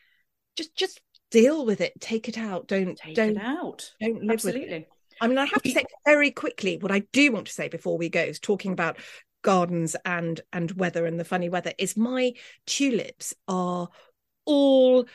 just 0.57 0.74
just 0.74 1.01
deal 1.30 1.66
with 1.66 1.82
it, 1.82 1.92
take 2.01 2.28
it 2.28 2.38
out. 2.38 2.68
Don't 2.68 2.97
take 2.97 3.14
don't 3.14 3.36
it 3.36 3.42
out 3.42 3.92
don't 4.01 4.24
live 4.24 4.42
with 4.42 4.57
it. 4.57 4.88
I 5.20 5.28
mean, 5.28 5.38
I 5.38 5.44
have 5.44 5.62
to 5.62 5.70
say 5.70 5.84
very 6.07 6.30
quickly 6.30 6.78
what 6.78 6.92
I 6.92 7.01
do 7.12 7.32
want 7.32 7.47
to 7.47 7.53
say 7.53 7.68
before 7.68 7.99
we 7.99 8.09
go 8.09 8.20
is 8.20 8.40
talking 8.40 8.72
about 8.72 8.99
gardens 9.42 9.94
and 10.07 10.40
and 10.53 10.72
weather 10.72 11.05
and 11.05 11.20
the 11.20 11.24
funny 11.24 11.49
weather 11.49 11.72
is 11.78 11.97
my 11.97 12.32
tulips 12.66 13.34
are 13.47 13.88
all 14.47 15.07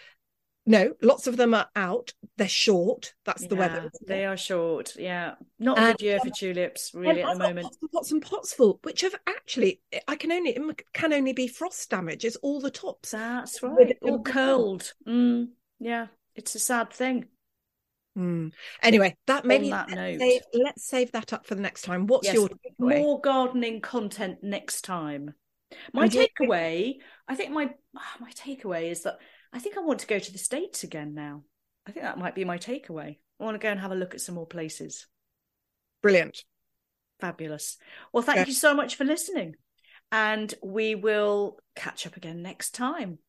no, 0.66 0.94
lots 1.02 1.28
of 1.28 1.38
them 1.38 1.54
are 1.54 1.68
out. 1.76 2.14
They're 2.38 2.48
short. 2.48 3.14
That's 3.26 3.48
the 3.48 3.56
weather. 3.56 3.84
Yeah, 3.84 4.00
they 4.08 4.26
are 4.26 4.38
short. 4.38 4.96
Yeah, 4.98 5.36
not 5.60 5.78
a 5.78 5.82
And, 5.82 5.98
good 5.98 6.06
year 6.06 6.20
for 6.20 6.30
tulips, 6.30 6.92
really, 6.94 7.24
at 7.24 7.34
the 7.34 7.40
moment. 7.40 7.66
Pots 7.66 7.78
and 7.82 7.92
pots 7.92 8.12
and 8.12 8.22
pots 8.22 8.54
full, 8.54 8.80
which 8.84 9.02
have 9.02 9.16
actually 9.28 9.82
I 10.08 10.16
can 10.16 10.32
only 10.32 10.52
it 10.52 10.84
can 10.94 11.14
only 11.14 11.34
be 11.34 11.48
frost 11.48 11.90
damage. 11.90 12.26
It's 12.26 12.36
all 12.38 12.60
the 12.62 12.72
tops. 12.72 13.12
That's 13.12 13.62
right, 13.64 13.98
all 14.02 14.22
curled. 14.22 14.94
Mm, 15.08 15.50
yeah, 15.80 16.08
it's 16.36 16.56
a 16.56 16.60
sad 16.60 16.92
thing. 16.92 17.26
Hmm. 18.16 18.50
Anyway, 18.84 19.16
that 19.28 19.46
maybe 19.46 19.70
that 19.70 19.90
let's, 19.90 19.96
note. 19.96 20.20
save, 20.20 20.42
let's 20.54 20.84
save 20.86 21.12
that 21.14 21.32
up 21.32 21.46
for 21.46 21.56
the 21.56 21.62
next 21.62 21.84
time. 21.84 22.08
What's 22.08 22.28
Yes, 22.28 22.36
your 22.36 22.50
takeaway? 22.50 23.00
More 23.00 23.22
gardening 23.22 23.80
content 23.80 24.40
next 24.44 24.82
time. 24.82 25.34
My 25.94 26.04
And 26.04 26.12
do 26.12 26.20
you- 26.20 26.28
takeaway, 26.28 26.96
I 27.28 27.36
think 27.36 27.52
my 27.52 27.74
ah, 27.96 28.16
my 28.20 28.32
takeaway 28.32 28.92
is 28.92 29.04
that 29.04 29.18
I 29.54 29.60
think 29.60 29.78
I 29.78 29.82
want 29.82 30.00
to 30.00 30.08
go 30.08 30.20
to 30.20 30.32
the 30.32 30.38
states 30.38 30.84
again 30.84 31.14
now. 31.14 31.44
I 31.86 31.92
think 31.92 32.06
that 32.06 32.18
might 32.18 32.36
be 32.36 32.46
my 32.46 32.58
takeaway. 32.58 33.18
I 33.40 33.44
want 33.44 33.56
to 33.56 33.60
go 33.60 33.70
and 33.70 33.80
have 33.80 33.92
a 33.92 33.96
look 33.96 34.14
at 34.14 34.22
some 34.22 34.36
more 34.36 34.46
places. 34.46 35.08
Brilliant. 36.02 36.44
Fabulous. 37.20 37.78
Well, 38.14 38.24
thank 38.24 38.38
Yeah. 38.38 38.46
you 38.46 38.54
so 38.54 38.74
much 38.74 38.96
for 38.96 39.04
listening, 39.04 39.56
and 40.12 40.54
we 40.64 40.96
will 40.96 41.60
catch 41.76 42.06
up 42.08 42.18
again 42.18 42.42
next 42.42 42.72
time. 42.72 43.20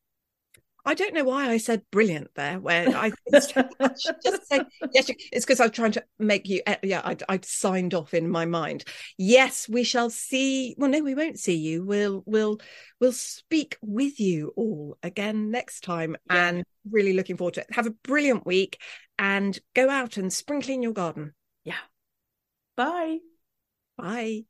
I 0.84 0.94
don't 0.94 1.14
know 1.14 1.24
why 1.24 1.48
I 1.48 1.58
said 1.58 1.82
brilliant 1.92 2.34
there. 2.34 2.58
Where 2.58 2.88
I, 2.88 3.12
I 3.32 3.40
should 3.40 4.16
just 4.24 4.48
say 4.48 4.62
yes. 4.92 5.08
It's 5.32 5.44
because 5.44 5.60
I 5.60 5.64
was 5.66 5.72
trying 5.72 5.92
to 5.92 6.04
make 6.18 6.48
you. 6.48 6.60
eh, 6.66 6.76
Yeah, 6.82 7.02
I 7.04 7.16
I 7.28 7.38
signed 7.44 7.94
off 7.94 8.14
in 8.14 8.28
my 8.28 8.46
mind. 8.46 8.84
Yes, 9.16 9.68
we 9.68 9.84
shall 9.84 10.10
see. 10.10 10.74
Well, 10.78 10.90
no, 10.90 11.00
we 11.00 11.14
won't 11.14 11.38
see 11.38 11.56
you. 11.56 11.84
We'll 11.84 12.24
we'll 12.26 12.58
we'll 13.00 13.12
speak 13.12 13.76
with 13.80 14.18
you 14.18 14.52
all 14.56 14.98
again 15.02 15.50
next 15.50 15.82
time. 15.84 16.16
Yeah. 16.30 16.48
And 16.48 16.64
really 16.90 17.12
looking 17.12 17.36
forward 17.36 17.54
to 17.54 17.60
it. 17.60 17.68
Have 17.70 17.86
a 17.86 17.90
brilliant 17.90 18.44
week 18.44 18.80
and 19.18 19.56
go 19.74 19.88
out 19.88 20.16
and 20.16 20.32
spring 20.32 20.62
clean 20.62 20.82
your 20.82 20.92
garden. 20.92 21.34
Yeah. 21.64 21.76
Bye. 22.76 23.18
Bye. 23.96 24.44